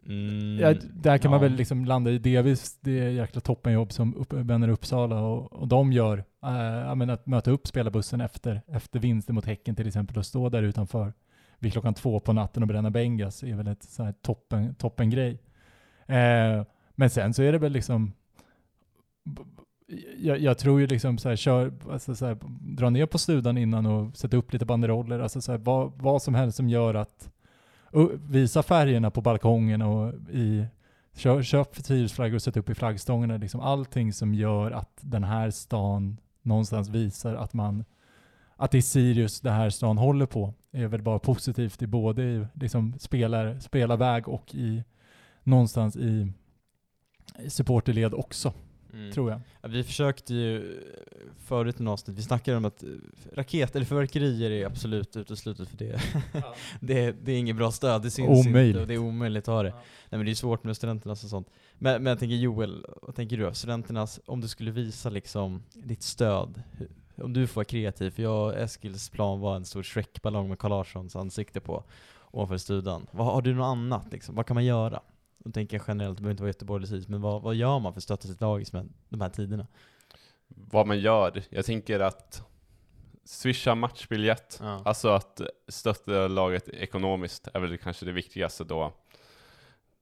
Mm. 0.07 0.59
Ja, 0.61 0.75
där 0.95 1.19
kan 1.19 1.31
man 1.31 1.41
Ja. 1.41 1.49
väl 1.49 1.57
liksom 1.57 1.85
landa 1.85 2.11
i 2.11 2.19
delvis 2.19 2.79
det 2.81 2.91
jäkla 3.13 3.41
toppenjobb 3.41 3.93
som 3.93 4.15
upp, 4.17 4.33
vänner 4.33 4.69
Uppsala 4.69 5.21
och, 5.21 5.53
och 5.53 5.69
de 5.69 5.93
gör. 5.93 6.25
Jag 6.87 6.99
menar, 6.99 7.15
att 7.15 7.27
möta 7.27 7.51
upp 7.51 7.67
spelarbussen 7.67 8.21
efter, 8.21 8.63
efter 8.67 8.99
vinsten 8.99 9.35
mot 9.35 9.45
Häcken 9.45 9.77
till 9.77 9.87
exempel 9.87 10.19
och 10.19 10.27
stå 10.27 10.49
där 10.49 10.63
utanför 10.63 11.13
vid 11.59 11.73
klockan 11.73 11.95
två 11.95 12.21
på 12.21 12.33
natten 12.33 12.63
och 12.63 12.67
bränna 12.67 12.91
Bengas 12.91 13.43
är 13.43 13.55
väl 13.57 13.67
ett 13.69 13.83
så 13.83 14.03
här 14.05 14.13
toppen, 14.13 14.75
toppen 14.75 15.11
grej. 15.11 15.39
Eh, 16.07 16.63
men 16.95 17.11
sen 17.11 17.35
så 17.35 17.43
är 17.43 17.53
det 17.53 17.59
väl 17.59 17.73
liksom 17.73 18.13
jag, 20.19 20.39
jag 20.39 20.59
tror 20.59 20.81
ju 20.81 20.87
liksom 20.87 21.19
så 21.19 21.29
här, 21.29 21.37
kör, 21.37 21.73
alltså 21.91 22.15
så 22.15 22.27
här, 22.27 22.39
dra 22.77 22.91
ner 22.91 23.07
på 23.07 23.19
studan 23.19 23.59
innan 23.59 23.87
och 23.87 24.17
sätta 24.17 24.37
upp 24.37 24.53
lite 24.53 24.65
banderoller, 24.65 25.21
alltså 25.21 25.41
så 25.41 25.53
här, 25.53 25.59
vad, 25.59 25.93
vad 25.97 26.23
som 26.23 26.35
helst 26.35 26.57
som 26.57 26.69
gör 26.69 26.95
att 26.95 27.31
visa 28.29 28.63
färgerna 28.63 29.11
på 29.11 29.21
balkongen 29.21 29.83
och 29.83 30.15
i 30.31 30.67
Kör, 31.17 31.43
köp 31.43 31.77
Siriusflaggor 31.77 32.35
och 32.35 32.43
sätt 32.43 32.57
upp 32.57 32.71
i 32.71 32.75
flaggstångarna. 32.75 33.37
Liksom 33.37 33.61
allting 33.61 34.13
som 34.13 34.35
gör 34.35 34.71
att 34.71 34.99
den 35.01 35.25
här 35.25 35.51
stan 35.51 36.17
någonstans 36.43 36.89
visar 36.89 37.35
att 37.35 37.53
man 37.53 37.85
att 38.57 38.71
det 38.71 38.79
är 38.79 38.83
Sirius 38.83 39.41
den 39.41 39.53
här 39.53 39.71
stan 39.71 39.99
håller 39.99 40.27
på 40.27 40.55
är 40.73 40.87
väl 40.87 41.03
bara 41.03 41.19
positivt 41.19 41.83
i 41.83 41.87
både 41.87 42.23
i 42.23 42.47
liksom 42.55 42.95
spelar, 42.99 43.59
spelarväg 43.59 44.29
och 44.29 44.55
i 44.55 44.85
någonstans 45.43 45.97
i 45.97 46.33
supporterled 47.49 48.15
också, 48.15 48.53
Mm. 48.95 49.13
tror 49.13 49.31
jag. 49.31 49.41
Ja, 49.63 49.69
vi 49.69 49.85
försökte 49.85 50.35
ju 50.35 50.81
förut 51.45 51.81
i 51.81 51.83
något 51.83 51.93
avsnitt, 51.93 52.19
vi 52.19 52.23
snackade 52.23 52.57
om 52.57 52.65
att 52.65 52.83
eh, 52.83 52.89
raket 53.33 53.77
eller 53.77 53.87
fyrverkerier 53.87 54.51
är 54.51 54.67
absolut 54.67 55.17
uteslutet 55.17 55.69
för 55.69 55.77
det. 55.77 56.01
det, 56.81 57.13
det 57.13 57.33
är 57.33 57.39
inget 57.39 57.57
bra 57.57 57.71
stöd, 57.71 58.03
det 58.03 58.11
syns 58.11 58.47
Omöjligt. 58.47 58.69
inte 58.69 58.81
och 58.81 58.87
det 58.87 58.95
är 58.95 58.99
omöjligt 58.99 59.49
att 59.49 59.55
ha 59.55 59.63
det. 59.63 59.69
Ja. 59.69 59.75
Nej 59.75 60.19
men 60.19 60.25
det 60.25 60.31
är 60.31 60.35
svårt 60.35 60.65
med 60.65 60.77
studenternas 60.77 61.25
och 61.25 61.31
sånt. 61.31 61.49
Men, 61.79 62.03
men 62.03 62.11
jag 62.11 62.19
tänker 62.19 62.37
Joel, 62.37 62.87
vad 63.03 63.15
tänker 63.15 63.37
du? 63.37 63.55
Studenternas, 63.55 64.21
om 64.27 64.41
du 64.41 64.49
skulle 64.49 64.71
visa 64.71 65.11
liksom 65.11 65.63
ditt 65.73 66.03
stöd, 66.03 66.63
om 67.17 67.33
du 67.33 67.47
får 67.47 67.55
vara 67.55 67.65
kreativ, 67.65 68.11
för 68.11 68.23
jag 68.23 68.47
och 68.47 68.59
Eskils 68.59 69.11
plan 69.11 69.41
var 69.41 69.57
en 69.57 69.65
stor 69.65 69.83
Shrek-ballong 69.83 70.49
med 70.49 70.59
Carl 70.59 70.71
Larssons 70.71 71.17
ansikte 71.17 71.61
på 71.61 71.85
ovanför 72.31 72.57
studan. 72.57 73.07
Vad, 73.11 73.27
har 73.27 73.43
du 73.43 73.55
något 73.55 73.65
annat 73.65 74.13
liksom? 74.13 74.35
Vad 74.35 74.47
kan 74.47 74.55
man 74.55 74.65
göra? 74.65 75.01
Då 75.45 75.51
tänker 75.51 75.77
jag 75.77 75.85
generellt, 75.89 76.17
det 76.17 76.23
behöver 76.23 76.31
inte 76.33 76.43
vara 76.43 76.49
Göteborg 76.49 76.87
Sirius, 76.87 77.09
men 77.09 77.21
vad, 77.21 77.43
vad 77.43 77.55
gör 77.55 77.79
man 77.79 77.93
för 77.93 77.99
att 77.99 78.05
stötta 78.05 78.29
sitt 78.29 78.41
lag 78.41 78.63
i 78.63 78.65
de 79.09 79.21
här 79.21 79.29
tiderna? 79.29 79.67
Vad 80.49 80.87
man 80.87 80.99
gör, 80.99 81.43
jag 81.51 81.65
tänker 81.65 82.01
att 82.01 82.43
swisha 83.25 83.75
matchbiljett, 83.75 84.59
Ja. 84.63 84.83
alltså 84.85 85.09
att 85.09 85.41
stötta 85.69 86.29
laget 86.29 86.69
ekonomiskt 86.69 87.49
är 87.55 87.61
väl 87.61 87.79
kanske 87.79 88.07
det 88.07 88.13
viktigaste 88.13 88.65
då. 88.65 88.93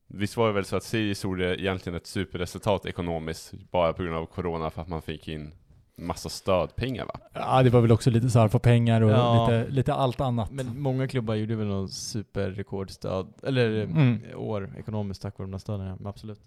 Visst 0.06 0.36
var 0.36 0.46
det 0.46 0.52
väl 0.52 0.64
så 0.64 0.76
att 0.76 0.82
Sirius 0.84 1.24
gjorde 1.24 1.60
egentligen 1.62 1.96
ett 1.96 2.06
superresultat 2.06 2.86
ekonomiskt 2.86 3.52
bara 3.70 3.92
på 3.92 4.02
grund 4.02 4.16
av 4.16 4.26
corona 4.26 4.70
för 4.70 4.82
att 4.82 4.88
man 4.88 5.02
fick 5.02 5.28
in 5.28 5.54
massa 5.96 6.28
stödpengar 6.28 7.04
va? 7.06 7.20
Ja, 7.32 7.62
det 7.62 7.70
var 7.70 7.80
väl 7.80 7.92
också 7.92 8.10
lite 8.10 8.30
sarf 8.30 8.54
och 8.54 8.62
pengar 8.62 9.00
och 9.00 9.10
Ja. 9.10 9.42
lite, 9.46 9.70
lite 9.70 9.94
allt 9.94 10.20
annat. 10.20 10.50
Men 10.50 10.80
många 10.80 11.08
klubbar 11.08 11.34
gjorde 11.34 11.54
väl 11.56 11.66
någon 11.66 11.88
superrekordstöd, 11.88 13.26
eller 13.42 13.82
Mm. 13.82 14.20
år 14.36 14.74
ekonomiskt 14.78 15.22
tack 15.22 15.38
vare 15.38 15.46
de 15.48 15.52
här 15.52 15.58
stöden, 15.58 15.86
ja, 15.86 15.96
men 15.98 16.06
absolut. 16.06 16.40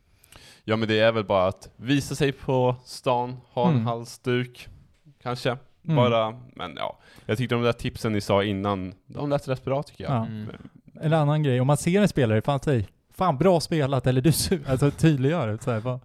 Ja 0.64 0.76
men 0.76 0.88
det 0.88 1.00
är 1.00 1.12
väl 1.12 1.24
bara 1.26 1.48
att 1.48 1.70
visa 1.76 2.16
sig 2.16 2.32
på 2.32 2.76
stan, 2.86 3.38
ha 3.54 3.68
en 3.68 3.74
Mm. 3.74 3.86
halsduk, 3.86 4.68
kanske. 5.24 5.58
Mm. 5.84 5.96
Bara, 5.96 6.36
men 6.56 6.74
ja. 6.78 6.98
Jag 7.26 7.38
tyckte 7.38 7.56
de 7.56 7.62
där 7.64 7.74
tipsen 7.74 8.14
ni 8.14 8.22
sa 8.22 8.44
innan, 8.44 8.94
de 9.08 9.30
lät 9.30 9.48
rätt 9.48 9.64
bra 9.66 9.84
tycker 9.84 10.04
jag. 10.04 10.14
Ja. 10.14 10.26
Mm. 10.26 10.48
En 11.02 11.14
annan 11.14 11.44
grej, 11.44 11.62
om 11.62 11.68
man 11.68 11.78
ser 11.78 12.02
en 12.02 12.08
spelare, 12.08 12.42
fan 12.42 12.60
säg, 12.60 12.88
fan 13.14 13.38
bra 13.38 13.60
spelat, 13.60 14.08
eller 14.08 14.22
du 14.22 14.32
alltså 14.68 14.92
tydliggör 14.92 15.48
det. 15.48 15.64
Så 15.64 15.72
här, 15.72 15.80
vad, 15.80 16.00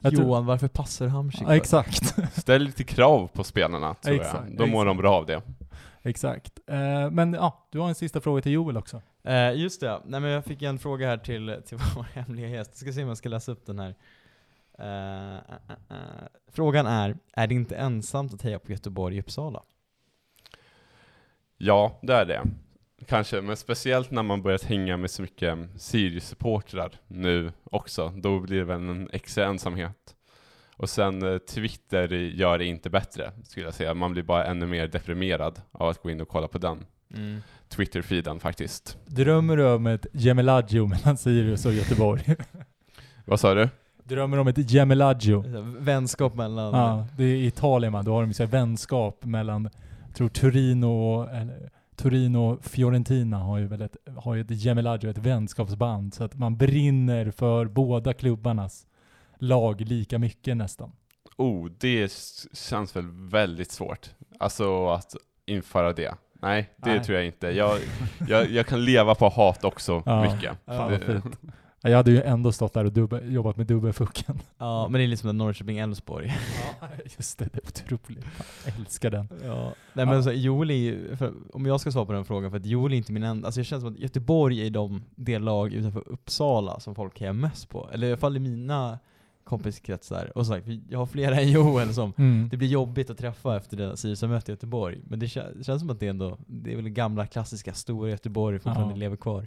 jag 0.00 0.14
tror- 0.14 0.24
Johan, 0.26 0.46
varför 0.46 0.68
passar 0.68 1.06
Hamsik? 1.06 1.42
Ja, 1.42 1.56
exakt. 1.56 2.14
Ställ 2.40 2.62
lite 2.62 2.84
krav 2.84 3.26
på 3.32 3.44
spelarna 3.44 3.94
tror 3.94 4.14
Exakt, 4.14 4.48
jag. 4.48 4.58
Då 4.58 4.66
mår 4.66 4.84
de 4.84 4.90
exakt. 4.90 5.02
bra 5.02 5.14
av 5.14 5.26
det. 5.26 5.42
exakt. 6.02 6.58
Eh, 6.66 7.10
men 7.10 7.32
ja, 7.34 7.66
du 7.70 7.78
har 7.78 7.88
en 7.88 7.94
sista 7.94 8.20
fråga 8.20 8.42
till 8.42 8.52
Joel 8.52 8.76
också. 8.76 9.02
Eh, 9.24 9.54
just 9.54 9.80
det, 9.80 10.00
nej 10.04 10.20
men 10.20 10.30
jag 10.30 10.44
fick 10.44 10.62
en 10.62 10.78
fråga 10.78 11.06
här 11.06 11.18
till, 11.18 11.62
till 11.66 11.78
vår 11.96 12.06
hemliga 12.14 12.48
gäst. 12.48 12.70
Jag 12.74 12.78
ska 12.78 12.92
se 12.92 13.02
om 13.02 13.08
jag 13.08 13.18
ska 13.18 13.28
läsa 13.28 13.52
upp 13.52 13.66
den 13.66 13.78
här. 13.78 13.94
Eh, 14.78 15.34
eh, 15.34 15.40
eh. 15.90 15.96
Frågan 16.52 16.86
är, 16.86 17.16
är 17.32 17.46
det 17.46 17.54
inte 17.54 17.76
ensamt 17.76 18.34
att 18.34 18.42
heja 18.42 18.58
på 18.58 18.72
Göteborg 18.72 19.16
i 19.16 19.20
Uppsala? 19.20 19.62
Ja, 21.58 21.98
det 22.02 22.14
är 22.14 22.24
det. 22.24 22.42
Kanske, 23.06 23.40
men 23.40 23.56
speciellt 23.56 24.10
när 24.10 24.22
man 24.22 24.42
börjat 24.42 24.64
hänga 24.64 24.96
med 24.96 25.10
så 25.10 25.22
mycket 25.22 25.58
Sirius-supportrar 25.76 26.90
nu 27.08 27.52
också. 27.64 28.12
Då 28.16 28.40
blir 28.40 28.58
det 28.58 28.64
väl 28.64 28.76
en 28.76 29.10
extra 29.12 29.44
ensamhet. 29.44 30.14
Och 30.76 30.90
sen 30.90 31.22
eh, 31.22 31.38
Twitter 31.38 32.08
gör 32.12 32.58
det 32.58 32.64
inte 32.64 32.90
bättre, 32.90 33.32
skulle 33.44 33.66
jag 33.66 33.74
säga. 33.74 33.94
Man 33.94 34.12
blir 34.12 34.22
bara 34.22 34.44
ännu 34.44 34.66
mer 34.66 34.88
deprimerad 34.88 35.60
av 35.72 35.88
att 35.88 36.02
gå 36.02 36.10
in 36.10 36.20
och 36.20 36.28
kolla 36.28 36.48
på 36.48 36.58
den 36.58 36.84
Twitter-feeden 37.68 38.40
faktiskt. 38.40 38.98
Drömmer 39.06 39.56
du 39.56 39.66
om 39.66 39.86
ett 39.86 40.06
gemelaggio 40.12 40.86
mellan 40.86 41.16
Sirius 41.16 41.66
och 41.66 41.72
Göteborg? 41.72 42.36
Vad 43.24 43.40
sa 43.40 43.54
du? 43.54 43.68
Drömmer 44.04 44.38
om 44.38 44.48
ett 44.48 44.70
gemelaggio? 44.70 45.44
Vänskap 45.78 46.34
mellan... 46.34 46.74
Ja, 46.74 47.06
det 47.16 47.24
är 47.24 47.36
Italien 47.36 47.92
man, 47.92 48.04
då 48.04 48.12
har 48.14 48.22
de 48.22 48.34
så 48.34 48.46
vänskap 48.46 49.24
mellan, 49.24 49.70
jag 50.06 50.14
tror 50.16 50.28
Torino 50.28 50.86
och, 50.86 51.30
eller, 51.30 51.70
Torino 51.96 52.38
och 52.38 52.64
Fiorentina 52.64 53.36
har 53.38 53.58
ju 53.58 53.66
väl 53.66 53.80
ett, 53.82 53.96
har 54.16 54.34
ju 54.34 54.40
ett 54.40 54.50
gemelaggio, 54.50 55.10
ett 55.10 55.18
vänskapsband, 55.18 56.14
så 56.14 56.24
att 56.24 56.34
man 56.34 56.56
brinner 56.56 57.30
för 57.30 57.66
båda 57.66 58.12
klubbarnas 58.14 58.86
lag 59.38 59.80
lika 59.80 60.18
mycket 60.18 60.56
nästan. 60.56 60.92
Oh, 61.36 61.68
det 61.78 62.12
känns 62.52 62.96
väl 62.96 63.10
väldigt 63.10 63.70
svårt. 63.70 64.10
Alltså 64.38 64.88
att 64.88 65.16
införa 65.46 65.92
det. 65.92 66.14
Nej, 66.42 66.70
det 66.76 66.90
Nej. 66.90 67.04
tror 67.04 67.16
jag 67.18 67.26
inte. 67.26 67.46
Jag, 67.46 67.78
jag, 68.28 68.50
jag 68.50 68.66
kan 68.66 68.84
leva 68.84 69.14
på 69.14 69.28
hat 69.28 69.64
också 69.64 70.02
Ja. 70.06 70.22
mycket. 70.34 70.52
Det-. 70.66 70.72
Ja, 70.74 71.20
Jag 71.82 71.96
hade 71.96 72.10
ju 72.10 72.22
ändå 72.22 72.52
stått 72.52 72.72
där 72.74 72.84
och 72.84 72.92
dubbel, 72.92 73.32
jobbat 73.32 73.56
med 73.56 73.66
dubbelfucken. 73.66 74.38
Ja, 74.58 74.88
men 74.90 74.98
det 74.98 75.04
är 75.04 75.08
liksom 75.08 75.30
Norrköping-Elfsborg. 75.42 76.32
Ja, 76.80 76.88
just 77.16 77.38
det, 77.38 77.48
det 77.52 77.58
är 77.58 77.94
otroligt. 77.94 78.24
Jag 78.66 78.74
älskar 78.78 79.10
den. 79.10 79.28
Ja. 79.44 79.72
Nej 79.92 80.06
men 80.06 80.24
så, 80.24 80.32
Joel 80.32 80.70
är 80.70 80.74
ju, 80.74 81.16
för, 81.16 81.32
om 81.52 81.66
jag 81.66 81.80
ska 81.80 81.92
svara 81.92 82.06
på 82.06 82.12
den 82.12 82.24
frågan, 82.24 82.50
för 82.50 82.58
att 82.58 82.66
Joel 82.66 82.92
är 82.92 82.96
inte 82.96 83.12
min 83.12 83.22
enda, 83.22 83.46
alltså 83.48 83.60
det 83.60 83.64
känns 83.64 83.82
som 83.82 83.92
att 83.92 83.98
Göteborg 83.98 84.66
är 84.66 84.70
de, 84.70 85.02
det 85.14 85.38
lag 85.38 85.72
utanför 85.72 86.08
Uppsala 86.08 86.80
som 86.80 86.94
folk 86.94 87.20
hejar 87.20 87.32
mest 87.32 87.68
på. 87.68 87.88
Eller 87.92 88.06
i 88.06 88.10
alla 88.10 88.16
fall 88.20 88.36
i 88.36 88.40
mina 88.40 88.98
kompiskretsar. 89.44 90.32
Och 90.38 90.46
som 90.46 90.54
sagt, 90.54 90.66
jag 90.88 90.98
har 90.98 91.06
flera 91.06 91.40
än 91.40 91.50
Joel 91.52 91.94
som 91.94 92.12
Mm. 92.18 92.48
det 92.48 92.56
blir 92.56 92.68
jobbigt 92.68 93.10
att 93.10 93.18
träffa 93.18 93.56
efter 93.56 93.76
det 93.76 93.96
Sirius-mötet 93.96 94.48
i 94.48 94.52
Göteborg. 94.52 94.98
Men 95.04 95.18
det 95.18 95.28
kän, 95.28 95.64
känns 95.64 95.80
som 95.80 95.90
att 95.90 96.00
det 96.00 96.08
ändå, 96.08 96.38
det 96.46 96.72
är 96.72 96.76
väl 96.76 96.88
gamla 96.88 97.26
klassiska 97.26 97.72
stora 97.74 98.10
Göteborg 98.10 98.58
fortfarande 98.58 98.94
Ja. 98.94 98.98
lever 98.98 99.16
kvar. 99.16 99.46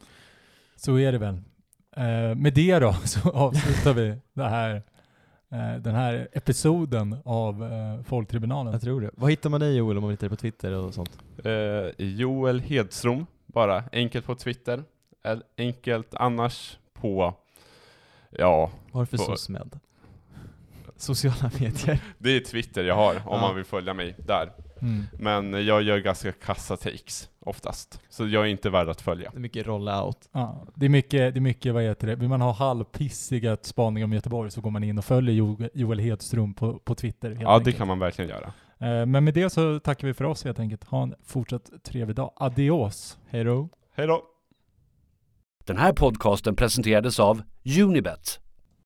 Så 0.75 0.99
är 0.99 1.11
det 1.11 1.17
väl. 1.17 1.41
Eh, 1.97 2.35
med 2.35 2.53
det 2.53 2.79
då 2.79 2.93
så 3.05 3.29
avslutar 3.29 3.93
vi 3.93 4.15
det 4.33 4.43
här, 4.49 4.75
eh, 5.51 5.75
den 5.81 5.95
här 5.95 6.27
episoden 6.33 7.15
av 7.25 7.63
eh, 7.63 8.03
Folktribunalen. 8.03 8.73
Jag 8.73 8.81
tror 8.81 9.01
det. 9.01 9.09
Vad 9.13 9.29
hittar 9.29 9.49
man 9.49 9.59
dig 9.59 9.75
Joel 9.77 9.97
om 9.97 10.01
man 10.03 10.11
hittar 10.11 10.27
dig 10.29 10.37
på 10.37 10.41
Twitter 10.41 10.71
och 10.71 10.93
sånt? 10.93 11.17
Eh, 11.43 12.05
Joel 12.05 12.59
Hedström 12.59 13.25
bara. 13.45 13.83
Enkelt 13.91 14.25
på 14.25 14.35
Twitter, 14.35 14.83
eller 15.23 15.43
enkelt 15.57 16.13
annars 16.13 16.77
på, 16.93 17.33
ja, 18.29 18.71
Varför 18.91 19.17
På- 19.17 19.23
SOSMED? 19.23 19.79
Sociala 20.95 21.51
medier. 21.59 21.99
det 22.17 22.29
är 22.35 22.39
Twitter 22.39 22.83
jag 22.83 22.95
har 22.95 23.15
om 23.15 23.21
Ja. 23.25 23.41
man 23.41 23.55
vill 23.55 23.65
följa 23.65 23.93
mig 23.93 24.15
där. 24.17 24.51
Mm. 24.81 25.03
Men 25.19 25.65
jag 25.65 25.81
gör 25.81 25.97
ganska 25.97 26.31
kassa 26.31 26.77
takes 26.77 27.29
oftast, 27.39 28.01
så 28.09 28.27
jag 28.27 28.43
är 28.43 28.47
inte 28.49 28.69
värd 28.69 28.89
att 28.89 29.01
följa. 29.01 29.29
Det 29.31 29.37
är 29.37 29.41
mycket 29.41 29.67
rollout. 29.67 30.29
Ja, 30.31 30.67
det 30.75 30.85
är 30.85 30.89
mycket, 30.89 31.33
det 31.33 31.39
är 31.39 31.41
mycket, 31.41 31.73
vad 31.73 31.83
heter 31.83 32.07
det, 32.07 32.15
vill 32.15 32.29
man 32.29 32.41
ha 32.41 32.51
halvpissiga 32.51 33.57
spaningar 33.61 34.05
om 34.05 34.13
Göteborg 34.13 34.51
så 34.51 34.61
går 34.61 34.71
man 34.71 34.83
in 34.83 34.97
och 34.97 35.05
följer 35.05 35.35
Jo- 35.35 35.57
Joel 35.73 35.99
Hedström 35.99 36.53
på, 36.53 36.79
på 36.79 36.95
Twitter 36.95 37.29
helt 37.29 37.41
Ja, 37.41 37.49
det 37.49 37.55
enkelt. 37.55 37.77
kan 37.77 37.87
man 37.87 37.99
verkligen 37.99 38.29
göra. 38.29 38.53
Eh, 38.79 39.05
Men 39.05 39.23
med 39.23 39.33
det 39.33 39.49
så 39.49 39.79
tackar 39.79 40.07
vi 40.07 40.13
för 40.13 40.25
oss 40.25 40.43
helt 40.43 40.59
enkelt. 40.59 40.83
Ha 40.83 41.03
en 41.03 41.15
fortsatt 41.25 41.69
trevlig 41.83 42.15
dag. 42.15 42.33
Adios! 42.35 43.17
Hej 43.29 43.43
då. 43.43 43.69
Hej 43.95 44.07
då! 44.07 44.23
Den 45.65 45.77
här 45.77 45.93
podcasten 45.93 46.55
presenterades 46.55 47.19
av 47.19 47.41
Unibet, 47.81 48.39